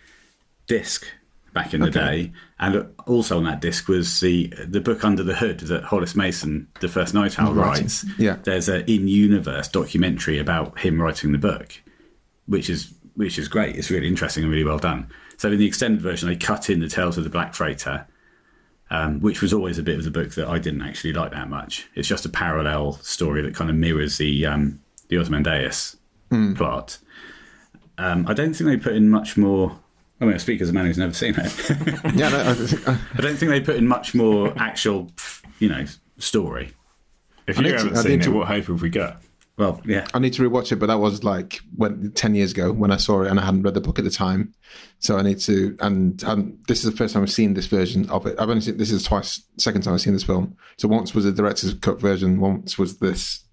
disc 0.66 1.06
back 1.54 1.72
in 1.72 1.80
the 1.80 1.90
day, 1.90 2.32
and 2.60 2.86
also 3.06 3.38
on 3.38 3.44
that 3.44 3.60
disc 3.60 3.88
was 3.88 4.20
the 4.20 4.52
the 4.68 4.80
book 4.80 5.04
Under 5.04 5.22
the 5.24 5.34
Hood 5.34 5.60
that 5.60 5.82
Hollis 5.84 6.14
Mason, 6.14 6.68
the 6.80 6.88
first 6.88 7.14
Night 7.14 7.38
Owl, 7.40 7.54
Right. 7.54 7.78
writes. 7.80 8.04
Yeah. 8.18 8.36
there's 8.44 8.68
an 8.68 8.82
in 8.86 9.08
universe 9.08 9.66
documentary 9.68 10.38
about 10.38 10.78
him 10.78 11.00
writing 11.00 11.32
the 11.32 11.38
book, 11.38 11.80
which 12.46 12.70
is 12.70 12.92
which 13.14 13.38
is 13.38 13.48
great. 13.48 13.76
It's 13.76 13.90
really 13.90 14.06
interesting 14.08 14.44
and 14.44 14.52
really 14.52 14.64
well 14.64 14.78
done. 14.78 15.08
So 15.38 15.50
in 15.50 15.58
the 15.58 15.66
extended 15.66 16.00
version, 16.02 16.28
they 16.28 16.36
cut 16.36 16.70
in 16.70 16.80
the 16.80 16.88
Tales 16.88 17.16
of 17.18 17.24
the 17.24 17.30
Black 17.30 17.54
Freighter 17.54 18.06
um, 18.92 19.20
which 19.20 19.40
was 19.40 19.52
always 19.52 19.78
a 19.78 19.84
bit 19.84 19.96
of 19.98 20.04
the 20.04 20.10
book 20.10 20.32
that 20.34 20.48
I 20.48 20.58
didn't 20.58 20.82
actually 20.82 21.12
like 21.12 21.30
that 21.30 21.48
much. 21.48 21.86
It's 21.94 22.08
just 22.08 22.24
a 22.24 22.28
parallel 22.28 22.94
story 22.94 23.40
that 23.42 23.54
kind 23.54 23.70
of 23.70 23.76
mirrors 23.76 24.18
the 24.18 24.44
um, 24.46 24.80
the 25.08 25.16
Ozymandias 25.16 25.96
plot. 26.56 26.98
Um, 27.98 28.26
I 28.26 28.34
don't 28.34 28.52
think 28.52 28.68
they 28.68 28.76
put 28.76 28.94
in 28.96 29.08
much 29.08 29.36
more. 29.36 29.78
I 30.20 30.26
mean, 30.26 30.34
I 30.34 30.38
speak 30.38 30.60
as 30.60 30.68
a 30.68 30.72
man 30.72 30.86
who's 30.86 30.98
never 30.98 31.14
seen 31.14 31.34
it. 31.36 31.70
yeah, 32.14 32.28
no, 32.28 32.50
I, 32.50 32.54
think- 32.54 32.88
uh, 32.88 32.96
I 33.14 33.20
don't 33.22 33.36
think 33.36 33.50
they 33.50 33.60
put 33.60 33.76
in 33.76 33.86
much 33.88 34.14
more 34.14 34.52
actual, 34.58 35.10
you 35.58 35.68
know, 35.68 35.84
story. 36.18 36.72
If 37.46 37.58
I 37.58 37.62
you 37.62 37.68
need 37.68 37.72
to- 37.72 37.78
haven't 37.84 37.96
I 37.98 38.02
seen 38.02 38.10
need 38.12 38.20
it, 38.20 38.24
to- 38.24 38.30
what 38.32 38.48
hope 38.48 38.66
have 38.66 38.82
we 38.82 38.90
got? 38.90 39.22
Well, 39.56 39.80
yeah. 39.84 40.06
I 40.14 40.18
need 40.18 40.32
to 40.34 40.48
rewatch 40.48 40.72
it, 40.72 40.76
but 40.76 40.86
that 40.86 41.00
was 41.00 41.22
like 41.22 41.60
when 41.76 42.12
ten 42.12 42.34
years 42.34 42.52
ago 42.52 42.72
when 42.72 42.90
I 42.90 42.96
saw 42.96 43.22
it, 43.22 43.30
and 43.30 43.38
I 43.38 43.44
hadn't 43.44 43.62
read 43.62 43.74
the 43.74 43.80
book 43.82 43.98
at 43.98 44.04
the 44.06 44.10
time. 44.10 44.54
So 45.00 45.18
I 45.18 45.22
need 45.22 45.38
to, 45.40 45.76
and, 45.80 46.22
and 46.22 46.58
this 46.66 46.82
is 46.82 46.90
the 46.90 46.96
first 46.96 47.12
time 47.12 47.22
I've 47.22 47.30
seen 47.32 47.52
this 47.52 47.66
version 47.66 48.08
of 48.08 48.26
it. 48.26 48.36
I've 48.38 48.48
only 48.48 48.62
seen 48.62 48.78
this 48.78 48.90
is 48.90 49.02
twice, 49.04 49.42
second 49.58 49.82
time 49.82 49.92
I've 49.94 50.00
seen 50.00 50.14
this 50.14 50.22
film. 50.24 50.56
So 50.78 50.88
once 50.88 51.14
was 51.14 51.24
the 51.24 51.32
director's 51.32 51.74
cut 51.74 52.00
version, 52.00 52.40
once 52.40 52.78
was 52.78 53.00
this 53.00 53.44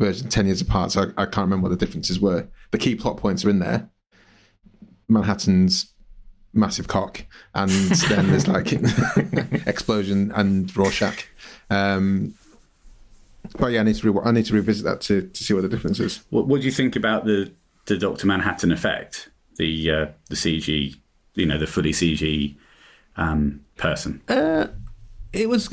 version, 0.00 0.28
ten 0.28 0.46
years 0.46 0.60
apart. 0.60 0.90
So 0.92 1.02
I, 1.16 1.22
I 1.22 1.26
can't 1.26 1.44
remember 1.46 1.68
what 1.68 1.78
the 1.78 1.84
differences 1.86 2.18
were. 2.18 2.48
The 2.72 2.78
key 2.78 2.96
plot 2.96 3.18
points 3.18 3.44
are 3.44 3.50
in 3.50 3.60
there. 3.60 3.88
Manhattan's 5.08 5.91
massive 6.54 6.88
cock, 6.88 7.24
and 7.54 7.70
then 7.70 8.28
there's 8.30 8.48
like 8.48 8.72
explosion 9.66 10.32
and 10.34 10.74
Rorschach. 10.76 11.26
Um, 11.70 12.34
but 13.58 13.68
yeah, 13.72 13.80
I 13.80 13.82
need 13.84 13.96
to 13.96 14.10
re- 14.12 14.22
I 14.24 14.30
need 14.32 14.46
to 14.46 14.54
revisit 14.54 14.84
that 14.84 15.00
to, 15.02 15.22
to 15.28 15.44
see 15.44 15.54
what 15.54 15.62
the 15.62 15.68
difference 15.68 15.98
is. 16.00 16.22
What, 16.30 16.46
what 16.46 16.60
do 16.60 16.66
you 16.66 16.72
think 16.72 16.96
about 16.96 17.24
the 17.24 17.52
the 17.86 17.96
Doctor 17.98 18.26
Manhattan 18.26 18.72
effect? 18.72 19.28
The 19.56 19.90
uh, 19.90 20.06
the 20.28 20.36
CG, 20.36 20.96
you 21.34 21.46
know, 21.46 21.58
the 21.58 21.66
fully 21.66 21.92
CG 21.92 22.54
um, 23.16 23.64
person. 23.76 24.20
It 25.32 25.48
was. 25.48 25.68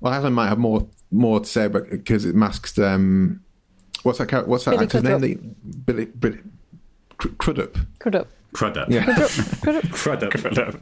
Well, 0.00 0.12
Alan 0.12 0.32
might 0.34 0.48
have 0.48 0.58
more 0.58 0.86
more 1.10 1.40
to 1.40 1.46
say, 1.46 1.68
but 1.68 1.88
because 1.90 2.24
it 2.24 2.34
masks 2.34 2.78
um, 2.78 3.42
what's 4.02 4.18
that? 4.18 4.28
char- 4.30 4.44
What's 4.44 4.64
that 4.64 4.72
Billy 4.72 4.84
actor's 4.84 5.00
Crudup. 5.02 5.20
name? 5.22 5.56
The, 5.64 5.76
Billy, 5.78 6.04
Billy 6.06 6.38
Cr- 7.18 7.28
Crudup. 7.38 7.76
Crudup. 8.54 8.88
Crudup. 8.88 8.90
Yeah, 8.90 9.04
Crudup. 9.62 9.90
Crudup. 9.92 10.30
Crudup. 10.32 10.76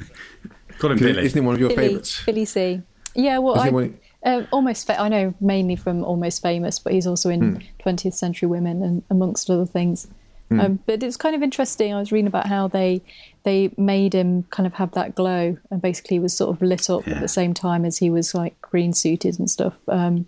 Call 0.79 0.93
him 0.93 0.99
Billy. 0.99 1.25
isn't 1.25 1.41
he 1.41 1.45
one 1.45 1.55
of 1.55 1.61
your 1.61 1.71
Billy, 1.71 1.89
favourites? 1.89 2.23
Billy 2.25 2.45
C. 2.45 2.83
Yeah, 3.15 3.39
well, 3.39 3.57
Is 3.57 3.63
he 3.63 3.69
I, 3.69 3.73
one- 3.73 3.99
uh, 4.25 4.43
almost. 4.53 4.87
Fa- 4.87 5.01
I 5.01 5.09
know 5.09 5.35
mainly 5.41 5.75
from 5.77 6.05
Almost 6.05 6.43
Famous, 6.43 6.79
but 6.79 6.93
he's 6.93 7.07
also 7.07 7.29
in 7.29 7.63
20th 7.85 8.15
Century 8.15 8.47
Women 8.49 8.83
and 8.83 9.03
amongst 9.11 9.51
other 9.51 9.67
things. 9.67 10.07
Hmm. 10.49 10.61
Um, 10.61 10.79
but 10.87 11.03
it's 11.03 11.17
kind 11.17 11.35
of 11.35 11.43
interesting. 11.43 11.93
I 11.93 11.99
was 11.99 12.13
reading 12.13 12.27
about 12.29 12.47
how 12.47 12.69
they 12.69 13.03
they 13.45 13.73
made 13.77 14.15
him 14.15 14.45
kind 14.51 14.67
of 14.67 14.75
have 14.75 14.93
that 14.93 15.15
glow, 15.15 15.57
and 15.71 15.83
basically 15.83 16.19
was 16.21 16.37
sort 16.37 16.55
of 16.55 16.63
lit 16.63 16.89
up 16.89 17.07
Yeah. 17.07 17.15
at 17.15 17.21
the 17.21 17.29
same 17.29 17.53
time 17.55 17.85
as 17.85 17.99
he 17.99 18.11
was 18.11 18.35
like 18.35 18.61
green 18.63 18.93
suited 18.93 19.39
and 19.39 19.51
stuff. 19.51 19.75
Um, 19.89 20.27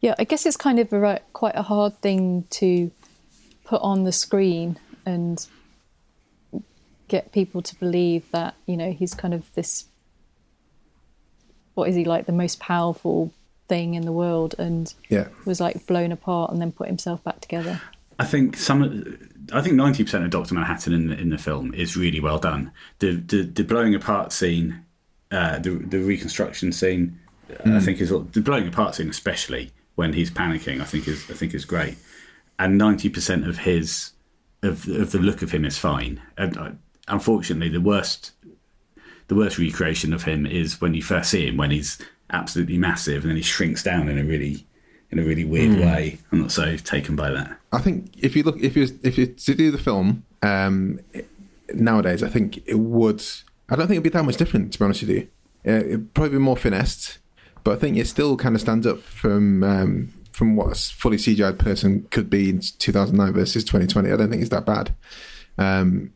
yeah, 0.00 0.14
I 0.18 0.24
guess 0.24 0.44
it's 0.46 0.56
kind 0.56 0.78
of 0.78 0.92
a, 0.92 1.20
quite 1.32 1.54
a 1.56 1.62
hard 1.62 1.96
thing 2.02 2.44
to 2.50 2.90
put 3.64 3.80
on 3.82 4.04
the 4.04 4.12
screen 4.12 4.78
and 5.06 5.46
get 7.14 7.30
people 7.32 7.60
to 7.62 7.74
believe 7.84 8.24
that 8.32 8.54
you 8.66 8.76
know 8.76 8.90
he's 8.90 9.14
kind 9.22 9.34
of 9.34 9.42
this 9.54 9.84
what 11.74 11.88
is 11.88 11.96
he 11.96 12.04
like 12.04 12.26
the 12.26 12.40
most 12.44 12.58
powerful 12.58 13.32
thing 13.68 13.94
in 13.94 14.02
the 14.02 14.16
world 14.22 14.54
and 14.58 14.94
Yeah, 15.08 15.28
was 15.44 15.60
like 15.60 15.86
blown 15.86 16.12
apart 16.12 16.50
and 16.50 16.60
then 16.60 16.72
put 16.72 16.88
himself 16.88 17.22
back 17.22 17.40
together 17.40 17.80
I 18.18 18.24
think 18.24 18.56
some. 18.56 19.18
I 19.52 19.60
think 19.62 19.74
ninety 19.74 20.04
percent 20.04 20.24
of 20.24 20.30
Doctor 20.30 20.54
Manhattan 20.54 20.92
in 20.92 21.08
the, 21.08 21.18
in 21.18 21.30
the 21.30 21.38
film 21.38 21.74
is 21.74 21.96
really 21.96 22.20
well 22.20 22.38
done. 22.38 22.70
The 23.00 23.16
the, 23.16 23.42
the 23.42 23.64
blowing 23.64 23.94
apart 23.94 24.32
scene, 24.32 24.84
uh, 25.32 25.58
the 25.58 25.70
the 25.70 25.98
reconstruction 25.98 26.72
scene, 26.72 27.18
I 27.64 27.80
think 27.80 28.00
is 28.00 28.10
the 28.10 28.40
blowing 28.40 28.68
apart 28.68 28.94
scene, 28.94 29.08
especially 29.08 29.72
when 29.96 30.12
he's 30.12 30.30
panicking. 30.30 30.80
I 30.80 30.84
think 30.84 31.08
is 31.08 31.28
I 31.30 31.34
think 31.34 31.52
is 31.52 31.64
great. 31.64 31.96
And 32.58 32.78
ninety 32.78 33.08
percent 33.08 33.48
of 33.48 33.58
his 33.58 34.12
of 34.62 34.86
of 34.88 35.10
the 35.10 35.18
look 35.18 35.42
of 35.42 35.50
him 35.50 35.64
is 35.64 35.78
fine. 35.78 36.20
And 36.36 36.56
uh, 36.56 36.70
unfortunately, 37.08 37.68
the 37.68 37.80
worst 37.80 38.32
the 39.28 39.34
worst 39.34 39.58
recreation 39.58 40.12
of 40.12 40.24
him 40.24 40.44
is 40.44 40.80
when 40.80 40.94
you 40.94 41.02
first 41.02 41.30
see 41.30 41.46
him 41.46 41.56
when 41.56 41.70
he's 41.70 41.98
absolutely 42.30 42.76
massive 42.76 43.22
and 43.22 43.30
then 43.30 43.36
he 43.36 43.42
shrinks 43.42 43.82
down 43.82 44.08
in 44.08 44.18
a 44.18 44.24
really 44.24 44.66
in 45.10 45.18
a 45.18 45.22
really 45.22 45.44
weird 45.44 45.78
way. 45.78 46.18
I'm 46.32 46.40
not 46.40 46.52
so 46.52 46.76
taken 46.76 47.14
by 47.14 47.30
that. 47.30 47.58
I 47.70 47.78
think 47.78 48.10
if 48.18 48.34
you 48.34 48.42
look 48.42 48.58
if 48.60 48.76
you 48.76 48.88
if 49.02 49.18
you 49.18 49.26
to 49.26 49.54
do 49.54 49.70
the 49.70 49.78
film 49.78 50.24
um, 50.42 51.00
nowadays, 51.72 52.22
I 52.22 52.28
think 52.28 52.66
it 52.66 52.78
would. 52.78 53.22
I 53.68 53.76
don't 53.76 53.86
think 53.86 53.96
it'd 53.98 54.04
be 54.04 54.10
that 54.10 54.24
much 54.24 54.36
different. 54.36 54.72
To 54.72 54.78
be 54.78 54.84
honest 54.84 55.02
with 55.02 55.10
you, 55.10 55.28
uh, 55.66 55.72
it'd 55.72 56.14
probably 56.14 56.32
be 56.32 56.38
more 56.38 56.56
finessed, 56.56 57.18
but 57.62 57.72
I 57.72 57.76
think 57.76 57.96
it 57.96 58.06
still 58.06 58.36
kind 58.36 58.54
of 58.54 58.60
stands 58.60 58.86
up 58.86 59.00
from 59.00 59.62
um, 59.62 60.12
from 60.32 60.56
what 60.56 60.72
a 60.72 60.74
fully 60.74 61.18
CGI 61.18 61.56
person 61.58 62.06
could 62.10 62.30
be 62.30 62.48
in 62.48 62.60
2009 62.60 63.32
versus 63.34 63.64
2020. 63.64 64.10
I 64.10 64.16
don't 64.16 64.30
think 64.30 64.40
it's 64.40 64.50
that 64.50 64.66
bad. 64.66 64.94
Um, 65.58 66.12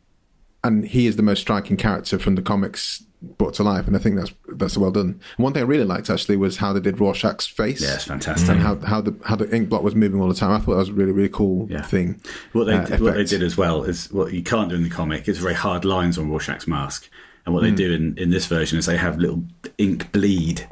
and 0.63 0.85
he 0.85 1.07
is 1.07 1.15
the 1.15 1.23
most 1.23 1.41
striking 1.41 1.77
character 1.77 2.17
from 2.19 2.35
the 2.35 2.41
comics 2.41 3.03
brought 3.39 3.55
to 3.55 3.63
life, 3.63 3.87
and 3.87 3.95
I 3.95 3.99
think 3.99 4.15
that's 4.17 4.31
that's 4.55 4.77
well 4.77 4.91
done. 4.91 5.19
And 5.37 5.43
one 5.43 5.53
thing 5.53 5.63
I 5.63 5.65
really 5.65 5.83
liked 5.85 6.09
actually 6.09 6.37
was 6.37 6.57
how 6.57 6.71
they 6.73 6.79
did 6.79 6.99
Rorschach's 6.99 7.47
face, 7.47 7.81
Yeah, 7.81 7.95
it's 7.95 8.03
fantastic. 8.03 8.49
and 8.49 8.59
how 8.59 8.75
how 8.79 9.01
the 9.01 9.15
how 9.25 9.35
the 9.35 9.53
ink 9.55 9.69
blot 9.69 9.83
was 9.83 9.95
moving 9.95 10.21
all 10.21 10.27
the 10.27 10.35
time. 10.35 10.51
I 10.51 10.59
thought 10.59 10.73
that 10.73 10.77
was 10.77 10.89
a 10.89 10.93
really 10.93 11.11
really 11.11 11.29
cool 11.29 11.67
Yeah. 11.69 11.81
thing. 11.81 12.21
What 12.53 12.65
they 12.65 12.73
uh, 12.73 12.97
what 12.99 13.15
they 13.15 13.23
did 13.23 13.41
as 13.43 13.57
well 13.57 13.83
is 13.83 14.11
what 14.11 14.33
you 14.33 14.43
can't 14.43 14.69
do 14.69 14.75
in 14.75 14.83
the 14.83 14.89
comic 14.89 15.27
is 15.27 15.39
very 15.39 15.55
hard 15.55 15.83
lines 15.85 16.17
on 16.17 16.29
Rorschach's 16.29 16.67
mask, 16.67 17.09
and 17.45 17.55
what 17.55 17.61
they 17.63 17.71
do 17.71 17.91
in, 17.93 18.15
in 18.17 18.29
this 18.29 18.45
version 18.45 18.77
is 18.77 18.85
they 18.85 18.97
have 18.97 19.17
little 19.17 19.43
ink 19.79 20.11
bleed 20.11 20.67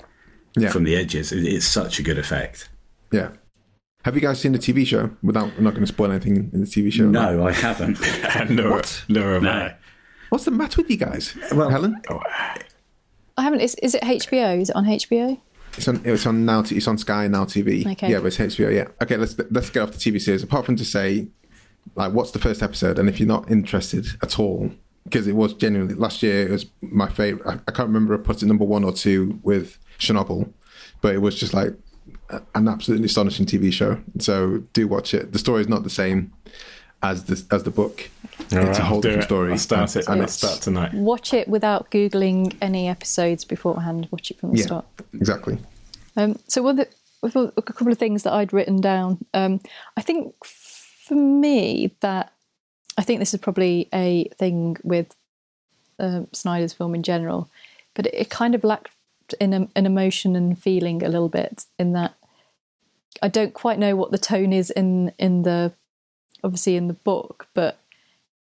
Yeah. 0.55 0.69
from 0.69 0.83
the 0.83 0.95
edges. 0.95 1.31
It's 1.31 1.65
such 1.65 1.99
a 1.99 2.03
good 2.03 2.17
effect. 2.19 2.69
Yeah. 3.11 3.29
Have 4.05 4.13
you 4.13 4.21
guys 4.21 4.39
seen 4.39 4.51
the 4.51 4.59
TV 4.59 4.85
show? 4.85 5.09
Without, 5.23 5.51
I'm 5.57 5.63
not 5.63 5.71
going 5.71 5.81
to 5.83 5.91
spoil 5.91 6.11
anything 6.11 6.51
in 6.53 6.61
the 6.61 6.67
TV 6.67 6.93
show. 6.93 7.05
No, 7.09 7.47
I 7.47 7.51
haven't. 7.51 7.99
Nor, 8.51 8.73
What? 8.73 9.03
nor 9.09 9.35
am 9.37 9.43
no. 9.43 9.49
I. 9.49 9.75
What's 10.29 10.45
the 10.45 10.51
matter 10.51 10.81
with 10.83 10.91
you 10.91 10.97
guys? 10.97 11.35
Well- 11.51 11.69
Helen, 11.69 11.99
oh, 12.11 12.19
i 13.37 13.41
haven't 13.41 13.59
is, 13.61 13.75
is 13.83 13.93
it 13.95 14.01
hbo 14.01 14.61
is 14.61 14.69
it 14.69 14.75
on 14.77 14.85
hbo 14.85 15.37
it's 15.77 15.87
on. 15.89 16.01
It's 16.05 16.25
on 16.25 16.45
now. 16.45 16.61
It's 16.61 16.87
on 16.87 16.97
Sky 16.97 17.27
now 17.27 17.43
TV. 17.43 17.85
Okay. 17.85 18.09
Yeah, 18.09 18.19
but 18.19 18.27
it's 18.27 18.37
HBO. 18.37 18.73
Yeah. 18.73 18.87
Okay. 19.01 19.17
Let's 19.17 19.35
let's 19.51 19.69
get 19.69 19.81
off 19.83 19.91
the 19.91 19.97
TV 19.97 20.21
series. 20.21 20.41
Apart 20.41 20.65
from 20.65 20.77
to 20.77 20.85
say, 20.85 21.27
like, 21.95 22.13
what's 22.13 22.31
the 22.31 22.39
first 22.39 22.63
episode? 22.63 22.97
And 22.97 23.09
if 23.09 23.19
you're 23.19 23.27
not 23.27 23.51
interested 23.51 24.05
at 24.23 24.39
all, 24.39 24.71
because 25.03 25.27
it 25.27 25.35
was 25.35 25.53
genuinely 25.53 25.95
last 25.95 26.23
year, 26.23 26.47
it 26.47 26.51
was 26.51 26.67
my 26.79 27.09
favorite. 27.09 27.45
I, 27.45 27.53
I 27.67 27.71
can't 27.73 27.89
remember 27.89 28.13
if 28.13 28.21
I 28.21 28.23
put 28.23 28.41
it 28.41 28.45
number 28.45 28.63
one 28.63 28.85
or 28.85 28.93
two 28.93 29.37
with 29.43 29.77
Chernobyl, 29.99 30.53
but 31.01 31.13
it 31.13 31.17
was 31.17 31.37
just 31.37 31.53
like 31.53 31.69
a- 31.71 31.75
an 32.53 32.67
absolutely 32.67 33.05
astonishing 33.05 33.45
TV 33.45 33.71
show. 33.71 34.01
So 34.19 34.63
do 34.73 34.87
watch 34.87 35.13
it. 35.13 35.31
The 35.31 35.39
story 35.39 35.61
is 35.61 35.67
not 35.69 35.83
the 35.83 35.89
same 35.89 36.33
as 37.03 37.25
the 37.25 37.43
as 37.55 37.63
the 37.63 37.71
book. 37.71 38.09
All 38.39 38.43
it's 38.45 38.53
right, 38.53 38.79
a 38.79 38.83
whole 38.83 39.01
different 39.01 39.23
it. 39.23 39.27
story. 39.27 39.51
I'll 39.51 39.57
start 39.57 39.95
it. 39.95 40.05
And 40.07 40.15
I'll 40.15 40.23
it's- 40.23 40.37
start 40.37 40.61
tonight. 40.61 40.93
watch 40.93 41.33
it 41.33 41.47
without 41.47 41.91
googling 41.91 42.55
any 42.61 42.87
episodes 42.87 43.45
beforehand 43.45 44.07
watch 44.11 44.31
it 44.31 44.39
from 44.39 44.51
the 44.51 44.57
Yeah, 44.59 44.65
start 44.65 44.85
exactly. 45.13 45.57
Um, 46.17 46.39
so 46.47 46.61
one 46.63 46.79
of 46.79 46.87
the, 47.33 47.53
a 47.57 47.61
couple 47.61 47.91
of 47.91 47.97
things 47.97 48.23
that 48.23 48.33
I'd 48.33 48.53
written 48.53 48.79
down. 48.81 49.23
Um, 49.33 49.59
I 49.97 50.01
think 50.01 50.33
for 50.43 51.15
me 51.15 51.93
that 52.01 52.31
I 52.97 53.01
think 53.03 53.19
this 53.19 53.33
is 53.33 53.39
probably 53.39 53.87
a 53.93 54.29
thing 54.39 54.77
with 54.83 55.15
um 55.99 56.27
Snyder's 56.33 56.73
film 56.73 56.95
in 56.95 57.03
general, 57.03 57.49
but 57.93 58.07
it, 58.07 58.13
it 58.15 58.29
kind 58.29 58.55
of 58.55 58.63
lacked 58.63 58.89
in 59.39 59.53
a, 59.53 59.67
an 59.75 59.85
emotion 59.85 60.35
and 60.35 60.57
feeling 60.57 61.03
a 61.03 61.09
little 61.09 61.29
bit 61.29 61.65
in 61.79 61.93
that 61.93 62.15
I 63.21 63.27
don't 63.27 63.53
quite 63.53 63.79
know 63.79 63.95
what 63.95 64.11
the 64.11 64.17
tone 64.17 64.53
is 64.53 64.69
in 64.69 65.11
in 65.17 65.43
the 65.43 65.73
obviously 66.43 66.75
in 66.75 66.87
the 66.87 66.93
book, 66.93 67.47
but 67.53 67.79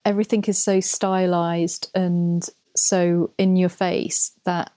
everything 0.04 0.44
is 0.44 0.62
so 0.62 0.81
stylized 0.81 1.90
and 1.94 2.48
so 2.76 3.31
in 3.38 3.57
your 3.57 3.68
face 3.68 4.33
that 4.44 4.72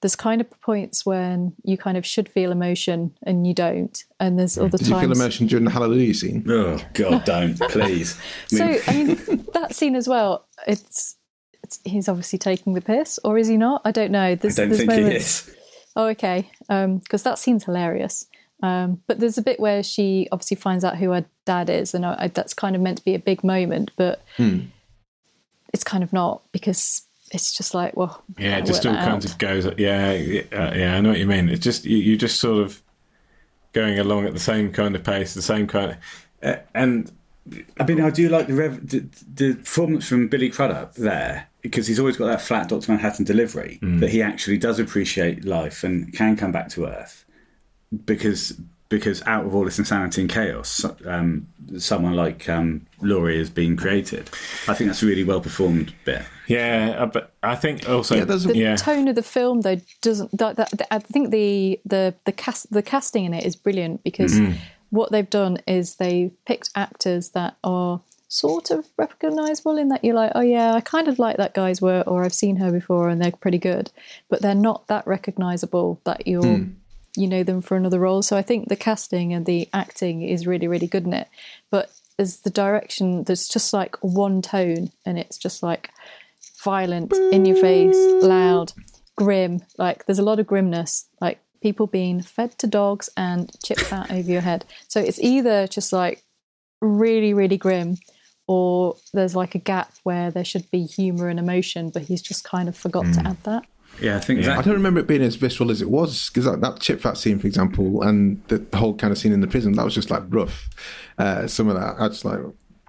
there's 0.00 0.16
kind 0.16 0.40
of 0.40 0.60
points 0.60 1.06
when 1.06 1.54
you 1.62 1.78
kind 1.78 1.96
of 1.96 2.04
should 2.04 2.28
feel 2.28 2.52
emotion 2.52 3.16
and 3.22 3.46
you 3.46 3.54
don't, 3.54 4.04
and 4.20 4.38
there's 4.38 4.58
other 4.58 4.76
Did 4.76 4.88
you 4.88 5.00
feel 5.00 5.12
emotion 5.12 5.46
during 5.46 5.64
the 5.64 5.70
Hallelujah 5.70 6.12
scene? 6.14 6.44
Oh 6.48 6.78
God, 6.92 7.24
don't 7.24 7.58
please. 7.70 8.18
I 8.52 8.56
So 8.56 8.78
I 8.86 8.92
mean 8.92 9.46
that 9.54 9.74
scene 9.74 9.96
as 9.96 10.06
well. 10.06 10.46
It's, 10.66 10.82
it's 10.82 11.16
he's 11.84 12.08
obviously 12.08 12.38
taking 12.38 12.74
the 12.74 12.80
piss, 12.80 13.18
or 13.24 13.38
is 13.38 13.48
he 13.48 13.56
not? 13.56 13.82
I 13.84 13.90
don't 13.92 14.10
know. 14.10 14.20
I 14.22 14.34
don't 14.34 14.54
there's 14.56 14.56
think 14.78 14.92
he 14.92 15.00
is. 15.00 15.54
Oh, 15.96 16.06
okay. 16.08 16.50
Because 16.68 17.22
that 17.22 17.38
seems 17.38 17.64
hilarious. 17.64 18.26
Um, 18.62 19.02
but 19.06 19.20
there's 19.20 19.36
a 19.38 19.42
bit 19.42 19.60
where 19.60 19.82
she 19.82 20.28
obviously 20.32 20.56
finds 20.56 20.84
out 20.84 20.96
who 20.96 21.10
her 21.10 21.24
dad 21.44 21.68
is, 21.68 21.94
and 21.94 22.06
I, 22.06 22.16
I, 22.18 22.28
that's 22.28 22.54
kind 22.54 22.74
of 22.74 22.82
meant 22.82 22.98
to 22.98 23.04
be 23.04 23.14
a 23.14 23.18
big 23.18 23.44
moment, 23.44 23.90
but 23.96 24.22
Hmm. 24.36 24.60
it's 25.72 25.84
kind 25.84 26.02
of 26.02 26.12
not 26.12 26.42
because 26.52 27.02
it's 27.32 27.52
just 27.52 27.74
like, 27.74 27.96
well, 27.96 28.22
Yeah, 28.38 28.58
it 28.58 28.64
just 28.66 28.86
all 28.86 28.92
that 28.92 29.04
kinds 29.04 29.26
out. 29.26 29.32
of 29.32 29.38
goes. 29.38 29.66
Yeah, 29.76 30.12
yeah, 30.12 30.42
uh, 30.52 30.72
yeah, 30.74 30.96
I 30.96 31.00
know 31.00 31.10
what 31.10 31.18
you 31.18 31.26
mean. 31.26 31.48
It's 31.48 31.62
just 31.64 31.84
you, 31.84 31.96
you 31.98 32.16
just 32.16 32.40
sort 32.40 32.62
of 32.62 32.80
going 33.72 33.98
along 33.98 34.24
at 34.26 34.32
the 34.32 34.40
same 34.40 34.72
kind 34.72 34.94
of 34.94 35.02
pace, 35.04 35.34
the 35.34 35.42
same 35.42 35.66
kind 35.66 35.90
of, 35.92 35.96
uh, 36.42 36.60
and 36.74 37.10
I 37.78 37.84
mean, 37.84 38.00
I 38.00 38.10
do 38.10 38.28
like 38.28 38.46
the, 38.46 38.54
rev- 38.54 38.88
the 38.88 39.04
the 39.34 39.54
performance 39.56 40.08
from 40.08 40.28
Billy 40.28 40.48
Crudup 40.48 40.94
there 40.94 41.48
because 41.64 41.86
he's 41.88 41.98
always 41.98 42.16
got 42.16 42.26
that 42.26 42.40
flat 42.40 42.68
Doctor 42.68 42.92
Manhattan 42.92 43.24
delivery 43.24 43.78
that 43.82 44.10
he 44.10 44.20
actually 44.22 44.58
does 44.58 44.78
appreciate 44.78 45.44
life 45.44 45.82
and 45.82 46.12
can 46.12 46.36
come 46.36 46.52
back 46.52 46.68
to 46.70 46.86
Earth 46.86 47.24
because 48.04 48.60
because 48.90 49.22
out 49.26 49.46
of 49.46 49.54
all 49.54 49.64
this 49.64 49.78
insanity 49.78 50.20
and 50.20 50.30
chaos, 50.30 50.84
um, 51.06 51.48
someone 51.78 52.12
like 52.14 52.48
um, 52.48 52.86
Laurie 53.00 53.40
is 53.40 53.50
being 53.50 53.76
created. 53.76 54.28
I 54.68 54.74
think 54.74 54.88
that's 54.88 55.02
a 55.02 55.06
really 55.06 55.24
well 55.24 55.40
performed 55.40 55.92
bit. 56.04 56.22
yeah, 56.46 56.94
uh, 56.98 57.06
but 57.06 57.32
I 57.42 57.56
think 57.56 57.88
also 57.88 58.14
Yeah, 58.14 58.24
the 58.24 58.52
yeah. 58.54 58.76
tone 58.76 59.08
of 59.08 59.14
the 59.16 59.22
film 59.22 59.62
though 59.62 59.80
doesn't 60.02 60.36
that, 60.38 60.56
that, 60.56 60.86
I 60.92 60.98
think 60.98 61.30
the 61.30 61.80
the 61.86 62.14
the 62.26 62.32
cast 62.32 62.70
the 62.70 62.82
casting 62.82 63.24
in 63.24 63.34
it 63.34 63.44
is 63.44 63.56
brilliant 63.56 64.04
because 64.04 64.34
Mm-hmm. 64.38 64.58
what 64.90 65.10
they've 65.10 65.30
done 65.30 65.58
is 65.66 65.96
they've 65.96 66.32
picked 66.44 66.68
actors 66.76 67.30
that 67.30 67.56
are 67.64 68.00
sort 68.28 68.70
of 68.70 68.86
recognizable 68.96 69.78
in 69.78 69.88
that 69.88 70.04
you're 70.04 70.14
like, 70.14 70.32
oh 70.34 70.40
yeah, 70.40 70.74
I 70.74 70.80
kind 70.80 71.08
of 71.08 71.18
like 71.18 71.36
that 71.36 71.54
guy's 71.54 71.80
work, 71.80 72.06
or 72.06 72.24
I've 72.24 72.34
seen 72.34 72.56
her 72.56 72.72
before 72.72 73.08
and 73.08 73.20
they're 73.20 73.32
pretty 73.32 73.58
good, 73.58 73.90
but 74.28 74.42
they're 74.42 74.54
not 74.54 74.86
that 74.88 75.06
recognizable 75.06 76.00
that 76.04 76.26
you're. 76.26 76.42
Hmm. 76.42 76.70
You 77.16 77.28
know 77.28 77.44
them 77.44 77.62
for 77.62 77.76
another 77.76 78.00
role, 78.00 78.22
so 78.22 78.36
I 78.36 78.42
think 78.42 78.68
the 78.68 78.74
casting 78.74 79.32
and 79.32 79.46
the 79.46 79.68
acting 79.72 80.22
is 80.22 80.48
really, 80.48 80.66
really 80.66 80.88
good 80.88 81.04
in 81.04 81.12
it. 81.12 81.28
But 81.70 81.92
as 82.18 82.40
the 82.40 82.50
direction, 82.50 83.22
there's 83.22 83.46
just 83.46 83.72
like 83.72 83.94
one 84.02 84.42
tone, 84.42 84.90
and 85.06 85.16
it's 85.16 85.38
just 85.38 85.62
like 85.62 85.90
violent, 86.64 87.12
in 87.12 87.44
your 87.44 87.56
face, 87.56 87.96
loud, 88.20 88.72
grim. 89.16 89.60
Like 89.78 90.06
there's 90.06 90.18
a 90.18 90.24
lot 90.24 90.40
of 90.40 90.48
grimness, 90.48 91.06
like 91.20 91.38
people 91.62 91.86
being 91.86 92.20
fed 92.20 92.58
to 92.58 92.66
dogs 92.66 93.08
and 93.16 93.50
chipped 93.62 93.92
out 93.92 94.10
over 94.10 94.28
your 94.28 94.40
head. 94.40 94.64
So 94.88 95.00
it's 95.00 95.20
either 95.20 95.68
just 95.68 95.92
like 95.92 96.24
really, 96.80 97.32
really 97.32 97.56
grim, 97.56 97.96
or 98.46 98.96
there's 99.12 99.34
like 99.34 99.54
a 99.54 99.58
gap 99.58 99.92
where 100.02 100.30
there 100.30 100.44
should 100.44 100.70
be 100.70 100.84
humour 100.84 101.28
and 101.28 101.38
emotion, 101.38 101.90
but 101.90 102.02
he's 102.02 102.22
just 102.22 102.44
kind 102.44 102.68
of 102.68 102.76
forgot 102.76 103.06
to 103.14 103.20
add 103.26 103.42
that. 103.44 103.64
Yeah, 104.00 104.16
I 104.16 104.20
think 104.20 104.44
Yeah. 104.44 104.58
I 104.58 104.62
don't 104.62 104.74
remember 104.74 105.00
it 105.00 105.06
being 105.06 105.22
as 105.22 105.36
visceral 105.36 105.70
as 105.70 105.80
it 105.80 105.88
was 105.88 106.28
because 106.28 106.44
that, 106.44 106.60
that 106.60 106.80
chip 106.80 107.00
fat 107.00 107.16
scene, 107.16 107.38
for 107.38 107.46
example, 107.46 108.02
and 108.02 108.42
the 108.48 108.64
whole 108.76 108.94
kind 108.94 109.12
of 109.12 109.18
scene 109.18 109.32
in 109.32 109.40
the 109.40 109.46
prison, 109.46 109.72
that 109.74 109.84
was 109.84 109.94
just 109.94 110.10
like 110.10 110.22
rough. 110.28 110.68
Uh, 111.16 111.46
some 111.46 111.68
of 111.68 111.76
that, 111.76 111.94
I 111.98 112.08
just 112.08 112.24
like, 112.24 112.40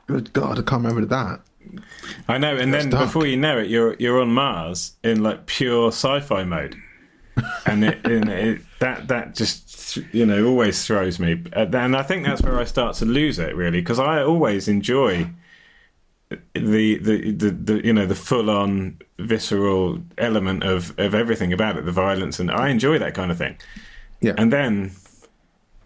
good 0.08 0.34
God, 0.34 0.58
I 0.60 0.64
can't 0.64 0.84
remember 0.84 1.06
that. 1.06 1.42
I 2.28 2.38
know, 2.38 2.56
and 2.56 2.74
then 2.74 2.90
dark. 2.90 3.06
before 3.06 3.26
you 3.26 3.38
know 3.38 3.58
it, 3.58 3.70
you're 3.70 3.96
you're 3.98 4.22
on 4.22 4.30
Mars 4.30 4.94
in 5.04 5.24
like 5.24 5.46
pure 5.48 5.88
sci-fi 5.88 6.44
mode, 6.44 6.76
and 7.66 7.84
it, 7.84 8.06
and 8.06 8.30
it 8.30 8.62
that 8.80 9.08
that 9.08 9.36
just 9.36 9.98
you 10.12 10.26
know 10.26 10.46
always 10.46 10.86
throws 10.86 11.20
me, 11.20 11.42
Uh, 11.54 11.66
and 11.74 11.96
I 11.96 12.04
think 12.04 12.26
that's 12.26 12.42
where 12.42 12.60
I 12.60 12.66
start 12.66 12.96
to 12.98 13.06
lose 13.06 13.40
it 13.40 13.56
really 13.56 13.82
because 13.82 14.00
I 14.00 14.22
always 14.22 14.68
enjoy 14.68 15.28
the, 16.30 16.98
the 16.98 17.32
the 17.32 17.50
the 17.52 17.86
you 17.86 17.94
know 17.94 18.06
the 18.06 18.16
full 18.16 18.50
on 18.50 18.98
visceral 19.20 20.00
element 20.18 20.64
of 20.64 20.98
of 21.00 21.14
everything 21.16 21.54
about 21.54 21.78
it, 21.78 21.86
the 21.86 21.92
violence, 21.92 22.40
and 22.40 22.50
I 22.52 22.70
enjoy 22.70 22.98
that 23.00 23.14
kind 23.14 23.32
of 23.32 23.38
thing. 23.38 23.58
Yeah. 24.22 24.34
And 24.38 24.52
then, 24.52 24.92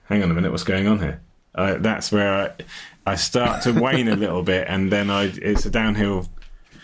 hang 0.05 0.23
on 0.23 0.31
a 0.31 0.33
minute, 0.33 0.51
what's 0.51 0.63
going 0.63 0.87
on 0.87 0.99
here? 0.99 1.21
Uh, 1.55 1.75
that's 1.79 2.11
where 2.11 2.33
I, 3.05 3.11
I 3.11 3.15
start 3.15 3.63
to 3.63 3.73
wane 3.73 4.07
a 4.07 4.15
little 4.15 4.43
bit, 4.43 4.65
and 4.69 4.91
then 4.91 5.09
I 5.09 5.25
it's 5.25 5.65
a 5.65 5.69
downhill 5.71 6.27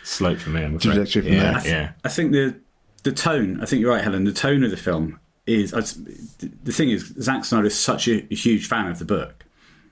slope 0.04 0.40
for 0.40 0.50
me. 0.50 0.64
I'm 0.64 0.76
afraid. 0.76 0.94
Trajectory 0.96 1.22
from 1.24 1.34
yeah, 1.34 1.60
there. 1.60 1.72
yeah. 1.72 1.92
I 2.04 2.10
think 2.10 2.32
the 2.34 2.56
the 3.04 3.12
tone. 3.12 3.62
I 3.62 3.66
think 3.66 3.80
you're 3.82 3.92
right, 3.92 4.04
Helen. 4.04 4.26
The 4.26 4.34
tone 4.34 4.64
of 4.64 4.72
the 4.72 4.78
film 4.78 5.20
is. 5.46 5.74
I 5.74 5.78
s- 5.80 5.94
The 6.40 6.72
thing 6.74 6.90
is, 6.90 7.14
Zack 7.22 7.46
Snyder 7.46 7.68
is 7.68 7.80
such 7.80 8.08
a, 8.08 8.26
a 8.32 8.36
huge 8.36 8.68
fan 8.68 8.88
of 8.88 9.00
the 9.00 9.06
book, 9.06 9.45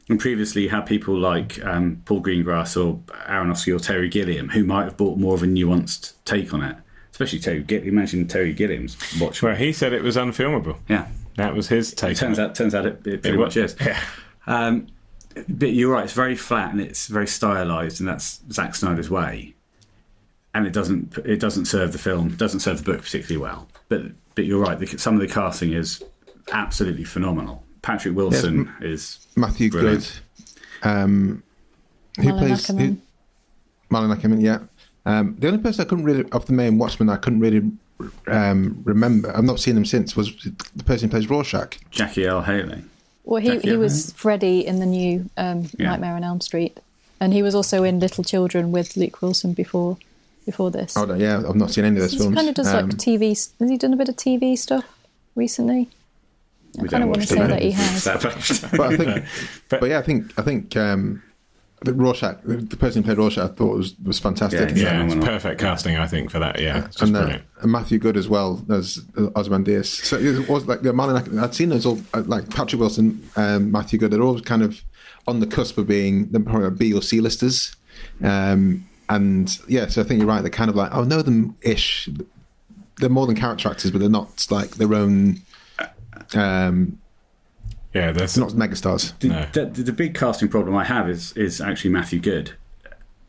and 0.10 0.20
previously 0.20 0.64
you 0.64 0.70
had 0.70 0.82
people 0.86 1.18
like 1.18 1.64
um, 1.66 2.02
Paul 2.06 2.22
Greengrass 2.22 2.76
or 2.82 2.98
Aronofsky 3.28 3.76
or 3.76 3.80
Terry 3.80 4.10
Gilliam 4.10 4.50
who 4.50 4.64
might 4.64 4.84
have 4.84 4.98
brought 4.98 5.18
more 5.18 5.34
of 5.36 5.44
a 5.44 5.46
nuanced 5.46 6.14
take 6.26 6.54
on 6.54 6.62
it. 6.64 6.76
Especially 7.12 7.40
Terry 7.40 7.62
Gilliam. 7.62 7.90
Imagine 7.90 8.28
Terry 8.28 8.54
Gilliam's 8.54 8.98
watch. 9.22 9.42
Well, 9.44 9.56
he 9.56 9.72
said 9.72 9.94
it 9.94 10.02
was 10.02 10.16
unfilmable. 10.18 10.78
Yeah, 10.90 11.08
That 11.38 11.54
was 11.56 11.68
his 11.68 11.94
take. 11.94 12.14
It 12.14 12.18
turns 12.18 12.40
on 12.40 12.46
it. 12.46 12.50
out 12.50 12.56
turns 12.56 12.74
out 12.76 12.86
it, 12.88 13.06
it 13.06 13.22
pretty 13.22 13.38
It 13.38 13.40
much 13.40 13.56
is. 13.56 13.76
Yeah. 13.80 14.00
Um, 14.48 14.88
but 15.48 15.70
you're 15.74 15.92
right; 15.92 16.04
it's 16.04 16.14
very 16.14 16.36
flat 16.36 16.72
and 16.72 16.82
it's 16.82 17.08
very 17.08 17.28
stylized, 17.28 18.00
and 18.00 18.08
that's 18.10 18.42
Zack 18.52 18.76
Snyder's 18.76 19.10
way. 19.10 19.54
And 20.56 20.68
it 20.68 20.74
doesn't 20.74 21.18
it 21.20 21.40
doesn't 21.40 21.66
serve 21.66 21.92
the 21.92 21.98
film, 21.98 22.30
doesn't 22.36 22.60
serve 22.60 22.84
the 22.84 22.92
book 22.92 23.02
particularly 23.04 23.42
well. 23.42 23.68
But 23.90 24.02
but 24.36 24.46
you're 24.46 24.60
right; 24.60 24.78
the, 24.78 24.86
some 24.98 25.14
of 25.16 25.22
the 25.22 25.28
casting 25.28 25.74
is 25.74 26.04
absolutely 26.52 27.04
phenomenal. 27.04 27.64
Patrick 27.84 28.16
Wilson 28.16 28.74
is 28.82 29.20
Matthew 29.36 29.70
Brilliant. 29.70 30.22
Good. 30.82 30.90
Um, 30.90 31.44
who 32.18 32.24
Malin 32.24 32.40
plays 32.48 32.66
Akerman. 32.68 32.80
who- 32.80 32.98
Malin 33.92 34.18
Akerman? 34.18 34.42
Yeah. 34.42 34.60
Um, 35.06 35.36
the 35.38 35.48
only 35.48 35.60
person 35.60 35.86
I 35.86 35.88
couldn't 35.88 36.06
really 36.06 36.26
of 36.32 36.46
the 36.48 36.54
main 36.54 36.78
Watchmen 36.80 37.10
I 37.10 37.18
couldn't 37.18 37.40
really 37.42 37.72
um, 38.28 38.82
remember. 38.86 39.36
I've 39.36 39.44
not 39.44 39.60
seen 39.60 39.78
him 39.78 39.86
since. 39.86 40.16
Was 40.16 40.34
the 40.76 40.84
person 40.84 41.10
who 41.10 41.12
plays 41.12 41.30
Rorschach? 41.30 41.78
Jackie 41.92 42.26
Earle 42.26 42.42
Haley. 42.42 42.84
Well, 43.26 43.42
he, 43.42 43.50
Jackie 43.50 43.70
he 43.70 43.76
O. 43.76 43.80
was 43.80 44.12
Freddy 44.14 44.66
in 44.66 44.80
the 44.80 44.86
new 44.86 45.30
um, 45.38 45.70
Yeah. 45.78 45.90
Nightmare 45.92 46.16
on 46.16 46.24
Elm 46.24 46.42
Street, 46.42 46.80
and 47.20 47.32
he 47.34 47.44
was 47.44 47.54
also 47.56 47.84
in 47.84 48.00
Little 48.00 48.24
Children 48.24 48.72
with 48.72 48.98
Luke 48.98 49.22
Wilson 49.22 49.54
before 49.54 49.98
before 50.46 50.72
this. 50.72 50.98
Oh 50.98 51.06
no, 51.06 51.14
yeah, 51.14 51.38
I've 51.48 51.56
not 51.56 51.72
seen 51.72 51.86
any 51.86 51.96
of 51.98 52.02
those 52.02 52.12
he 52.12 52.18
films. 52.18 52.36
kind 52.36 52.50
of 52.50 52.56
does 52.56 52.68
Um, 52.74 52.90
like 52.90 52.98
TV. 52.98 53.30
Has 53.60 53.70
he 53.70 53.78
done 53.78 53.94
a 53.94 53.98
bit 53.98 54.10
of 54.10 54.16
TV 54.18 54.58
stuff 54.58 54.86
recently? 55.36 55.90
I 56.78 56.82
We 56.82 56.90
kind 56.90 57.04
of 57.04 57.08
don't 57.08 57.10
want 57.10 57.22
to 57.22 57.28
say 57.28 57.48
that 57.48 57.62
he 57.62 57.72
has. 57.72 58.04
but 58.72 58.80
I 58.80 58.98
think, 58.98 59.26
But- 59.70 59.80
but, 59.82 59.90
yeah, 59.90 60.00
I 60.00 60.02
think 60.02 60.34
I 60.38 60.42
think 60.42 60.76
um, 60.78 61.22
the 61.82 61.94
Rorschach, 61.94 62.42
the, 62.44 62.58
the 62.58 62.78
person 62.78 63.04
who 63.04 63.08
played 63.08 63.18
Rorschach, 63.18 63.44
I 63.52 63.54
thought 63.54 63.78
was 63.78 63.96
was 64.04 64.20
fantastic. 64.20 64.76
Yeah, 64.76 65.02
in 65.02 65.08
that. 65.10 65.16
Yeah, 65.16 65.18
it's 65.18 65.26
perfect 65.26 65.60
casting, 65.62 65.98
I 65.98 66.08
think, 66.08 66.32
for 66.32 66.40
that. 66.40 66.60
Yeah, 66.60 66.86
it's 66.86 66.96
just 66.98 67.02
and, 67.04 67.16
uh, 67.18 67.38
and 67.62 67.72
Matthew 67.72 68.00
Goode 68.00 68.18
as 68.18 68.30
well 68.30 68.64
as 68.70 69.00
uh, 69.18 69.28
Ozymandias. 69.36 69.90
So 69.90 70.18
it 70.18 70.48
was 70.50 70.66
like 70.66 70.82
the 70.82 70.94
man 70.94 71.40
I'd 71.40 71.54
seen 71.54 71.70
those 71.70 71.86
all 71.86 72.00
uh, 72.14 72.24
like 72.26 72.50
Patrick 72.50 72.80
Wilson, 72.80 73.28
um, 73.36 73.72
Matthew 73.72 74.00
Goode. 74.00 74.12
They're 74.12 74.22
all 74.22 74.40
kind 74.40 74.64
of 74.64 74.82
on 75.28 75.40
the 75.40 75.48
cusp 75.48 75.78
of 75.78 75.88
being 75.88 76.30
the 76.32 76.40
probably 76.40 76.70
B 76.72 76.94
or 76.94 77.02
C 77.02 77.20
listers. 77.22 77.76
Um, 78.24 78.88
and 79.10 79.60
yeah, 79.68 79.88
so 79.88 80.02
I 80.02 80.06
think 80.06 80.20
you're 80.20 80.28
right. 80.28 80.42
They're 80.42 80.50
kind 80.50 80.70
of 80.70 80.76
like 80.76 80.94
I 80.94 81.04
know 81.04 81.22
them 81.22 81.56
ish. 81.62 82.10
They're 83.00 83.10
more 83.10 83.28
than 83.28 83.36
character 83.36 83.70
actors, 83.70 83.92
but 83.92 84.00
they're 84.00 84.10
not 84.10 84.48
like 84.50 84.72
their 84.72 84.94
own. 84.94 85.42
Um, 86.36 87.00
Yeah, 87.94 88.12
there's 88.12 88.36
they're 88.36 88.44
not 88.46 88.54
megastars. 88.54 89.18
The, 89.20 89.28
No. 89.30 89.46
the, 89.54 89.84
the 89.84 89.94
big 89.94 90.16
casting 90.16 90.50
problem 90.50 90.76
I 90.76 90.84
have 90.84 91.10
is 91.10 91.32
is 91.34 91.62
actually 91.62 91.92
Matthew 91.92 92.20
Goode. 92.20 92.52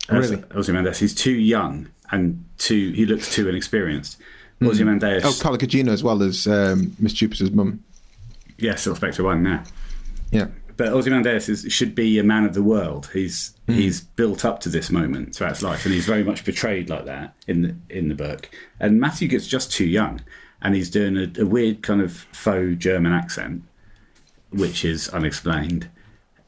As 0.09 0.31
Really? 0.31 0.43
Ozymandias. 0.55 0.99
He's 0.99 1.15
too 1.15 1.31
young 1.31 1.89
and 2.11 2.43
too 2.57 2.91
he 2.91 3.05
looks 3.05 3.33
too 3.33 3.47
inexperienced. 3.49 4.17
Ozymandias. 4.63 5.23
Oh, 5.25 5.35
Carla 5.41 5.57
Gugino 5.57 5.89
as 5.89 6.03
well 6.03 6.23
as 6.23 6.47
um, 6.47 6.95
Miss 6.99 7.13
Jupiter's 7.13 7.51
mum. 7.51 7.83
yeah, 8.57 8.75
still 8.75 8.95
Spectre 8.95 9.23
One 9.23 9.43
now. 9.43 9.63
Yeah. 10.31 10.47
But 10.77 10.89
Ozymandias 10.89 11.47
is, 11.47 11.65
should 11.71 11.95
be 11.95 12.19
a 12.19 12.23
man 12.23 12.43
of 12.45 12.53
the 12.53 12.63
world. 12.63 13.09
He's 13.13 13.53
he's 13.67 14.01
built 14.01 14.43
up 14.45 14.59
to 14.61 14.69
this 14.69 14.89
moment 14.91 15.33
throughout 15.35 15.53
his 15.53 15.63
life, 15.63 15.85
and 15.85 15.93
he's 15.93 16.05
very 16.05 16.23
much 16.23 16.43
portrayed 16.43 16.89
like 16.89 17.05
that 17.05 17.33
in 17.47 17.61
the 17.61 17.75
in 17.89 18.09
the 18.09 18.15
book. 18.15 18.49
And 18.79 18.99
Matthew 18.99 19.27
gets 19.29 19.47
just 19.47 19.71
too 19.71 19.85
young, 19.85 20.21
and 20.65 20.73
he's 20.73 20.89
doing 20.89 21.15
a, 21.15 21.41
a 21.41 21.45
weird 21.45 21.83
kind 21.83 22.01
of 22.01 22.11
faux 22.31 22.75
German 22.77 23.13
accent, 23.13 23.61
which 24.49 24.83
is 24.83 25.07
unexplained, 25.09 25.87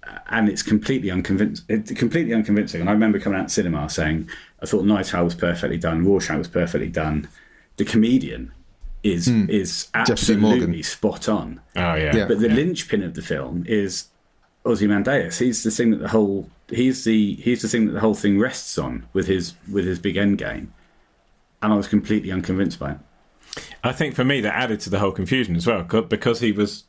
uh, 0.07 0.17
and 0.29 0.49
it's 0.49 0.63
completely 0.63 1.11
unconvincing. 1.11 1.63
It's 1.69 1.91
completely 1.91 2.33
unconvincing. 2.33 2.81
And 2.81 2.89
I 2.89 2.93
remember 2.93 3.19
coming 3.19 3.39
out 3.39 3.49
to 3.49 3.53
cinema 3.53 3.87
saying, 3.91 4.27
I 4.59 4.65
thought 4.65 4.85
Night 4.85 5.13
Owl 5.13 5.25
was 5.25 5.35
perfectly 5.35 5.77
done, 5.77 6.03
Rorschach 6.03 6.35
was 6.35 6.47
perfectly 6.47 6.89
done. 6.89 7.29
The 7.75 7.85
comedian 7.85 8.51
is 9.03 9.27
hmm. 9.27 9.45
is 9.51 9.87
absolutely 9.93 10.81
spot 10.81 11.29
on. 11.29 11.61
oh 11.75 11.93
yeah, 11.93 12.15
Yeah. 12.15 12.27
But 12.27 12.39
the 12.39 12.49
linchpin 12.49 13.03
of 13.03 13.13
the 13.13 13.21
film 13.21 13.65
is 13.67 14.07
Ozymandias. 14.65 15.37
He's 15.37 15.61
the 15.61 15.69
thing 15.69 15.91
that 15.91 15.97
the 15.97 16.09
whole 16.09 16.49
he's 16.69 17.03
the 17.03 17.35
he's 17.35 17.61
the 17.61 17.67
thing 17.67 17.85
that 17.85 17.91
the 17.91 17.99
whole 17.99 18.15
thing 18.15 18.39
rests 18.39 18.79
on 18.79 19.05
with 19.13 19.27
his 19.27 19.53
with 19.71 19.85
his 19.85 19.99
big 19.99 20.17
end 20.17 20.39
game. 20.39 20.73
And 21.61 21.71
I 21.71 21.75
was 21.75 21.87
completely 21.87 22.31
unconvinced 22.31 22.79
by 22.79 22.93
it. 22.93 22.97
I 23.83 23.91
think 23.91 24.15
for 24.15 24.23
me 24.23 24.41
that 24.41 24.55
added 24.55 24.79
to 24.81 24.89
the 24.89 24.99
whole 24.99 25.11
confusion 25.11 25.55
as 25.55 25.65
well 25.67 25.83
because 25.83 26.39
he 26.39 26.51
was 26.51 26.83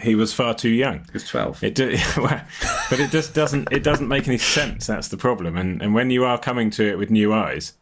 he 0.00 0.14
was 0.14 0.32
far 0.32 0.54
too 0.54 0.70
young. 0.70 1.00
He 1.04 1.12
was 1.12 1.26
twelve. 1.26 1.62
It 1.62 1.74
do, 1.74 1.96
but 2.16 3.00
it 3.00 3.10
just 3.10 3.34
doesn't 3.34 3.68
it 3.72 3.82
doesn't 3.82 4.08
make 4.08 4.26
any 4.26 4.38
sense. 4.38 4.86
That's 4.86 5.08
the 5.08 5.16
problem. 5.16 5.56
And 5.56 5.82
and 5.82 5.94
when 5.94 6.10
you 6.10 6.24
are 6.24 6.38
coming 6.38 6.70
to 6.70 6.88
it 6.88 6.98
with 6.98 7.10
new 7.10 7.32
eyes, 7.32 7.74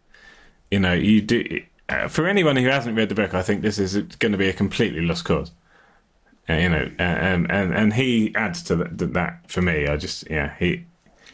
you 0.70 0.80
know 0.80 0.92
you 0.92 1.20
do. 1.20 1.62
Uh, 1.88 2.06
for 2.06 2.26
anyone 2.26 2.56
who 2.56 2.68
hasn't 2.68 2.96
read 2.96 3.08
the 3.08 3.14
book, 3.16 3.34
I 3.34 3.42
think 3.42 3.62
this 3.62 3.78
is 3.78 3.96
going 4.16 4.32
to 4.32 4.38
be 4.38 4.48
a 4.48 4.52
completely 4.52 5.00
lost 5.00 5.24
cause. 5.24 5.50
Uh, 6.48 6.54
you 6.54 6.68
know, 6.68 6.90
uh, 6.98 7.02
um, 7.02 7.46
and 7.50 7.74
and 7.74 7.92
he 7.92 8.32
adds 8.34 8.62
to 8.64 8.76
that, 8.76 9.14
that 9.14 9.50
for 9.50 9.62
me. 9.62 9.86
I 9.86 9.96
just 9.96 10.28
yeah 10.30 10.54
he 10.58 10.84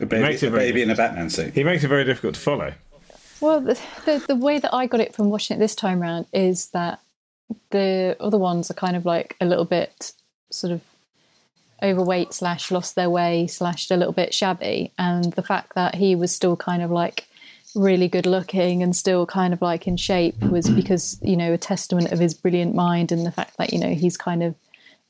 a 0.01 0.07
baby, 0.07 0.23
makes 0.23 0.43
it 0.43 0.49
a 0.49 0.57
baby 0.57 0.83
in 0.83 0.91
a 0.91 0.95
Batman 0.95 1.31
suit. 1.31 1.55
he 1.55 1.65
makes 1.65 1.85
it 1.85 1.89
very 1.89 2.05
difficult 2.05 2.35
to 2.35 2.41
follow. 2.41 2.73
Well, 3.41 3.61
the, 3.61 3.79
the 4.05 4.25
the 4.29 4.37
way 4.37 4.59
that 4.59 4.75
I 4.75 4.87
got 4.87 5.01
it 5.01 5.15
from 5.15 5.31
watching 5.31 5.57
it 5.57 5.61
this 5.61 5.75
time 5.75 6.03
around 6.03 6.27
is 6.33 6.69
that 6.69 7.01
the 7.71 8.17
other 8.19 8.39
ones 8.39 8.71
are 8.71 8.75
kind 8.75 8.97
of 8.97 9.05
like 9.05 9.37
a 9.41 9.47
little 9.47 9.65
bit 9.65 10.13
sort 10.51 10.73
of 10.73 10.81
overweight 11.83 12.33
slash 12.33 12.71
lost 12.71 12.95
their 12.95 13.11
way 13.11 13.47
slash 13.47 13.91
a 13.91 13.97
little 13.97 14.13
bit 14.13 14.33
shabby, 14.33 14.93
and 14.99 15.33
the 15.35 15.43
fact 15.43 15.75
that 15.75 15.95
he 15.95 16.17
was 16.17 16.35
still 16.35 16.57
kind 16.57 16.83
of 16.83 16.91
like 16.91 17.27
really 17.75 18.09
good 18.09 18.25
looking 18.25 18.83
and 18.83 18.97
still 18.97 19.27
kind 19.27 19.53
of 19.53 19.61
like 19.61 19.87
in 19.87 19.99
shape 19.99 20.41
was 20.45 20.67
mm-hmm. 20.67 20.77
because 20.77 21.19
you 21.21 21.37
know 21.37 21.53
a 21.53 21.59
testament 21.59 22.11
of 22.11 22.19
his 22.19 22.33
brilliant 22.33 22.75
mind 22.75 23.13
and 23.13 23.27
the 23.27 23.33
fact 23.33 23.59
that 23.59 23.73
you 23.73 23.79
know 23.79 23.95
he's 23.95 24.17
kind 24.17 24.43
of 24.43 24.55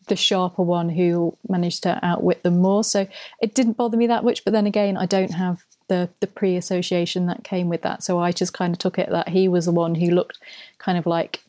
the 0.09 0.17
sharper 0.17 0.63
one 0.63 0.89
who 0.89 1.37
managed 1.49 1.83
to 1.83 1.99
outwit 2.05 2.43
them 2.43 2.59
more. 2.59 2.85
So 2.85 3.07
it 3.41 3.55
didn't 3.55 3.77
bother 3.77 3.97
me 3.97 4.07
that 4.09 4.25
much. 4.25 4.45
But 4.45 4.53
then 4.53 4.67
again, 4.67 4.97
I 4.97 5.07
don't 5.07 5.33
have 5.33 5.65
the 5.89 6.09
the 6.21 6.27
pre 6.27 6.57
association 6.57 7.27
that 7.27 7.45
came 7.45 7.69
with 7.69 7.83
that. 7.83 8.03
So 8.03 8.19
I 8.19 8.33
just 8.33 8.53
kind 8.53 8.75
of 8.75 8.79
took 8.79 8.99
it 8.99 9.11
that 9.11 9.29
he 9.29 9.49
was 9.49 9.67
the 9.67 9.73
one 9.73 9.95
who 9.95 10.11
looked 10.11 10.39
kind 10.79 10.99
of 10.99 11.07
like 11.07 11.43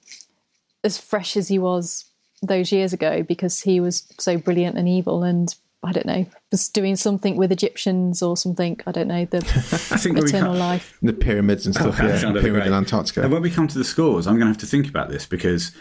as 0.83 0.97
fresh 0.97 1.35
as 1.35 1.47
he 1.47 1.59
was 1.59 2.05
those 2.41 2.71
years 2.71 2.93
ago 2.93 3.23
because 3.23 3.61
he 3.61 3.79
was 3.79 4.11
so 4.19 4.37
brilliant 4.37 4.77
and 4.77 4.87
evil 4.87 5.23
and 5.23 5.53
I 5.83 5.91
don't 5.91 6.05
know, 6.05 6.25
was 6.51 6.69
doing 6.69 6.95
something 6.95 7.37
with 7.37 7.51
Egyptians 7.51 8.21
or 8.21 8.35
something. 8.35 8.79
I 8.87 8.91
don't 8.91 9.07
know 9.07 9.25
the 9.25 9.37
I 9.91 9.97
think 9.97 10.17
eternal 10.17 10.53
come- 10.53 10.59
life. 10.59 10.97
The 11.01 11.13
pyramids 11.13 11.65
and 11.67 11.77
oh, 11.77 11.81
stuff. 11.81 11.97
Oh, 11.99 12.07
yeah, 12.07 12.15
that'd 12.17 12.41
pyramid 12.41 12.67
in 12.67 12.73
Antarctica. 12.73 13.21
And 13.21 13.31
when 13.31 13.41
we 13.41 13.51
come 13.51 13.67
to 13.67 13.77
the 13.77 13.83
scores, 13.83 14.27
I'm 14.27 14.33
going 14.33 14.47
to 14.47 14.47
have 14.47 14.57
to 14.57 14.65
think 14.65 14.87
about 14.89 15.09
this 15.09 15.25
because 15.25 15.71
I- 15.75 15.79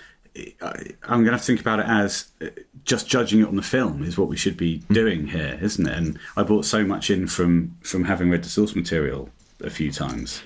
I'm 0.60 1.22
going 1.22 1.26
to 1.26 1.30
have 1.32 1.40
to 1.40 1.46
think 1.46 1.60
about 1.60 1.80
it 1.80 1.86
as 1.88 2.26
uh, 2.42 2.46
just 2.84 3.08
judging 3.08 3.40
it 3.40 3.48
on 3.48 3.56
the 3.56 3.62
film 3.62 4.02
is 4.04 4.18
what 4.18 4.28
we 4.28 4.36
should 4.36 4.56
be 4.56 4.78
Hmm. 4.80 4.94
doing 4.94 5.26
here, 5.26 5.58
isn't 5.62 5.86
it? 5.86 5.96
And 5.96 6.18
I 6.36 6.42
brought 6.42 6.64
so 6.64 6.84
much 6.84 7.10
in 7.10 7.26
from 7.26 7.76
from 7.82 8.04
having 8.04 8.30
read 8.30 8.44
the 8.44 8.48
source 8.48 8.74
material 8.76 9.30
a 9.62 9.70
few 9.70 9.90
times. 9.90 10.42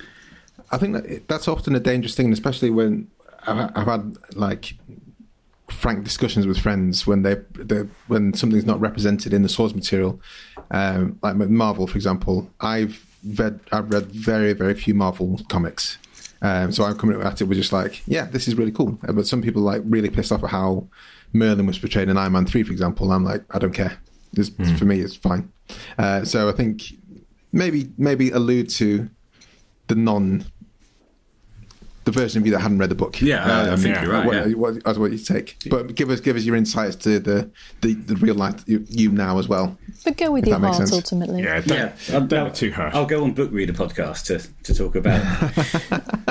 I 0.71 0.79
think 0.79 0.95
that 0.95 1.29
that's 1.29 1.49
often 1.49 1.75
a 1.75 1.81
dangerous 1.81 2.15
thing, 2.15 2.33
especially 2.33 2.71
when 2.71 3.09
I've, 3.47 3.71
I've 3.77 3.87
had 3.87 4.17
like 4.35 4.75
frank 5.69 6.05
discussions 6.05 6.47
with 6.47 6.59
friends 6.59 7.07
when 7.07 7.23
they 7.23 7.37
they 7.55 7.81
when 8.07 8.35
something's 8.35 8.67
not 8.67 8.81
represented 8.81 9.33
in 9.33 9.43
the 9.43 9.49
source 9.49 9.75
material. 9.75 10.21
Um, 10.71 11.19
like 11.23 11.35
Marvel, 11.37 11.87
for 11.89 11.97
example, 11.97 12.49
I've 12.61 13.05
read 13.25 13.61
I've 13.73 13.91
read 13.91 14.07
very 14.13 14.53
very 14.53 14.75
few 14.75 14.95
Marvel 14.95 15.41
comics. 15.49 15.99
Um, 16.43 16.73
so 16.73 16.85
I'm 16.85 16.97
coming 16.97 17.21
at 17.21 17.41
it 17.41 17.45
with 17.45 17.59
just 17.59 17.73
like, 17.73 18.03
yeah, 18.07 18.25
this 18.25 18.49
is 18.49 18.55
really 18.55 18.73
cool. 18.73 18.99
But 19.03 19.27
some 19.27 19.43
people 19.43 19.63
like 19.63 19.83
really 19.85 20.11
pissed 20.11 20.33
off 20.33 20.43
at 20.43 20.51
how 20.51 20.89
Merlin 21.33 21.67
was 21.67 21.79
portrayed 21.79 22.09
in 22.09 22.17
Iron 22.17 22.33
Man 22.33 22.47
three, 22.47 22.63
for 22.63 22.73
example. 22.73 23.07
And 23.07 23.15
I'm 23.15 23.25
like, 23.25 23.45
I 23.55 23.59
don't 23.59 23.75
care. 23.75 23.99
This 24.33 24.51
for 24.79 24.85
me, 24.85 25.01
it's 25.01 25.17
fine. 25.17 25.53
Uh, 25.99 26.25
so 26.25 26.49
I 26.49 26.53
think 26.53 26.95
maybe 27.53 27.91
maybe 27.99 28.31
allude 28.31 28.71
to 28.71 29.11
the 29.89 29.95
non 29.95 30.45
the 32.11 32.21
version 32.21 32.41
of 32.41 32.47
you 32.47 32.53
that 32.53 32.61
hadn't 32.61 32.79
read 32.79 32.91
the 32.91 32.95
book. 32.95 33.21
Yeah, 33.21 33.45
I- 33.45 33.73
I 33.73 33.77
think 33.77 33.95
yeah. 33.97 34.03
you're 34.03 34.13
right. 34.13 34.27
What, 34.27 34.35
yeah. 34.49 34.55
what, 34.55 34.87
as 34.87 34.99
what 34.99 35.13
you 35.13 35.19
take, 35.19 35.57
but 35.69 35.95
give 35.95 36.11
us 36.11 36.21
give 36.21 36.37
us 36.37 36.45
your 36.45 36.57
insights 36.57 36.97
to 37.05 37.19
the 37.19 37.51
the, 37.83 37.95
the 37.95 38.17
real 38.17 38.35
life 38.35 38.63
you, 38.67 38.85
you 38.89 39.11
now 39.11 39.39
as 39.39 39.49
well. 39.49 39.77
But 40.05 40.17
go 40.17 40.31
with 40.33 40.45
If 40.45 40.49
your 40.51 40.59
that 40.59 40.67
heart 40.67 40.77
sense. 40.79 40.93
ultimately. 40.93 41.43
Yeah, 41.43 41.61
don't, 41.61 41.79
Yeah, 42.09 42.21
don't 42.21 42.33
I'll- 42.35 42.51
too 42.53 42.73
harsh. 42.73 42.95
I'll 42.95 43.07
go 43.07 43.23
on 43.25 43.33
Book 43.33 43.51
Reader 43.53 43.75
podcast 43.75 44.25
to, 44.27 44.39
to 44.65 44.75
talk 44.75 44.95
about. 44.97 45.21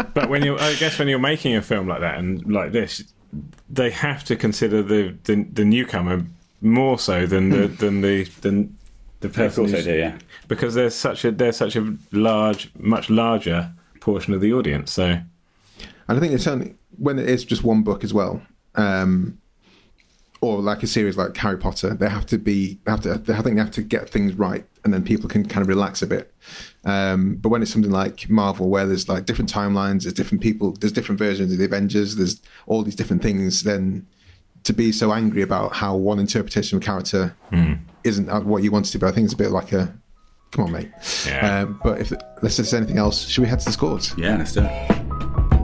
But 0.14 0.30
when 0.30 0.44
you, 0.44 0.58
I 0.58 0.74
guess, 0.76 0.98
when 0.98 1.08
you're 1.08 1.20
making 1.20 1.56
a 1.56 1.62
film 1.62 1.88
like 1.88 2.02
that 2.02 2.18
and 2.18 2.52
like 2.52 2.72
this, 2.72 3.04
they 3.70 3.90
have 3.92 4.24
to 4.26 4.36
consider 4.36 4.82
the 4.82 5.16
the, 5.26 5.44
the 5.44 5.64
newcomer 5.66 6.26
more 6.62 6.98
so 7.00 7.26
than 7.26 7.50
the 7.50 7.68
than 7.84 8.02
the 8.02 8.24
than 8.42 8.76
the 9.22 9.28
Of 9.28 9.34
person 9.36 9.64
course 9.66 9.74
I 9.74 9.76
who's- 9.78 9.86
do, 9.86 9.96
yeah. 9.98 10.18
because 10.48 10.74
there's 10.74 10.96
such 10.96 11.26
a 11.26 11.32
there's 11.32 11.58
such 11.58 11.76
a 11.76 11.96
large, 12.12 12.72
much 12.80 13.10
larger 13.10 13.72
portion 14.02 14.34
of 14.34 14.42
the 14.42 14.52
audience. 14.54 14.92
So 14.92 15.20
And 16.10 16.18
I 16.18 16.22
think 16.22 16.34
it's 16.34 16.48
only 16.48 16.76
when 16.98 17.20
it 17.20 17.30
is 17.30 17.46
just 17.46 17.64
one 17.64 17.84
book 17.84 18.04
as 18.04 18.14
well, 18.14 18.42
um, 18.74 19.38
or 20.42 20.60
like 20.60 20.82
a 20.82 20.88
series 20.88 21.18
like 21.18 21.38
Harry 21.38 21.58
Potter. 21.58 21.94
They 21.94 22.10
have 22.10 22.26
to 22.28 22.40
be 22.40 22.80
they 22.84 22.92
have 22.92 23.02
to. 23.02 23.14
They, 23.14 23.36
I 23.36 23.42
think 23.42 23.58
they 23.58 23.62
have 23.62 23.72
to 23.72 23.84
get 23.84 24.10
things 24.10 24.34
right, 24.34 24.66
and 24.84 24.92
then 24.92 25.04
people 25.04 25.30
can 25.30 25.48
kind 25.48 25.62
of 25.62 25.68
relax 25.68 26.02
a 26.02 26.08
bit. 26.08 26.34
Um, 26.84 27.36
but 27.36 27.50
when 27.50 27.62
it's 27.62 27.72
something 27.72 27.92
like 27.92 28.28
Marvel, 28.28 28.70
where 28.70 28.88
there's 28.88 29.08
like 29.08 29.26
different 29.26 29.54
timelines, 29.54 30.02
there's 30.02 30.16
different 30.16 30.42
people, 30.42 30.72
there's 30.72 30.92
different 30.92 31.20
versions 31.20 31.52
of 31.52 31.60
the 31.60 31.66
Avengers, 31.66 32.16
there's 32.16 32.42
all 32.66 32.82
these 32.82 32.96
different 32.96 33.22
things. 33.22 33.62
Then 33.62 34.08
to 34.64 34.74
be 34.74 34.92
so 34.92 35.14
angry 35.14 35.44
about 35.44 35.76
how 35.76 35.96
one 35.96 36.18
interpretation 36.18 36.78
of 36.78 36.82
a 36.82 36.86
character 36.86 37.36
isn't 38.04 38.46
what 38.46 38.64
you 38.64 38.72
want 38.72 38.86
to 38.86 38.98
be, 38.98 39.06
I 39.06 39.12
think 39.12 39.26
it's 39.26 39.36
a 39.36 39.38
bit 39.38 39.52
like 39.52 39.74
a. 39.74 39.96
Come 40.52 40.66
on, 40.66 40.72
mate. 40.72 40.90
Yeah. 41.28 41.62
Um, 41.62 41.80
but 41.84 42.02
if 42.02 42.12
unless 42.38 42.58
there's 42.58 42.74
anything 42.74 42.98
else, 42.98 43.28
should 43.28 43.44
we 43.44 43.48
head 43.48 43.60
to 43.60 43.66
the 43.66 43.72
scores? 43.72 44.16
Yeah, 44.18 44.38
let's 44.38 44.54
do 44.54 44.62
it. 44.64 45.59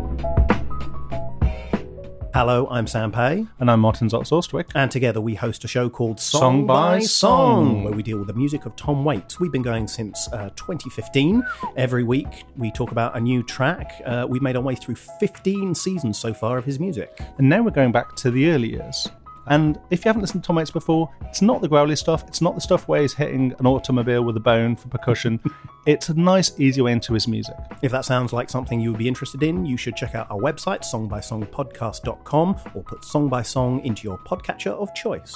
Hello, 2.35 2.67
I'm 2.69 2.85
Sam 2.85 3.13
Pay, 3.13 3.47
And 3.59 3.71
I'm 3.71 3.79
Martin 3.79 4.09
Zaltz 4.09 4.29
Austwick. 4.29 4.69
and 4.75 4.91
together 4.91 5.21
we 5.21 5.35
host 5.35 5.63
a 5.63 5.69
show 5.69 5.89
called 5.89 6.19
Song, 6.19 6.41
Song 6.41 6.67
by 6.67 6.95
by 6.95 6.99
Song, 6.99 7.07
Song. 7.07 7.83
where 7.85 7.93
we 7.93 8.03
deal 8.03 8.17
with 8.17 8.27
the 8.27 8.33
music 8.33 8.65
of 8.65 8.75
Tom 8.75 9.05
Waits. 9.05 9.39
We've 9.39 9.53
been 9.53 9.61
going 9.61 9.87
since 9.87 10.27
uh, 10.33 10.49
2015. 10.57 11.41
Every 11.77 12.03
week 12.03 12.43
we 12.57 12.71
talk 12.71 12.91
about 12.91 13.15
a 13.15 13.21
new 13.21 13.41
track. 13.41 14.01
Uh, 14.05 14.27
we've 14.27 14.41
made 14.41 14.57
our 14.57 14.61
way 14.61 14.75
through 14.75 14.95
15 14.95 15.73
seasons 15.75 16.17
so 16.17 16.33
far 16.33 16.57
of 16.57 16.65
his 16.65 16.77
music. 16.77 17.21
And 17.37 17.47
now 17.47 17.63
we're 17.63 17.71
going 17.71 17.93
back 17.93 18.17
to 18.17 18.31
the 18.31 18.49
early 18.51 18.71
years. 18.71 19.07
And 19.47 19.79
if 19.89 20.03
you 20.03 20.09
haven't 20.09 20.21
listened 20.21 20.43
to 20.43 20.47
Tom 20.47 20.55
Waits 20.57 20.71
before, 20.71 21.09
it's 21.21 21.41
not 21.41 21.61
the 21.61 21.67
growly 21.67 21.95
stuff. 21.95 22.23
It's 22.27 22.41
not 22.41 22.55
the 22.55 22.61
stuff 22.61 22.87
where 22.87 23.01
he's 23.01 23.13
hitting 23.13 23.53
an 23.59 23.67
automobile 23.67 24.23
with 24.23 24.37
a 24.37 24.39
bone 24.39 24.75
for 24.75 24.87
percussion. 24.87 25.39
it's 25.85 26.09
a 26.09 26.13
nice, 26.13 26.59
easy 26.59 26.81
way 26.81 26.91
into 26.91 27.13
his 27.13 27.27
music. 27.27 27.55
If 27.81 27.91
that 27.91 28.05
sounds 28.05 28.33
like 28.33 28.49
something 28.49 28.79
you 28.79 28.91
would 28.91 28.99
be 28.99 29.07
interested 29.07 29.43
in, 29.43 29.65
you 29.65 29.77
should 29.77 29.95
check 29.95 30.15
out 30.15 30.29
our 30.31 30.39
website, 30.39 30.83
songbysongpodcast.com, 30.83 32.59
or 32.73 32.83
put 32.83 33.03
Song 33.05 33.29
by 33.29 33.41
Song 33.41 33.83
into 33.85 34.03
your 34.03 34.17
podcatcher 34.19 34.71
of 34.71 34.93
choice. 34.95 35.35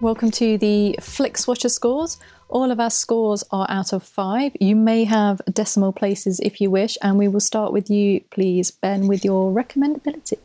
Welcome 0.00 0.30
to 0.32 0.56
the 0.58 0.96
Flix 1.00 1.48
Watcher 1.48 1.68
scores. 1.68 2.18
All 2.48 2.70
of 2.70 2.78
our 2.78 2.90
scores 2.90 3.42
are 3.50 3.66
out 3.68 3.92
of 3.92 4.02
five. 4.04 4.52
You 4.60 4.76
may 4.76 5.02
have 5.04 5.40
decimal 5.52 5.92
places 5.92 6.38
if 6.40 6.60
you 6.60 6.70
wish, 6.70 6.96
and 7.02 7.18
we 7.18 7.26
will 7.26 7.40
start 7.40 7.72
with 7.72 7.90
you, 7.90 8.20
please, 8.30 8.70
Ben, 8.70 9.08
with 9.08 9.24
your 9.24 9.52
recommendability. 9.52 10.38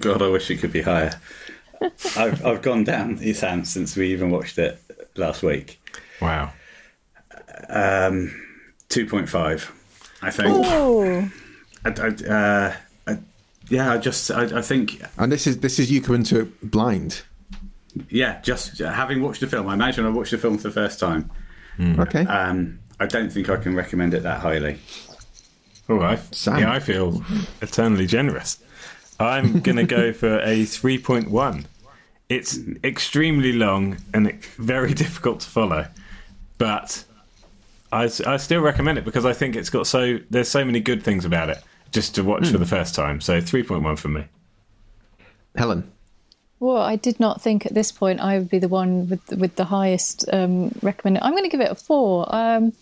God, 0.00 0.20
I 0.20 0.28
wish 0.28 0.50
it 0.50 0.58
could 0.58 0.72
be 0.72 0.82
higher. 0.82 1.18
I've 2.16 2.44
I've 2.44 2.60
gone 2.62 2.84
down, 2.84 3.16
Sam, 3.34 3.64
since 3.64 3.96
we 3.96 4.12
even 4.12 4.30
watched 4.30 4.58
it 4.58 4.78
last 5.16 5.42
week. 5.42 5.80
wow, 6.20 6.52
Um, 7.70 8.38
two 8.90 9.06
point 9.06 9.30
five, 9.30 9.72
I 10.20 10.30
think. 10.30 10.50
Oh, 10.52 11.30
I, 11.86 11.88
I, 11.88 12.08
uh, 12.08 12.76
I, 13.06 13.18
yeah, 13.70 13.94
I 13.94 13.96
just 13.96 14.30
I, 14.30 14.58
I 14.58 14.62
think 14.62 15.00
And 15.16 15.32
this 15.32 15.46
is 15.46 15.60
this 15.60 15.78
is 15.78 15.90
you 15.90 16.02
coming 16.02 16.22
to 16.24 16.40
it 16.40 16.70
blind. 16.70 17.22
Yeah, 18.08 18.40
just 18.40 18.80
uh, 18.80 18.92
having 18.92 19.22
watched 19.22 19.40
the 19.40 19.46
film, 19.46 19.68
I 19.68 19.74
imagine 19.74 20.06
I 20.06 20.10
watched 20.10 20.30
the 20.30 20.38
film 20.38 20.58
for 20.58 20.68
the 20.68 20.74
first 20.74 20.98
time. 20.98 21.30
Hmm. 21.76 22.00
Okay. 22.00 22.24
Um, 22.26 22.80
I 22.98 23.06
don't 23.06 23.30
think 23.30 23.48
I 23.48 23.56
can 23.56 23.74
recommend 23.74 24.14
it 24.14 24.22
that 24.22 24.40
highly. 24.40 24.78
all 25.88 25.96
right. 25.96 26.18
Sam. 26.34 26.60
Yeah, 26.60 26.72
I 26.72 26.80
feel 26.80 27.22
eternally 27.62 28.06
generous. 28.06 28.62
I'm 29.18 29.60
going 29.62 29.76
to 29.76 29.84
go 29.84 30.12
for 30.12 30.38
a 30.40 30.62
3.1. 30.62 31.64
It's 32.28 32.56
hmm. 32.56 32.74
extremely 32.84 33.52
long 33.52 33.98
and 34.14 34.32
very 34.56 34.94
difficult 35.04 35.40
to 35.40 35.48
follow, 35.48 35.86
but 36.58 37.04
I 37.92 38.06
still 38.06 38.60
recommend 38.60 38.98
it 38.98 39.04
because 39.04 39.24
I 39.24 39.32
think 39.32 39.56
it's 39.56 39.70
got 39.70 39.86
so 39.86 40.18
there's 40.30 40.48
so 40.48 40.64
many 40.64 40.78
good 40.78 41.02
things 41.02 41.24
about 41.24 41.50
it 41.50 41.58
just 41.90 42.14
to 42.14 42.22
watch 42.22 42.46
hmm. 42.46 42.52
for 42.52 42.58
the 42.58 42.66
first 42.66 42.94
time. 42.94 43.20
So 43.20 43.40
3.1 43.40 43.98
for 43.98 44.08
me. 44.08 44.26
Helen. 45.56 45.90
Well, 46.60 46.82
I 46.82 46.96
did 46.96 47.18
not 47.18 47.40
think 47.40 47.64
at 47.64 47.74
this 47.74 47.90
point 47.90 48.20
I 48.20 48.38
would 48.38 48.50
be 48.50 48.58
the 48.58 48.68
one 48.68 49.08
with 49.08 49.32
with 49.32 49.56
the 49.56 49.64
highest 49.64 50.26
um, 50.32 50.70
recommended. 50.82 51.22
I'm 51.22 51.32
going 51.32 51.44
to 51.44 51.48
give 51.48 51.60
it 51.60 51.70
a 51.70 51.74
four. 51.74 52.26
Um, 52.34 52.72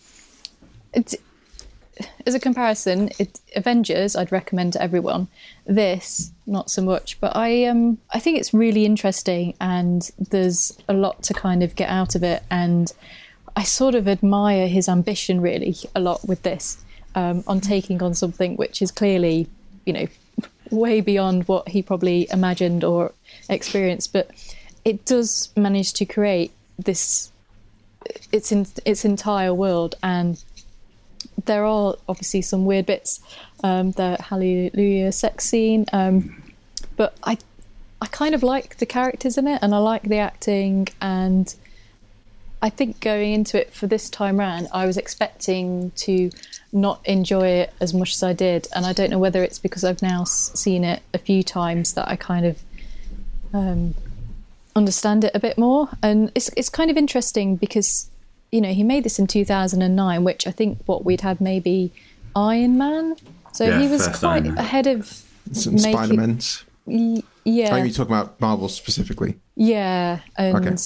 as 2.27 2.35
a 2.35 2.41
comparison, 2.41 3.11
it, 3.19 3.41
Avengers 3.57 4.17
I'd 4.17 4.33
recommend 4.33 4.73
to 4.75 4.83
everyone. 4.83 5.29
This 5.67 6.33
not 6.47 6.71
so 6.71 6.83
much, 6.83 7.21
but 7.21 7.37
I 7.37 7.65
um 7.65 7.99
I 8.11 8.19
think 8.19 8.39
it's 8.39 8.53
really 8.53 8.85
interesting 8.85 9.55
and 9.61 10.11
there's 10.19 10.77
a 10.89 10.95
lot 10.95 11.23
to 11.25 11.35
kind 11.35 11.63
of 11.63 11.77
get 11.77 11.89
out 11.89 12.15
of 12.15 12.23
it, 12.23 12.43
and 12.51 12.93
I 13.57 13.63
sort 13.63 13.95
of 13.95 14.09
admire 14.09 14.69
his 14.69 14.89
ambition 14.89 15.41
really 15.41 15.77
a 15.95 16.01
lot 16.01 16.27
with 16.27 16.43
this 16.43 16.79
um, 17.15 17.45
on 17.47 17.61
taking 17.61 18.03
on 18.03 18.15
something 18.15 18.57
which 18.57 18.83
is 18.83 18.91
clearly 18.91 19.49
you 19.85 19.93
know 19.93 20.07
way 20.71 21.01
beyond 21.01 21.47
what 21.49 21.69
he 21.69 21.83
probably 21.83 22.29
imagined 22.31 22.85
or 22.85 23.13
experienced, 23.49 24.13
but 24.13 24.31
it 24.85 25.05
does 25.05 25.51
manage 25.57 25.93
to 25.95 26.05
create 26.05 26.53
this 26.79 27.31
its 28.33 28.53
in, 28.53 28.67
its 28.85 29.05
entire 29.05 29.53
world 29.53 29.97
and 30.03 30.43
there 31.45 31.65
are 31.65 31.95
obviously 32.09 32.41
some 32.41 32.65
weird 32.65 32.87
bits 32.87 33.21
um 33.65 33.91
the 33.93 34.17
hallelujah 34.21 35.13
sex 35.13 35.45
scene 35.45 35.85
um 35.93 36.43
but 36.97 37.15
i 37.25 37.37
i 38.01 38.07
kind 38.07 38.35
of 38.35 38.43
like 38.43 38.77
the 38.79 38.87
characters 38.87 39.37
in 39.37 39.47
it 39.47 39.59
and 39.63 39.75
i 39.75 39.79
like 39.79 40.03
the 40.03 40.17
acting 40.17 40.87
and 41.01 41.55
i 42.63 42.71
think 42.71 43.01
going 43.01 43.33
into 43.33 43.61
it 43.61 43.73
for 43.73 43.87
this 43.87 44.09
time 44.09 44.39
round 44.39 44.69
i 44.73 44.87
was 44.87 44.97
expecting 44.97 45.91
to 45.97 46.31
not 46.73 47.01
enjoy 47.07 47.47
it 47.49 47.73
as 47.81 47.95
much 47.95 48.13
as 48.15 48.23
I 48.23 48.33
did. 48.33 48.69
And 48.75 48.85
I 48.87 48.93
don't 48.93 49.11
know 49.11 49.19
whether 49.19 49.43
it's 49.43 49.59
because 49.59 49.85
I've 49.85 50.03
now 50.03 50.25
seen 50.25 50.85
it 50.85 51.03
a 51.15 51.19
few 51.19 51.43
times 51.43 51.95
that 51.95 52.09
I 52.09 52.17
kind 52.17 52.45
of 52.47 52.63
um, 53.55 53.95
understand 54.77 55.25
it 55.25 55.33
a 55.35 55.41
bit 55.41 55.59
more. 55.59 55.89
And 56.03 56.31
it's 56.35 56.51
it's 56.57 56.69
kind 56.69 56.91
of 56.91 56.97
interesting 56.97 57.57
because 57.57 58.09
you 58.53 58.61
know 58.61 58.73
he 58.73 58.83
made 58.83 59.05
this 59.05 59.19
in 59.19 59.27
2009, 59.27 60.25
which 60.25 60.47
I 60.47 60.51
think 60.51 60.79
what 60.87 61.05
we'd 61.05 61.23
had 61.23 61.41
maybe 61.41 61.93
Iron 62.37 62.79
Man. 62.79 63.17
So 63.53 63.65
Yeah, 63.65 63.81
he 63.81 63.89
was 63.89 64.07
quite 64.09 64.45
Iron 64.45 64.59
ahead 64.59 64.87
of 64.87 65.23
Some 65.53 65.75
making- 65.77 65.93
Spider 65.93 66.15
Man's. 66.15 66.65
y- 66.87 67.23
yeah, 67.45 67.73
Are 67.75 67.85
you 67.85 67.93
talking 67.93 68.13
about 68.15 68.39
Marvel 68.41 68.69
specifically? 68.69 69.37
yeah, 69.57 70.21
and 70.37 70.57
Okay. 70.67 70.77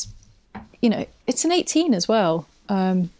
you 0.80 0.88
know, 0.88 1.04
it's 1.26 1.44
an 1.44 1.50
18 1.52 1.92
as 1.92 2.06
well, 2.06 2.46
um, 2.68 3.10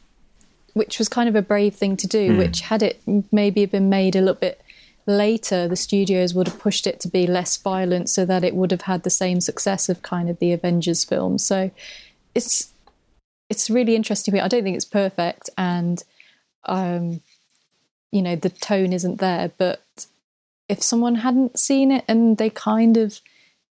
which 0.75 0.99
was 0.99 1.09
kind 1.09 1.29
of 1.29 1.37
a 1.37 1.43
brave 1.43 1.75
thing 1.75 1.97
to 1.99 2.07
do. 2.07 2.37
Which 2.37 2.61
had 2.61 2.83
it 2.83 3.01
maybe 3.31 3.66
been 3.66 3.89
made 3.89 4.16
a 4.16 4.20
little 4.20 4.35
bit 4.35 4.61
later, 5.07 5.66
the 5.68 5.77
studios 5.77 6.35
would 6.35 6.49
have 6.49 6.59
pushed 6.59 6.87
it 6.87 7.01
to 7.01 7.09
be 7.09 7.27
less 7.27 7.57
violent, 7.57 8.09
so 8.09 8.25
that 8.25 8.45
it 8.45 8.55
would 8.55 8.70
have 8.70 8.83
had 8.83 9.03
the 9.03 9.11
same 9.11 9.41
success 9.41 9.89
of 9.89 10.03
kind 10.03 10.31
of 10.31 10.39
the 10.39 10.53
Avengers 10.53 11.05
film. 11.05 11.39
So 11.39 11.70
it's 12.35 12.73
it's 13.49 13.68
really 13.68 13.95
interesting. 13.95 14.39
I 14.41 14.49
don't 14.49 14.62
think 14.62 14.77
it's 14.77 14.85
perfect, 14.85 15.51
and 15.59 16.03
um, 16.64 17.20
you 18.12 18.23
know, 18.23 18.37
the 18.37 18.51
tone 18.51 18.93
isn't 18.93 19.18
there, 19.18 19.51
but 19.59 20.07
if 20.68 20.83
someone 20.83 21.16
hadn't 21.16 21.59
seen 21.59 21.91
it 21.91 22.05
and 22.07 22.39
they 22.39 22.51
kind 22.51 22.97
of 22.97 23.20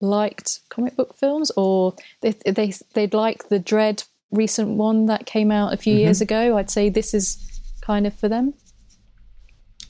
liked 0.02 0.60
comic 0.70 0.96
book 0.96 1.16
films 1.16 1.52
or 1.56 1.96
they, 2.22 2.32
they 2.46 2.74
they'd 2.94 3.14
like 3.14 3.50
the 3.50 3.60
Dredd 3.60 4.06
recent 4.32 4.70
one 4.78 5.06
that 5.08 5.26
came 5.26 5.52
out 5.52 5.74
a 5.74 5.78
few 5.78 5.96
years 5.96 6.22
ago 6.22 6.58
i'd 6.58 6.70
say 6.70 6.90
this 6.90 7.14
is 7.14 7.62
kind 7.82 8.08
of 8.08 8.14
for 8.14 8.30
them 8.30 8.54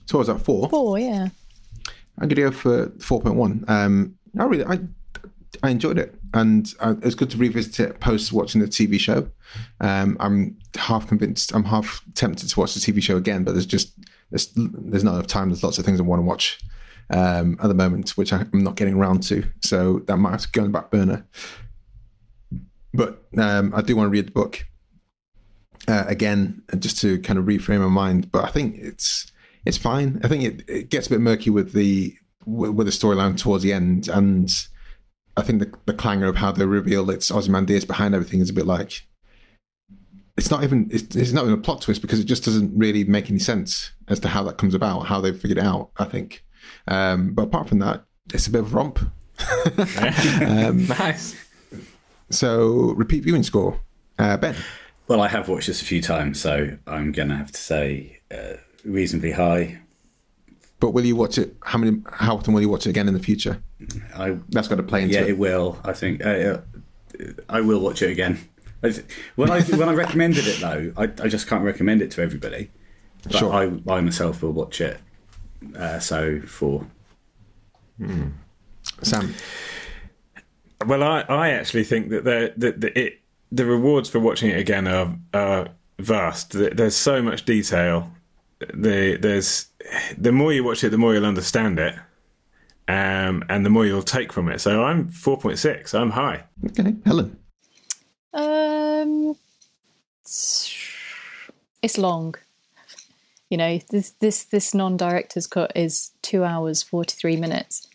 So 0.05 0.17
what 0.17 0.27
was 0.27 0.27
that 0.27 0.39
four? 0.39 0.69
four 0.69 0.97
yeah 0.99 1.29
I'm 2.19 2.27
gonna 2.27 2.49
go 2.49 2.51
for 2.51 2.91
four 2.99 3.19
point 3.21 3.35
one. 3.35 3.65
Um, 3.67 4.15
I 4.37 4.43
really, 4.43 4.65
I, 4.65 4.79
I 5.63 5.69
enjoyed 5.71 5.97
it, 5.97 6.13
and 6.35 6.71
uh, 6.79 6.93
it 6.97 7.05
was 7.05 7.15
good 7.15 7.31
to 7.31 7.37
revisit 7.37 7.79
it 7.79 7.99
post 7.99 8.31
watching 8.31 8.61
the 8.61 8.67
TV 8.67 8.99
show. 8.99 9.29
Um, 9.79 10.17
I'm 10.19 10.57
half 10.75 11.07
convinced, 11.07 11.53
I'm 11.55 11.63
half 11.63 12.03
tempted 12.13 12.47
to 12.47 12.59
watch 12.59 12.75
the 12.75 12.79
TV 12.79 13.01
show 13.01 13.17
again, 13.17 13.43
but 13.43 13.53
there's 13.53 13.65
just 13.65 13.93
there's 14.29 14.51
there's 14.55 15.03
not 15.03 15.15
enough 15.15 15.27
time. 15.27 15.49
There's 15.49 15.63
lots 15.63 15.79
of 15.79 15.85
things 15.85 15.99
I 15.99 16.03
want 16.03 16.19
to 16.19 16.25
watch 16.25 16.59
um, 17.09 17.57
at 17.61 17.67
the 17.67 17.73
moment, 17.73 18.11
which 18.11 18.31
I'm 18.31 18.49
not 18.53 18.75
getting 18.75 18.93
around 18.93 19.23
to. 19.23 19.43
So 19.61 19.99
that 20.05 20.17
might 20.17 20.31
have 20.31 20.41
to 20.41 20.51
go 20.51 20.61
on 20.61 20.71
the 20.71 20.77
back 20.77 20.91
burner. 20.91 21.25
But 22.93 23.23
um, 23.37 23.73
I 23.75 23.81
do 23.81 23.95
want 23.95 24.07
to 24.07 24.11
read 24.11 24.27
the 24.27 24.31
book 24.31 24.65
uh, 25.87 26.05
again, 26.07 26.61
just 26.77 26.99
to 27.01 27.19
kind 27.19 27.39
of 27.39 27.45
reframe 27.45 27.81
my 27.81 27.87
mind. 27.87 28.31
But 28.31 28.43
I 28.43 28.49
think 28.49 28.75
it's 28.77 29.31
it's 29.65 29.77
fine. 29.77 30.19
I 30.23 30.27
think 30.27 30.43
it, 30.43 30.69
it 30.69 30.89
gets 30.89 31.07
a 31.07 31.11
bit 31.11 31.21
murky 31.21 31.49
with 31.49 31.73
the 31.73 32.15
with 32.45 32.87
the 32.87 32.91
storyline 32.91 33.37
towards 33.37 33.63
the 33.63 33.73
end, 33.73 34.07
and 34.07 34.51
I 35.37 35.41
think 35.43 35.59
the 35.59 35.73
the 35.85 35.93
clangor 35.93 36.27
of 36.27 36.37
how 36.37 36.51
they 36.51 36.65
reveal 36.65 37.09
it's 37.09 37.31
Ozymandias 37.31 37.85
behind 37.85 38.13
everything 38.13 38.41
is 38.41 38.49
a 38.49 38.53
bit 38.53 38.65
like 38.65 39.07
it's 40.37 40.51
not 40.51 40.63
even 40.63 40.89
it's, 40.91 41.15
it's 41.15 41.33
not 41.33 41.43
even 41.43 41.53
a 41.53 41.61
plot 41.61 41.81
twist 41.81 42.01
because 42.01 42.19
it 42.19 42.25
just 42.25 42.43
doesn't 42.43 42.77
really 42.77 43.03
make 43.03 43.29
any 43.29 43.39
sense 43.39 43.91
as 44.07 44.19
to 44.21 44.29
how 44.29 44.43
that 44.43 44.57
comes 44.57 44.73
about, 44.73 45.01
how 45.01 45.21
they 45.21 45.33
figured 45.33 45.57
it 45.57 45.63
out. 45.63 45.91
I 45.97 46.05
think, 46.05 46.43
um, 46.87 47.33
but 47.33 47.43
apart 47.43 47.69
from 47.69 47.79
that, 47.79 48.05
it's 48.33 48.47
a 48.47 48.51
bit 48.51 48.61
of 48.61 48.73
a 48.73 48.75
romp. 48.75 48.99
um, 50.47 50.87
nice. 50.87 51.35
So 52.32 52.93
repeat 52.95 53.23
viewing 53.23 53.43
score, 53.43 53.79
uh, 54.19 54.38
Ben. 54.38 54.55
Well, 55.07 55.21
I 55.21 55.27
have 55.27 55.49
watched 55.49 55.67
this 55.67 55.82
a 55.82 55.86
few 55.86 56.01
times, 56.01 56.39
so 56.39 56.77
I'm 56.88 57.11
going 57.11 57.29
to 57.29 57.36
have 57.36 57.51
to 57.51 57.59
say 57.61 58.19
uh, 58.34 58.53
reasonably 58.86 59.32
high. 59.32 59.79
But 60.79 60.91
will 60.91 61.05
you 61.05 61.15
watch 61.15 61.38
it? 61.38 61.55
How 61.63 61.77
many? 61.77 62.01
How 62.11 62.36
often 62.36 62.53
will 62.53 62.61
you 62.61 62.69
watch 62.69 62.88
it 62.88 62.89
again 62.89 63.07
in 63.07 63.13
the 63.13 63.19
future? 63.19 63.61
I 64.15 64.38
That's 64.49 64.67
got 64.67 64.77
to 64.77 64.84
play 64.84 65.03
into 65.03 65.15
yeah, 65.15 65.21
it. 65.21 65.29
it 65.32 65.38
will. 65.38 65.79
I 65.84 65.93
think 65.93 66.25
uh, 66.25 66.29
uh, 66.29 66.61
I 67.49 67.61
will 67.61 67.79
watch 67.79 68.01
it 68.01 68.09
again. 68.09 68.39
When 69.36 69.51
I 69.51 69.61
when 69.61 69.89
I 69.89 69.93
recommended 69.93 70.47
it 70.47 70.59
though, 70.59 70.91
I, 70.97 71.03
I 71.03 71.27
just 71.27 71.45
can't 71.47 71.63
recommend 71.63 72.01
it 72.01 72.09
to 72.11 72.21
everybody. 72.23 72.71
But 73.23 73.36
Sure. 73.36 73.53
I, 73.53 73.63
I 73.93 74.01
myself 74.01 74.41
will 74.41 74.53
watch 74.53 74.82
it. 74.82 74.97
Uh, 75.77 75.99
so 75.99 76.41
four. 76.41 76.88
Sam. 79.03 79.36
Well, 80.86 81.03
I, 81.03 81.21
I 81.21 81.49
actually 81.49 81.84
think 81.84 82.09
that 82.09 82.23
the 82.23 82.53
the, 82.57 82.71
the, 82.71 82.99
it, 82.99 83.21
the 83.51 83.65
rewards 83.65 84.09
for 84.09 84.19
watching 84.19 84.49
it 84.49 84.59
again 84.59 84.88
are, 84.88 85.15
are 85.34 85.69
vast. 85.99 86.51
There's 86.51 86.95
so 86.95 87.21
much 87.21 87.45
detail. 87.45 88.11
The 88.59 89.17
there's 89.17 89.67
the 90.17 90.32
more 90.32 90.53
you 90.53 90.63
watch 90.63 90.84
it, 90.84 90.89
the 90.89 90.97
more 90.97 91.13
you'll 91.13 91.25
understand 91.25 91.79
it, 91.79 91.95
um, 92.88 93.43
and 93.49 93.65
the 93.65 93.69
more 93.69 93.86
you'll 93.86 94.03
take 94.03 94.32
from 94.32 94.49
it. 94.49 94.61
So 94.61 94.84
I'm 94.84 95.09
four 95.09 95.38
point 95.38 95.59
six. 95.59 95.93
I'm 95.93 96.11
high. 96.11 96.43
Okay, 96.67 96.95
Helen. 97.05 97.38
um 98.34 99.36
it's 101.84 101.97
long 101.97 102.36
you 103.49 103.57
know 103.57 103.79
this 103.89 104.11
this 104.21 104.45
this 104.45 104.73
non-director's 104.73 105.45
cut 105.47 105.71
is 105.75 106.11
two 106.21 106.43
hours 106.43 106.82
43 106.82 107.36
minutes 107.36 107.88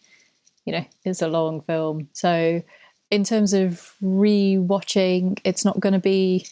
you 0.66 0.72
know 0.72 0.84
it's 1.04 1.22
a 1.22 1.28
long 1.28 1.62
film. 1.62 2.08
So 2.12 2.62
in 3.10 3.24
terms 3.24 3.54
of 3.54 3.94
re-watching 4.02 5.38
it's 5.44 5.64
not 5.64 5.80
going 5.80 5.92
to 5.92 5.98
be 5.98 6.46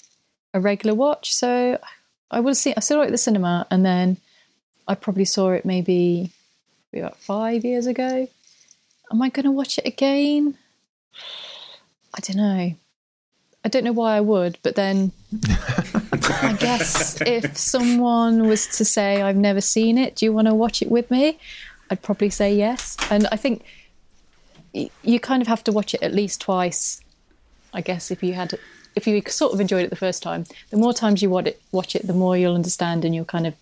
a 0.55 0.61
regular 0.61 0.95
watch. 0.95 1.35
So 1.35 1.79
i 2.31 2.41
will 2.41 2.55
see 2.55 2.73
i 2.77 2.81
saw 2.81 3.03
it 3.03 3.07
at 3.07 3.11
the 3.11 3.19
cinema 3.19 3.67
and 3.71 3.85
then 3.85 4.17
i 4.89 4.95
probably 4.95 5.27
saw 5.27 5.51
it 5.51 5.65
maybe, 5.67 6.33
maybe 6.93 7.03
about 7.03 7.19
five 7.19 7.65
years 7.65 7.87
ago. 7.87 8.29
Am 9.13 9.21
i 9.21 9.29
going 9.29 9.45
to 9.45 9.51
watch 9.51 9.79
it 9.79 9.87
again? 9.87 10.57
I 12.17 12.21
don't 12.21 12.37
know. 12.37 12.75
I 13.65 13.69
don't 13.69 13.85
know 13.85 13.93
why 13.93 14.17
i 14.17 14.21
would 14.21 14.59
but 14.63 14.77
then 14.77 15.13
I 16.43 16.57
guess 16.59 17.21
if 17.27 17.57
someone 17.57 18.47
was 18.47 18.67
to 18.79 18.85
say, 18.85 19.23
I've 19.23 19.37
never 19.37 19.61
seen 19.61 19.99
it, 19.99 20.17
do 20.17 20.25
you 20.25 20.33
want 20.33 20.49
to 20.49 20.55
watch 20.55 20.83
it 20.83 20.91
with 20.91 21.11
me? 21.11 21.39
I'd 21.91 22.03
probably 22.03 22.31
say 22.31 22.55
yes. 22.55 22.97
And 23.11 23.27
I 23.31 23.37
think 23.37 23.65
you 25.03 25.21
kind 25.21 25.41
of 25.41 25.49
have 25.49 25.65
to 25.65 25.73
watch 25.73 25.95
it 25.95 26.03
at 26.03 26.13
least 26.13 26.41
twice. 26.41 27.01
I 27.73 27.81
guess 27.81 28.11
if 28.11 28.23
you 28.23 28.35
had, 28.35 28.55
if 28.95 29.07
you 29.07 29.23
sort 29.27 29.53
of 29.53 29.61
enjoyed 29.61 29.85
it 29.85 29.91
the 29.91 29.97
first 29.97 30.23
time, 30.23 30.45
the 30.71 30.77
more 30.77 30.93
times 30.93 31.23
you 31.23 31.31
watch 31.31 31.47
it, 31.47 31.63
watch 31.73 31.97
it, 31.97 32.07
the 32.07 32.13
more 32.13 32.37
you'll 32.37 32.55
understand 32.55 33.05
and 33.05 33.15
you'll 33.15 33.25
kind 33.25 33.47
of 33.47 33.55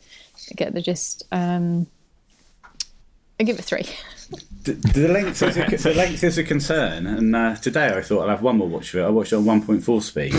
get 0.56 0.74
the 0.74 0.82
gist. 0.82 1.24
Um, 1.32 1.86
I 3.38 3.44
give 3.44 3.58
it 3.58 3.64
three. 3.64 3.86
The, 4.64 4.74
the 4.74 5.08
length 5.08 5.42
is 5.42 5.56
a, 5.56 5.64
the 5.66 5.92
length 5.92 6.22
is 6.22 6.38
a 6.38 6.44
concern, 6.44 7.04
and 7.06 7.34
uh, 7.34 7.56
today 7.56 7.88
I 7.88 8.00
thought 8.00 8.22
I'll 8.22 8.28
have 8.28 8.42
one 8.42 8.58
more 8.58 8.68
watch 8.68 8.94
of 8.94 9.00
it. 9.00 9.02
I 9.04 9.08
watched 9.10 9.32
it 9.32 9.36
on 9.36 9.44
1.4 9.44 10.00
speed, 10.00 10.32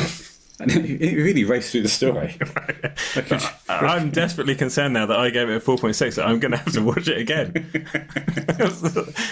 and 0.59 0.71
it, 0.71 1.01
it 1.01 1.15
really 1.17 1.43
raced 1.43 1.71
through 1.71 1.81
the 1.81 1.87
story. 1.89 2.37
I 3.15 3.21
could- 3.21 3.41
I'm 3.69 4.09
desperately 4.21 4.55
concerned 4.55 4.93
now 4.93 5.05
that 5.07 5.19
I 5.19 5.29
gave 5.29 5.49
it 5.49 5.55
a 5.55 5.59
four 5.59 5.77
point 5.77 5.95
six. 5.95 6.15
That 6.15 6.27
I'm 6.27 6.39
going 6.39 6.51
to 6.51 6.57
have 6.57 6.71
to 6.73 6.81
watch 6.83 7.07
it 7.07 7.17
again. 7.17 7.51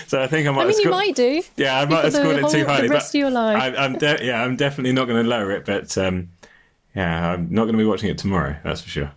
so 0.07 0.21
I 0.21 0.27
think 0.27 0.47
I 0.47 0.51
might. 0.51 0.63
I 0.63 0.65
have 0.67 0.75
mean, 0.75 0.79
you 0.83 0.89
might 0.89 1.15
do. 1.15 1.41
Yeah, 1.57 1.79
I 1.79 1.85
might 1.85 2.03
have 2.05 2.13
scored 2.13 2.35
it 2.37 2.39
too 2.39 2.41
whole- 2.41 2.51
the 2.51 2.63
highly. 2.65 2.89
rest 2.89 3.11
but 3.13 3.17
of 3.17 3.19
your 3.21 3.29
life. 3.31 3.61
I, 3.61 3.75
I'm 3.85 3.93
de- 3.97 4.25
yeah, 4.25 4.43
I'm 4.43 4.55
definitely 4.55 4.93
not 4.93 5.05
going 5.07 5.23
to 5.23 5.29
lower 5.29 5.51
it. 5.51 5.65
But 5.65 5.97
um, 5.97 6.29
yeah, 6.95 7.31
I'm 7.33 7.49
not 7.51 7.63
going 7.63 7.73
to 7.73 7.77
be 7.77 7.85
watching 7.85 8.09
it 8.09 8.17
tomorrow. 8.17 8.55
That's 8.63 8.81
for 8.81 8.89
sure. 8.89 9.11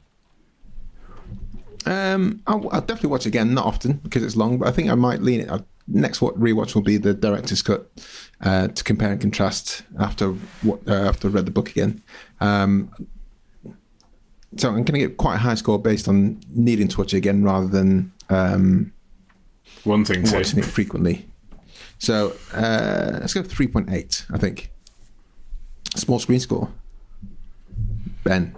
Um, 1.86 2.42
I'll, 2.46 2.68
I'll 2.70 2.80
definitely 2.80 3.10
watch 3.10 3.22
it 3.26 3.28
again. 3.28 3.52
Not 3.54 3.66
often 3.66 3.94
because 3.94 4.22
it's 4.22 4.36
long, 4.36 4.58
but 4.58 4.68
I 4.68 4.72
think 4.72 4.88
I 4.90 4.94
might 4.94 5.20
lean 5.22 5.40
it. 5.40 5.50
I'll, 5.50 5.66
next 5.86 6.22
what 6.22 6.38
rewatch 6.40 6.74
will 6.74 6.82
be 6.82 6.96
the 6.96 7.12
director's 7.14 7.62
cut 7.62 7.90
uh, 8.40 8.68
to 8.68 8.84
compare 8.84 9.12
and 9.12 9.20
contrast 9.20 9.82
after 9.98 10.30
what 10.62 10.80
uh, 10.88 10.92
after 11.08 11.28
I've 11.28 11.34
read 11.34 11.46
the 11.46 11.50
book 11.50 11.70
again. 11.70 12.02
Um, 12.40 12.90
so 14.56 14.68
I'm 14.68 14.74
going 14.74 14.84
to 14.86 14.98
get 14.98 15.16
quite 15.16 15.34
a 15.34 15.38
high 15.38 15.56
score 15.56 15.78
based 15.78 16.06
on 16.08 16.40
needing 16.50 16.88
to 16.88 16.98
watch 16.98 17.12
it 17.12 17.18
again 17.18 17.42
rather 17.42 17.66
than 17.66 18.12
um, 18.30 18.92
Wanting 19.84 20.24
to. 20.24 20.36
watching 20.36 20.58
it 20.60 20.64
frequently. 20.64 21.26
So 21.98 22.34
uh, 22.52 23.18
let's 23.20 23.34
go 23.34 23.42
three 23.42 23.66
point 23.66 23.90
eight. 23.90 24.24
I 24.32 24.38
think 24.38 24.70
small 25.96 26.18
screen 26.18 26.40
score. 26.40 26.70
Ben, 28.22 28.54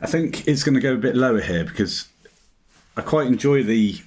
I 0.00 0.06
think 0.06 0.46
it's 0.48 0.62
going 0.62 0.74
to 0.74 0.80
go 0.80 0.94
a 0.94 0.96
bit 0.98 1.14
lower 1.16 1.40
here 1.40 1.64
because 1.64 2.06
I 2.96 3.02
quite 3.02 3.26
enjoy 3.26 3.62
the 3.62 4.00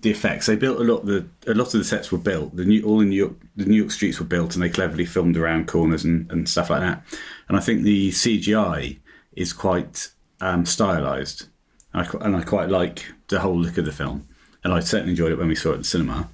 the 0.00 0.10
effects. 0.10 0.46
They 0.46 0.56
built 0.56 0.80
a 0.80 0.84
lot. 0.84 1.06
The 1.06 1.26
a 1.46 1.54
lot 1.54 1.72
of 1.72 1.80
the 1.80 1.84
sets 1.84 2.12
were 2.12 2.18
built. 2.18 2.54
The 2.56 2.64
new 2.64 2.84
all 2.84 2.98
the 2.98 3.06
New 3.06 3.16
York 3.16 3.34
the 3.56 3.64
New 3.64 3.76
York 3.76 3.90
streets 3.90 4.18
were 4.18 4.26
built, 4.26 4.54
and 4.54 4.62
they 4.62 4.68
cleverly 4.68 5.06
filmed 5.06 5.36
around 5.36 5.66
corners 5.66 6.04
and, 6.04 6.30
and 6.30 6.48
stuff 6.48 6.70
like 6.70 6.80
that. 6.80 7.02
And 7.48 7.56
I 7.56 7.60
think 7.60 7.82
the 7.82 8.10
CGI 8.10 8.98
is 9.32 9.52
quite 9.52 10.10
um, 10.40 10.66
stylized, 10.66 11.46
and 11.92 12.06
I, 12.06 12.24
and 12.24 12.36
I 12.36 12.42
quite 12.42 12.68
like 12.68 13.06
the 13.28 13.40
whole 13.40 13.58
look 13.58 13.78
of 13.78 13.86
the 13.86 13.92
film. 13.92 14.28
And 14.62 14.72
I 14.72 14.80
certainly 14.80 15.10
enjoyed 15.10 15.32
it 15.32 15.38
when 15.38 15.48
we 15.48 15.54
saw 15.54 15.70
it 15.70 15.74
at 15.74 15.78
the 15.78 15.84
cinema. 15.84 16.30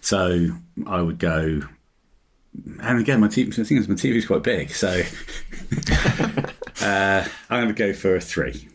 So 0.00 0.50
I 0.86 1.02
would 1.02 1.18
go. 1.18 1.62
And 2.80 2.98
again, 3.00 3.20
my 3.20 3.28
TV, 3.28 3.54
thing 3.54 3.76
is, 3.76 3.86
my 3.86 3.96
TV 3.96 4.16
is 4.16 4.26
quite 4.26 4.42
big, 4.42 4.70
so 4.70 4.88
uh, 6.80 7.28
I'm 7.50 7.64
going 7.64 7.68
to 7.68 7.74
go 7.74 7.92
for 7.92 8.16
a 8.16 8.20
three. 8.20 8.68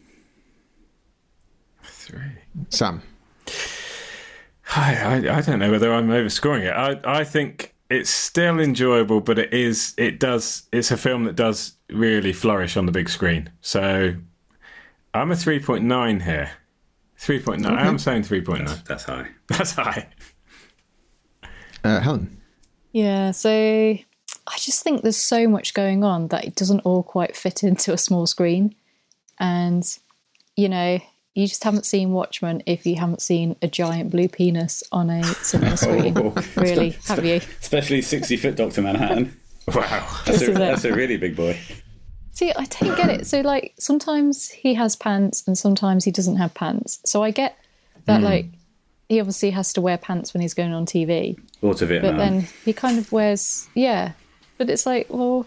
Sam. 2.70 3.01
I, 4.76 4.95
I, 4.95 5.38
I 5.38 5.41
don't 5.41 5.59
know 5.59 5.72
whether 5.72 5.93
I'm 5.93 6.07
overscoring 6.07 6.62
it. 6.62 6.72
I, 6.72 7.20
I 7.20 7.24
think 7.24 7.76
it's 7.89 8.09
still 8.09 8.59
enjoyable, 8.59 9.20
but 9.20 9.38
it 9.38 9.53
is 9.53 9.93
it 9.97 10.20
does 10.20 10.64
it's 10.72 10.91
a 10.91 10.97
film 10.97 11.26
that 11.26 11.36
does 11.36 11.74
really 11.89 12.32
flourish 12.32 12.78
on 12.78 12.86
the 12.86 12.91
big 12.91 13.09
screen. 13.09 13.49
So 13.62 14.16
I'm 15.14 15.32
a 15.32 15.36
three 15.36 15.59
point 15.59 15.84
nine 15.84 16.22
here. 16.22 16.51
Three 17.18 17.39
point 17.39 17.62
nine. 17.62 17.78
I'm 17.78 17.99
saying 17.99 18.24
three 18.24 18.41
point 18.41 18.64
nine. 18.66 18.80
That's 18.88 19.03
high. 19.03 19.28
That's 19.47 19.74
high. 19.74 20.07
Uh, 21.84 21.99
Helen. 21.99 22.41
Yeah, 22.93 23.32
so 23.32 23.49
I 24.47 24.57
just 24.57 24.84
think 24.84 25.01
there's 25.01 25.18
so 25.18 25.47
much 25.47 25.74
going 25.74 26.03
on 26.03 26.28
that 26.30 26.45
it 26.45 26.55
doesn't 26.55 26.82
all 26.82 27.03
quite 27.03 27.36
fit 27.36 27.64
into 27.64 27.93
a 27.93 27.97
small 27.97 28.28
screen. 28.28 28.76
And, 29.39 29.84
you 30.55 30.70
know, 30.70 30.99
you 31.34 31.48
just 31.48 31.64
haven't 31.64 31.86
seen 31.86 32.12
Watchmen 32.12 32.62
if 32.66 32.86
you 32.86 32.96
haven't 32.98 33.22
seen 33.22 33.56
a 33.62 33.68
giant 33.68 34.12
blue 34.12 34.28
penis 34.28 34.84
on 34.92 35.10
a 35.10 35.24
cinema 35.24 35.78
screen. 35.78 36.18
Oh. 36.18 36.34
really, 36.58 36.92
have 37.08 37.24
you? 37.26 37.36
Especially 37.62 38.02
60 38.02 38.38
foot 38.38 38.56
Dr. 38.56 38.82
Manhattan. 38.82 39.38
Wow. 39.74 40.08
That's 40.26 40.42
a, 40.42 40.52
that's 40.54 40.84
a 40.86 40.94
really 40.94 41.18
big 41.18 41.36
boy. 41.36 41.58
See, 42.32 42.52
I 42.52 42.66
don't 42.66 42.98
get 42.98 43.10
it. 43.12 43.28
So, 43.28 43.42
like, 43.42 43.74
sometimes 43.80 44.50
he 44.50 44.74
has 44.74 44.96
pants 44.96 45.44
and 45.48 45.56
sometimes 45.56 46.04
he 46.04 46.12
doesn't 46.12 46.38
have 46.38 46.54
pants. 46.56 47.00
So 47.06 47.22
I 47.24 47.30
get 47.30 47.56
that, 48.06 48.18
Hmm. 48.20 48.26
like, 48.26 48.46
he 49.08 49.20
obviously 49.20 49.52
has 49.52 49.72
to 49.74 49.82
wear 49.82 49.98
pants 50.00 50.34
when 50.34 50.42
he's 50.42 50.56
going 50.56 50.74
on 50.74 50.88
TV. 50.88 51.38
Or 51.62 51.76
to 51.76 51.86
Vietnam. 51.86 52.14
But 52.14 52.18
then 52.18 52.48
he 52.66 52.74
kind 52.74 52.98
of 52.98 53.12
wears, 53.12 53.70
yeah. 53.76 54.14
But 54.58 54.70
it's 54.72 54.86
like, 54.88 55.06
well, 55.10 55.46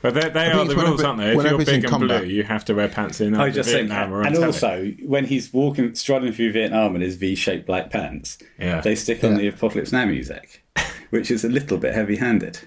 But 0.00 0.14
they, 0.14 0.28
they 0.28 0.46
are 0.52 0.64
the 0.64 0.76
rules, 0.76 1.02
aren't 1.02 1.18
they? 1.18 1.36
If 1.36 1.42
you're 1.44 1.58
big 1.58 1.68
and 1.68 1.84
combat. 1.86 2.22
blue, 2.22 2.30
you 2.30 2.44
have 2.44 2.64
to 2.66 2.74
wear 2.74 2.88
pants 2.88 3.20
in 3.20 3.34
I 3.34 3.50
just 3.50 3.68
Vietnam 3.70 4.12
or 4.12 4.20
on 4.20 4.26
and 4.26 4.34
telly. 4.36 4.46
also 4.46 4.92
when 5.04 5.24
he's 5.24 5.52
walking, 5.52 5.94
striding 5.96 6.32
through 6.32 6.52
Vietnam 6.52 6.94
in 6.94 7.00
his 7.02 7.16
V-shaped 7.16 7.66
black 7.66 7.90
pants, 7.90 8.38
Yeah. 8.60 8.80
they 8.80 8.94
stick 8.94 9.24
on 9.24 9.32
Yeah. 9.32 9.38
the 9.38 9.48
Apocalypse 9.48 9.90
Now 9.90 10.04
music, 10.06 10.64
which 11.10 11.30
is 11.32 11.44
a 11.44 11.48
little 11.48 11.78
bit 11.78 11.94
heavy-handed. 11.94 12.60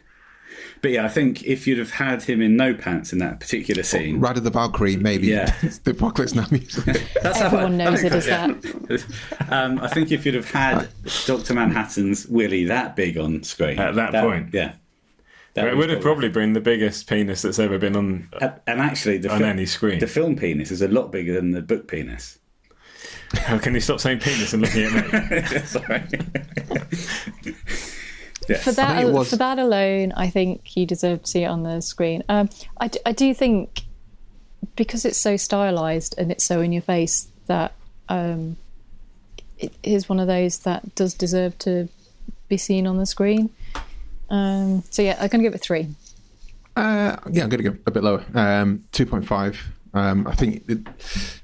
But 0.81 0.91
yeah, 0.91 1.05
I 1.05 1.09
think 1.09 1.43
if 1.43 1.67
you'd 1.67 1.77
have 1.77 1.91
had 1.91 2.23
him 2.23 2.41
in 2.41 2.57
no 2.57 2.73
pants 2.73 3.13
in 3.13 3.19
that 3.19 3.39
particular 3.39 3.83
scene, 3.83 4.19
Ride 4.19 4.37
of 4.37 4.43
the 4.43 4.49
Valkyrie, 4.49 4.97
maybe. 4.97 5.27
Yeah. 5.27 5.45
the 5.83 5.91
Apocalypse 5.91 6.33
Now 6.35 6.47
music. 6.51 6.83
that's 7.21 7.37
how 7.39 7.45
everyone 7.45 7.79
I- 7.79 7.85
knows 7.85 8.03
it 8.03 8.11
as 8.11 8.27
yeah. 8.27 8.47
that. 8.47 9.05
um, 9.49 9.79
I 9.79 9.87
think 9.87 10.11
if 10.11 10.25
you'd 10.25 10.33
have 10.35 10.49
had 10.49 10.89
Doctor 11.27 11.53
Manhattan's 11.53 12.25
Willy 12.27 12.65
that 12.65 12.95
big 12.95 13.17
on 13.17 13.43
screen 13.43 13.79
At 13.79 13.93
that 13.95 14.11
point. 14.11 14.49
yeah, 14.53 14.73
that 15.53 15.67
it 15.67 15.75
would 15.77 15.89
have 15.89 16.01
probably 16.01 16.29
been 16.29 16.53
the 16.53 16.61
biggest 16.61 17.07
penis 17.09 17.41
that's 17.41 17.59
ever 17.59 17.77
been 17.77 17.95
on. 17.95 18.29
And, 18.39 18.53
and 18.67 18.79
actually, 18.81 19.17
the 19.17 19.31
On 19.31 19.39
fil- 19.39 19.47
any 19.47 19.65
screen. 19.65 19.99
the 19.99 20.07
film 20.07 20.35
penis 20.35 20.71
is 20.71 20.81
a 20.81 20.87
lot 20.87 21.11
bigger 21.11 21.33
than 21.33 21.51
the 21.51 21.61
book 21.61 21.87
penis. 21.87 22.37
How 23.33 23.57
can 23.57 23.73
you 23.73 23.79
stop 23.79 23.99
saying 23.99 24.19
penis 24.19 24.53
and 24.53 24.61
looking 24.61 24.83
at 24.85 25.31
me? 25.31 25.59
Sorry. 25.65 26.03
yes. 28.49 28.63
for 28.63 28.71
that 28.73 28.95
think 28.97 29.09
it 29.09 29.13
was- 29.13 29.29
for 29.29 29.35
that 29.37 29.59
alone, 29.59 30.11
I 30.13 30.29
think 30.29 30.75
you 30.75 30.85
deserve 30.85 31.23
to 31.23 31.27
see 31.27 31.43
it 31.43 31.47
on 31.47 31.63
the 31.63 31.81
screen. 31.81 32.23
Um, 32.29 32.49
I, 32.77 32.87
d- 32.87 32.99
I 33.05 33.11
do 33.11 33.33
think 33.33 33.81
because 34.75 35.05
it's 35.05 35.17
so 35.17 35.37
stylized 35.37 36.15
and 36.17 36.31
it's 36.31 36.43
so 36.43 36.61
in 36.61 36.71
your 36.71 36.81
face 36.81 37.27
that 37.47 37.73
um, 38.09 38.57
it 39.57 39.73
is 39.83 40.07
one 40.09 40.19
of 40.19 40.27
those 40.27 40.59
that 40.59 40.95
does 40.95 41.13
deserve 41.13 41.57
to 41.59 41.87
be 42.47 42.57
seen 42.57 42.85
on 42.87 42.97
the 42.97 43.05
screen. 43.05 43.49
Um, 44.31 44.83
so 44.89 45.03
yeah, 45.03 45.17
I'm 45.19 45.27
gonna 45.27 45.43
give 45.43 45.53
it 45.53 45.61
three. 45.61 45.89
Uh, 46.75 47.17
yeah, 47.29 47.43
I'm 47.43 47.49
going 47.49 47.61
to 47.63 47.69
go 47.69 47.77
a 47.85 47.91
bit 47.91 48.01
lower. 48.01 48.23
Um, 48.33 48.85
two 48.93 49.05
point 49.05 49.27
five. 49.27 49.61
Um, 49.93 50.25
I 50.25 50.33
think 50.35 50.63
it, 50.69 50.79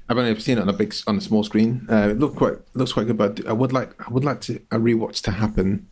I've 0.08 0.16
only 0.16 0.30
ever 0.30 0.40
seen 0.40 0.56
it 0.56 0.62
on 0.62 0.70
a 0.70 0.72
big 0.72 0.94
on 1.06 1.18
a 1.18 1.20
small 1.20 1.44
screen. 1.44 1.86
Uh, 1.90 2.08
it 2.08 2.18
looked 2.18 2.36
quite 2.36 2.54
looks 2.74 2.94
quite 2.94 3.06
good, 3.06 3.18
but 3.18 3.46
I 3.46 3.52
would 3.52 3.72
like 3.72 3.92
I 4.00 4.10
would 4.10 4.24
like 4.24 4.40
to 4.42 4.56
a 4.70 4.78
rewatch 4.78 5.20
to 5.24 5.32
happen. 5.32 5.86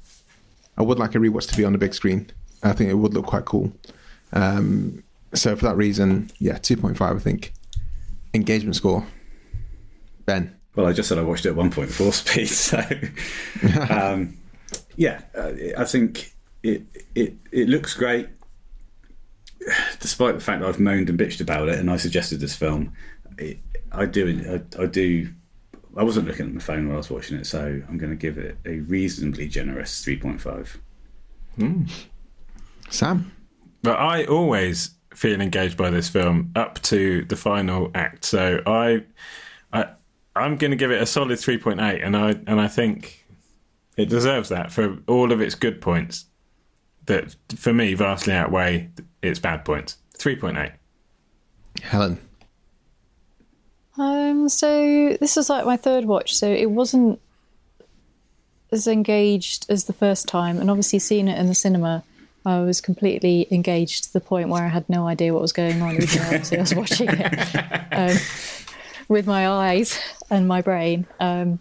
I 0.78 0.82
would 0.82 0.98
like 0.98 1.14
a 1.14 1.18
rewatch 1.18 1.48
to 1.50 1.56
be 1.56 1.64
on 1.64 1.72
the 1.72 1.78
big 1.78 1.92
screen. 1.92 2.30
I 2.62 2.72
think 2.72 2.90
it 2.90 2.94
would 2.94 3.12
look 3.12 3.26
quite 3.26 3.44
cool. 3.44 3.72
Um, 4.32 5.02
so 5.34 5.54
for 5.54 5.66
that 5.66 5.76
reason, 5.76 6.30
yeah, 6.38 6.56
two 6.56 6.78
point 6.78 6.96
five. 6.96 7.14
I 7.14 7.20
think 7.20 7.52
engagement 8.32 8.76
score. 8.76 9.06
Ben, 10.24 10.56
Well, 10.74 10.86
I 10.86 10.92
just 10.92 11.08
said 11.08 11.18
I 11.18 11.22
watched 11.22 11.46
it 11.46 11.50
at 11.50 11.56
1.4 11.56 12.12
speed, 12.12 12.46
so 12.48 12.82
um, 13.94 14.36
yeah, 14.96 15.20
uh, 15.36 15.52
I 15.78 15.84
think 15.84 16.34
it 16.66 16.82
it 17.14 17.34
it 17.52 17.68
looks 17.68 17.94
great. 17.94 18.28
Despite 20.00 20.34
the 20.34 20.40
fact 20.40 20.60
that 20.60 20.68
I've 20.68 20.80
moaned 20.80 21.08
and 21.08 21.18
bitched 21.18 21.40
about 21.40 21.68
it, 21.68 21.78
and 21.78 21.90
I 21.90 21.96
suggested 21.96 22.40
this 22.40 22.56
film, 22.56 22.92
it, 23.38 23.58
I 23.92 24.06
do 24.06 24.62
I, 24.78 24.82
I 24.82 24.86
do. 24.86 25.28
I 25.96 26.02
wasn't 26.02 26.28
looking 26.28 26.46
at 26.46 26.52
my 26.52 26.60
phone 26.60 26.88
while 26.88 26.96
I 26.96 26.98
was 26.98 27.10
watching 27.10 27.38
it, 27.38 27.46
so 27.46 27.80
I'm 27.88 27.96
going 27.96 28.10
to 28.10 28.16
give 28.16 28.36
it 28.36 28.58
a 28.66 28.80
reasonably 28.80 29.48
generous 29.48 30.04
3.5. 30.04 30.76
Hmm. 31.56 31.84
Sam. 32.90 33.32
But 33.82 33.98
I 33.98 34.26
always 34.26 34.90
feel 35.14 35.40
engaged 35.40 35.78
by 35.78 35.88
this 35.88 36.10
film 36.10 36.52
up 36.54 36.82
to 36.82 37.24
the 37.24 37.36
final 37.36 37.90
act. 37.94 38.26
So 38.26 38.60
I, 38.66 39.04
I, 39.72 39.86
I'm 40.34 40.56
going 40.56 40.70
to 40.70 40.76
give 40.76 40.90
it 40.90 41.00
a 41.00 41.06
solid 41.06 41.38
three 41.38 41.56
point 41.56 41.80
eight, 41.80 42.02
and 42.02 42.14
I 42.14 42.30
and 42.46 42.60
I 42.60 42.68
think 42.68 43.26
it 43.96 44.10
deserves 44.10 44.50
that 44.50 44.70
for 44.70 44.98
all 45.06 45.32
of 45.32 45.40
its 45.40 45.54
good 45.54 45.80
points. 45.80 46.26
That 47.06 47.36
for 47.56 47.72
me 47.72 47.94
vastly 47.94 48.32
outweigh 48.32 48.90
its 49.22 49.38
bad 49.38 49.64
points. 49.64 49.96
Three 50.16 50.36
point 50.36 50.58
eight. 50.58 50.72
Helen. 51.82 52.18
Um, 53.98 54.48
so 54.48 55.16
this 55.20 55.36
was 55.36 55.48
like 55.48 55.64
my 55.64 55.76
third 55.76 56.04
watch, 56.04 56.36
so 56.36 56.48
it 56.50 56.70
wasn't 56.70 57.20
as 58.70 58.86
engaged 58.86 59.66
as 59.70 59.84
the 59.84 59.92
first 59.92 60.28
time, 60.28 60.58
and 60.58 60.70
obviously 60.70 60.98
seeing 60.98 61.28
it 61.28 61.38
in 61.38 61.46
the 61.46 61.54
cinema, 61.54 62.04
I 62.44 62.60
was 62.60 62.80
completely 62.80 63.48
engaged 63.50 64.04
to 64.04 64.12
the 64.12 64.20
point 64.20 64.48
where 64.48 64.64
I 64.64 64.68
had 64.68 64.88
no 64.88 65.06
idea 65.06 65.32
what 65.32 65.42
was 65.42 65.52
going 65.52 65.80
on, 65.82 65.96
even 65.96 66.06
though 66.06 66.24
obviously 66.24 66.58
I 66.58 66.60
was 66.60 66.74
watching 66.74 67.08
it 67.10 67.92
um, 67.92 68.16
with 69.08 69.26
my 69.26 69.48
eyes 69.48 69.98
and 70.30 70.46
my 70.46 70.60
brain. 70.60 71.06
Um, 71.18 71.58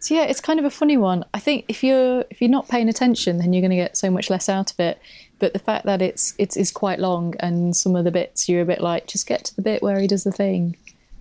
so 0.00 0.14
yeah, 0.14 0.24
it's 0.24 0.40
kind 0.40 0.58
of 0.58 0.64
a 0.64 0.70
funny 0.70 0.96
one. 0.96 1.24
I 1.34 1.40
think 1.40 1.64
if 1.68 1.82
you're 1.82 2.24
if 2.30 2.40
you're 2.40 2.50
not 2.50 2.68
paying 2.68 2.88
attention, 2.88 3.38
then 3.38 3.52
you're 3.52 3.62
going 3.62 3.70
to 3.70 3.76
get 3.76 3.96
so 3.96 4.10
much 4.10 4.30
less 4.30 4.48
out 4.48 4.70
of 4.72 4.80
it. 4.80 5.00
But 5.38 5.52
the 5.52 5.58
fact 5.58 5.86
that 5.86 6.02
it's 6.02 6.34
it's 6.38 6.56
is 6.56 6.70
quite 6.70 6.98
long, 6.98 7.34
and 7.40 7.76
some 7.76 7.96
of 7.96 8.04
the 8.04 8.10
bits 8.10 8.48
you're 8.48 8.62
a 8.62 8.66
bit 8.66 8.80
like, 8.80 9.06
just 9.06 9.26
get 9.26 9.44
to 9.46 9.56
the 9.56 9.62
bit 9.62 9.82
where 9.82 10.00
he 10.00 10.06
does 10.06 10.24
the 10.24 10.32
thing. 10.32 10.76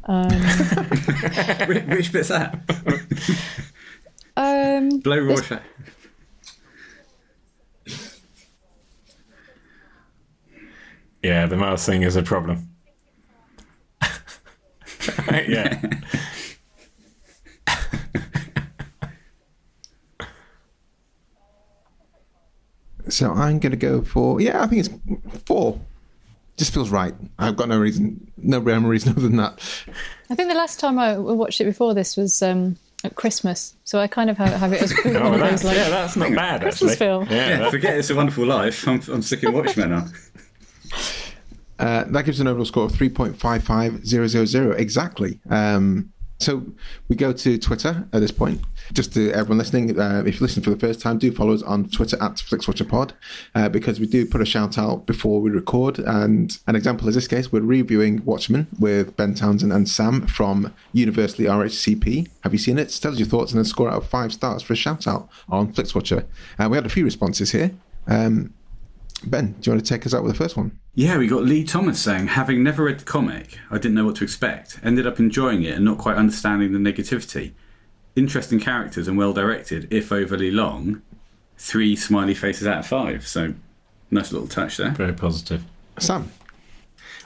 which, 1.67 1.84
which 1.84 2.11
bit's 2.13 2.30
that? 2.30 2.59
Um, 4.38 4.99
Blow 4.99 5.17
Rorschach. 5.17 5.63
Yeah, 11.23 11.47
the 11.47 11.57
mouse 11.57 11.88
thing 11.88 12.03
is 12.03 12.15
a 12.15 12.21
problem. 12.21 12.69
yeah. 15.32 15.82
So 23.10 23.32
I'm 23.32 23.60
going 23.60 23.72
to 23.72 23.78
go 23.78 24.01
for 24.01 24.39
yeah. 24.41 24.62
I 24.64 24.68
think 24.68 24.86
it's 24.86 25.43
four. 25.45 25.80
Just 26.58 26.74
feels 26.74 26.89
right. 26.89 27.14
I've 27.38 27.55
got 27.55 27.68
no 27.70 27.80
reason, 27.80 28.32
no 28.38 28.58
rhyme 28.60 28.86
or 28.86 28.89
reason 28.89 29.12
other 29.18 29.22
than 29.22 29.38
that. 29.38 29.60
I 30.30 30.36
think 30.36 30.49
the 30.49 30.55
last 30.55 30.80
time 30.80 30.97
I 30.97 31.18
watched 31.18 31.62
it 31.62 31.66
before 31.66 31.93
this 31.93 32.18
was 32.18 32.41
um, 32.41 32.78
at 33.03 33.14
Christmas, 33.16 33.76
so 33.84 33.99
I 33.99 34.08
kind 34.08 34.30
of 34.32 34.38
have, 34.39 34.53
have 34.53 34.74
it 34.74 34.82
as 34.82 34.91
one 35.03 35.16
of 35.16 35.39
that's, 35.39 35.62
those 35.62 35.64
like 35.66 35.78
yeah, 35.78 35.89
that's 35.89 36.16
not 36.16 36.34
bad 36.34 36.62
Christmas 36.62 36.93
actually. 36.93 37.05
film. 37.08 37.28
Yeah, 37.30 37.36
Yeah, 37.49 37.58
that- 37.60 37.72
forget 37.72 37.95
It's 37.97 38.10
a 38.10 38.16
Wonderful 38.16 38.45
Life. 38.47 38.88
I'm, 38.88 38.99
I'm 39.12 39.22
sticking 39.22 39.53
Watchmen 39.53 39.89
now. 39.91 40.05
Uh, 41.80 42.05
that 42.08 42.26
gives 42.26 42.39
an 42.39 42.47
overall 42.47 42.66
score 42.66 42.86
of 42.86 42.91
3.55000 42.93 44.80
exactly. 44.80 45.39
Um, 45.47 46.12
so 46.40 46.66
we 47.08 47.16
go 47.16 47.34
to 47.34 47.58
Twitter 47.58 48.08
at 48.14 48.22
this 48.22 48.32
point. 48.32 48.62
Just 48.94 49.14
to 49.14 49.32
everyone 49.32 49.58
listening, 49.58 50.00
uh, 50.00 50.24
if 50.26 50.36
you 50.36 50.42
listen 50.42 50.62
for 50.62 50.70
the 50.70 50.78
first 50.78 51.02
time, 51.02 51.18
do 51.18 51.32
follow 51.32 51.54
us 51.54 51.64
on 51.64 51.90
Twitter 51.90 52.16
at 52.22 52.34
FlixWatcherPod 52.34 53.14
uh, 53.56 53.70
because 53.70 54.00
we 54.00 54.06
do 54.06 54.26
put 54.26 54.42
a 54.42 54.46
shout 54.46 54.78
out 54.78 55.06
before 55.06 55.42
we 55.42 55.50
record. 55.50 56.00
And 56.00 56.58
an 56.68 56.76
example 56.76 57.10
is 57.10 57.16
this 57.16 57.28
case, 57.28 57.52
we're 57.52 57.62
reviewing 57.62 58.24
Watchmen 58.24 58.68
with 58.80 59.18
Ben 59.18 59.34
Townsend 59.34 59.74
and 59.74 59.90
Sam 59.90 60.28
from 60.28 60.74
Universally 60.94 61.48
RHCP. 61.48 62.30
Have 62.42 62.54
you 62.54 62.60
seen 62.60 62.78
it? 62.78 62.90
Tell 63.02 63.12
us 63.12 63.20
your 63.20 63.28
thoughts 63.28 63.52
and 63.52 63.58
then 63.58 63.66
score 63.66 63.90
out 63.90 63.98
of 63.98 64.08
five 64.08 64.32
stars 64.32 64.62
for 64.62 64.74
a 64.74 64.78
shout 64.78 65.08
out 65.08 65.30
on 65.50 65.74
FlixWatcher. 65.74 66.26
Uh, 66.60 66.70
we 66.70 66.78
had 66.78 66.86
a 66.86 66.90
few 66.90 67.04
responses 67.04 67.52
here. 67.52 67.72
Um, 68.06 68.54
ben, 69.26 69.54
do 69.60 69.70
you 69.70 69.74
want 69.74 69.86
to 69.86 69.94
take 69.94 70.06
us 70.06 70.14
out 70.14 70.24
with 70.24 70.34
the 70.34 70.38
first 70.38 70.56
one? 70.56 70.80
Yeah, 70.98 71.20
we 71.20 71.28
got 71.28 71.43
Lee 71.43 71.64
Thomas 71.64 72.02
saying, 72.02 72.26
having 72.26 72.64
never 72.64 72.86
read 72.86 73.00
the 73.02 73.06
comic, 73.06 73.60
I 73.70 73.76
didn't 73.78 73.93
know 73.93 74.06
what 74.06 74.16
to 74.16 74.24
expect. 74.24 74.80
Ended 74.84 75.06
up 75.06 75.20
enjoying 75.20 75.62
it 75.62 75.76
and 75.76 75.86
not 75.86 76.00
quite 76.00 76.16
understanding 76.16 76.74
the 76.74 76.80
negativity. 76.80 77.52
Interesting 78.16 78.60
characters 78.60 79.08
and 79.08 79.16
well 79.16 79.32
directed, 79.32 79.88
if 79.93 80.12
overly 80.12 80.50
long. 80.50 81.04
Three 81.56 81.95
smiley 81.95 82.34
faces 82.34 82.66
out 82.66 82.80
of 82.80 82.88
five. 82.88 83.28
So, 83.28 83.54
nice 84.10 84.32
little 84.32 84.48
touch 84.48 84.78
there. 84.78 84.89
very 84.89 85.14
positive. 85.14 85.64
Sam. 86.00 86.32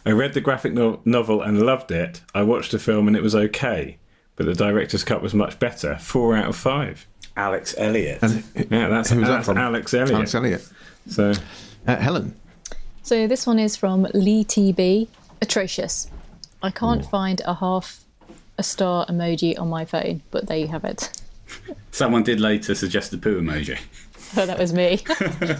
I 0.05 0.11
read 0.11 0.33
the 0.33 0.41
graphic 0.41 0.73
no- 0.73 0.99
novel 1.05 1.41
and 1.41 1.61
loved 1.65 1.91
it. 1.91 2.19
I 2.35 2.41
watched 2.41 2.71
the 2.73 2.79
film 2.79 3.07
and 3.07 3.15
it 3.15 3.23
was 3.23 3.35
okay, 3.35 3.99
but 4.35 4.47
the 4.47 4.53
director's 4.53 5.05
cut 5.05 5.21
was 5.21 5.33
much 5.33 5.59
better. 5.59 5.95
Four 5.95 6.35
out 6.35 6.49
of 6.49 6.57
five. 6.57 7.07
Alex 7.37 7.73
Elliott. 7.77 8.19
Yeah, 8.69 8.89
that's, 8.89 9.11
Who's 9.11 9.27
that 9.29 9.45
from? 9.45 9.57
Alex 9.57 9.93
Elliott. 9.93 10.11
Alex 10.15 10.35
Elliott. 10.35 10.67
So 11.07 11.31
Uh, 11.87 11.95
Helen. 11.95 12.35
So 13.11 13.27
this 13.27 13.45
one 13.45 13.59
is 13.59 13.75
from 13.75 14.07
Lee 14.13 14.45
TB. 14.45 15.09
Atrocious. 15.41 16.09
I 16.63 16.71
can't 16.71 17.05
find 17.05 17.41
a 17.43 17.55
half 17.55 18.05
a 18.57 18.63
star 18.63 19.05
emoji 19.07 19.59
on 19.59 19.67
my 19.67 19.83
phone, 19.83 20.21
but 20.31 20.47
there 20.47 20.55
you 20.55 20.67
have 20.67 20.85
it. 20.85 21.21
Someone 21.91 22.23
did 22.23 22.39
later 22.39 22.73
suggest 22.73 23.11
the 23.11 23.17
poo 23.17 23.41
emoji. 23.41 23.77
Oh, 24.37 24.45
that 24.45 24.57
was 24.57 24.71
me 24.71 25.01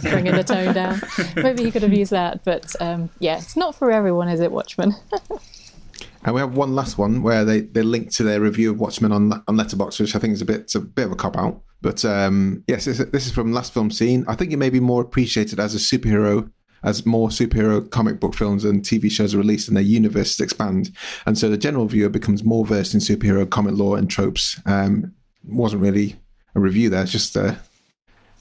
bringing 0.02 0.34
the 0.34 0.46
tone 0.46 0.74
down. 0.74 1.02
Maybe 1.36 1.64
you 1.64 1.74
could 1.74 1.82
have 1.82 1.92
used 1.92 2.12
that, 2.12 2.46
but 2.46 2.74
um, 2.82 3.10
yeah, 3.20 3.36
it's 3.36 3.58
not 3.58 3.76
for 3.76 3.92
everyone, 3.92 4.30
is 4.30 4.40
it, 4.40 4.50
Watchmen? 4.50 4.96
And 6.24 6.34
we 6.34 6.40
have 6.40 6.56
one 6.56 6.74
last 6.74 6.98
one 6.98 7.22
where 7.22 7.44
they, 7.44 7.60
they 7.60 7.82
link 7.82 8.12
to 8.12 8.24
their 8.24 8.40
review 8.40 8.72
of 8.72 8.80
Watchmen 8.80 9.12
on 9.12 9.34
on 9.34 9.58
Letterboxd, 9.58 10.00
which 10.00 10.16
I 10.16 10.20
think 10.20 10.36
is 10.36 10.42
a 10.42 10.46
bit 10.46 10.74
a 10.74 10.80
bit 10.80 11.08
of 11.08 11.12
a 11.12 11.16
cop 11.18 11.38
out. 11.38 11.62
But 11.82 12.06
um, 12.06 12.64
yes, 12.66 12.86
this, 12.86 13.00
this 13.00 13.26
is 13.26 13.34
from 13.34 13.52
Last 13.52 13.74
Film 13.74 13.92
Scene. 13.92 14.24
I 14.26 14.36
think 14.36 14.54
it 14.54 14.58
may 14.58 14.70
be 14.70 14.80
more 14.80 15.02
appreciated 15.02 15.60
as 15.60 15.76
a 15.76 15.78
superhero, 15.78 16.50
as 16.84 17.06
more 17.06 17.30
superhero 17.30 17.90
comic 17.90 18.20
book 18.20 18.34
films 18.34 18.66
and 18.66 18.82
TV 18.82 19.10
shows 19.12 19.36
are 19.36 19.38
released 19.38 19.68
and 19.68 19.78
their 19.78 19.84
universes 19.84 20.40
expand, 20.40 20.92
and 21.26 21.38
so 21.38 21.50
the 21.50 21.58
general 21.58 21.86
viewer 21.86 22.10
becomes 22.10 22.44
more 22.44 22.66
versed 22.66 22.94
in 22.94 23.00
superhero 23.00 23.50
comic 23.50 23.76
lore 23.76 23.98
and 23.98 24.10
tropes. 24.10 24.60
Um, 24.66 25.14
wasn't 25.44 25.82
really 25.82 26.16
a 26.56 26.60
review 26.60 26.90
there; 26.90 27.04
it's 27.04 27.12
just 27.12 27.36
a, 27.36 27.60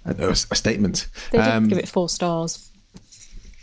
a, 0.05 0.14
a 0.30 0.34
statement. 0.34 1.07
They 1.30 1.38
did 1.38 1.47
Um, 1.49 1.68
give 1.68 1.78
it 1.78 1.88
four 1.88 2.09
stars. 2.09 2.70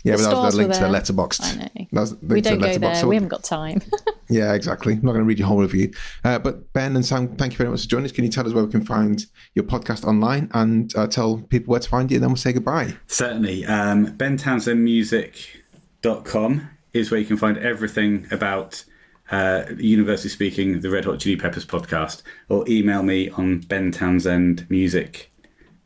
Yeah, 0.07 0.15
the 0.17 0.23
but 0.23 0.29
that 0.29 0.35
was 0.35 0.39
stars 0.39 0.53
the 0.53 0.57
link 0.57 0.73
to 0.73 0.79
the 0.79 0.87
there. 0.91 1.01
Letterboxd. 1.01 1.41
I 1.43 1.55
know. 1.55 1.69
That 1.91 2.01
was 2.01 2.11
the 2.19 2.25
We 2.27 2.33
link 2.35 2.43
to 2.45 2.49
don't 2.51 2.59
the 2.61 2.67
go 2.67 2.77
there. 2.79 2.95
So- 2.95 3.07
We 3.07 3.15
haven't 3.15 3.29
got 3.29 3.43
time. 3.43 3.81
Yeah, 4.29 4.53
exactly. 4.55 4.91
I'm 4.91 4.99
not 5.03 5.13
going 5.13 5.23
to 5.23 5.25
read 5.25 5.39
your 5.39 5.47
whole 5.47 5.61
review. 5.61 5.89
Uh, 6.25 6.37
but 6.37 6.73
Ben 6.73 6.97
and 6.97 7.05
Sam, 7.05 7.37
thank 7.37 7.53
you 7.53 7.57
very 7.59 7.69
much 7.69 7.83
for 7.83 7.87
joining 7.87 8.07
us. 8.07 8.11
Can 8.11 8.25
you 8.25 8.29
tell 8.29 8.45
us 8.45 8.51
where 8.51 8.65
we 8.65 8.69
can 8.69 8.83
find 8.83 9.25
your 9.55 9.63
podcast 9.63 10.03
online 10.03 10.49
and 10.53 10.93
uh, 10.97 11.07
tell 11.07 11.37
people 11.43 11.71
where 11.71 11.79
to 11.79 11.87
find 11.87 12.11
you? 12.11 12.17
And 12.17 12.23
then 12.23 12.31
we'll 12.31 12.35
say 12.35 12.51
goodbye. 12.51 12.97
Certainly. 13.07 13.63
Um, 13.67 14.07
BenTownsendMusic.com 14.17 16.69
is 16.93 17.09
where 17.09 17.19
you 17.21 17.25
can 17.25 17.37
find 17.37 17.57
everything 17.57 18.27
about 18.29 18.83
uh, 19.31 19.63
Universally 19.77 20.29
Speaking, 20.29 20.81
the 20.81 20.89
Red 20.89 21.05
Hot 21.05 21.19
Chili 21.19 21.37
Peppers 21.37 21.65
podcast, 21.65 22.21
or 22.49 22.65
email 22.67 23.03
me 23.03 23.29
on 23.29 23.61
bentownsendmusic 23.61 25.27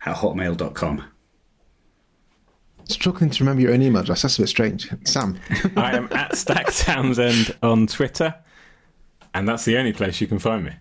at 0.05 0.15
hotmail.com. 0.17 1.03
Struggling 2.91 3.29
to 3.29 3.43
remember 3.43 3.61
your 3.61 3.73
own 3.73 3.81
email 3.81 4.01
address. 4.01 4.21
That's 4.21 4.37
a 4.37 4.41
bit 4.41 4.47
strange. 4.47 4.89
Sam. 5.05 5.39
I 5.77 5.95
am 5.95 6.07
at 6.11 6.35
Stack 6.35 6.73
Townsend 6.73 7.55
on 7.63 7.87
Twitter, 7.87 8.35
and 9.33 9.47
that's 9.47 9.65
the 9.65 9.77
only 9.77 9.93
place 9.93 10.21
you 10.21 10.27
can 10.27 10.39
find 10.39 10.65
me. 10.65 10.71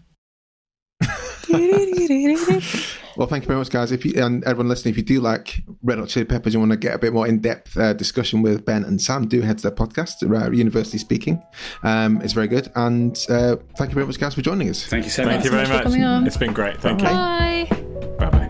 well, 3.16 3.26
thank 3.26 3.44
you 3.44 3.48
very 3.48 3.58
much, 3.58 3.70
guys. 3.70 3.90
If 3.92 4.04
you 4.04 4.22
and 4.22 4.44
everyone 4.44 4.68
listening, 4.68 4.92
if 4.92 4.98
you 4.98 5.02
do 5.02 5.20
like 5.20 5.62
Red 5.82 5.98
Hot 5.98 6.08
Chili 6.08 6.24
Peppers, 6.26 6.54
you 6.54 6.60
want 6.60 6.72
to 6.72 6.76
get 6.76 6.94
a 6.94 6.98
bit 6.98 7.12
more 7.12 7.26
in-depth 7.26 7.76
uh, 7.76 7.92
discussion 7.92 8.42
with 8.42 8.64
Ben 8.64 8.84
and 8.84 9.00
Sam, 9.00 9.26
do 9.26 9.40
head 9.40 9.58
to 9.58 9.62
their 9.70 9.72
podcast, 9.72 10.22
uh, 10.22 10.50
Universally 10.50 10.98
Speaking. 10.98 11.42
Um, 11.82 12.20
it's 12.22 12.32
very 12.32 12.48
good. 12.48 12.70
And 12.76 13.18
uh, 13.28 13.56
thank 13.76 13.90
you 13.90 13.94
very 13.94 14.06
much, 14.06 14.18
guys, 14.20 14.34
for 14.34 14.42
joining 14.42 14.68
us. 14.68 14.86
Thank 14.86 15.04
you 15.04 15.10
so 15.10 15.24
Thank 15.24 15.38
much. 15.38 15.44
you 15.44 15.50
very 15.50 15.68
much 15.68 15.78
for 15.78 15.84
coming 15.84 16.04
on. 16.04 16.26
It's 16.26 16.36
been 16.36 16.52
great. 16.52 16.80
Thank 16.80 17.00
you. 17.00 17.06
Bye. 17.06 17.68
Bye 18.18 18.49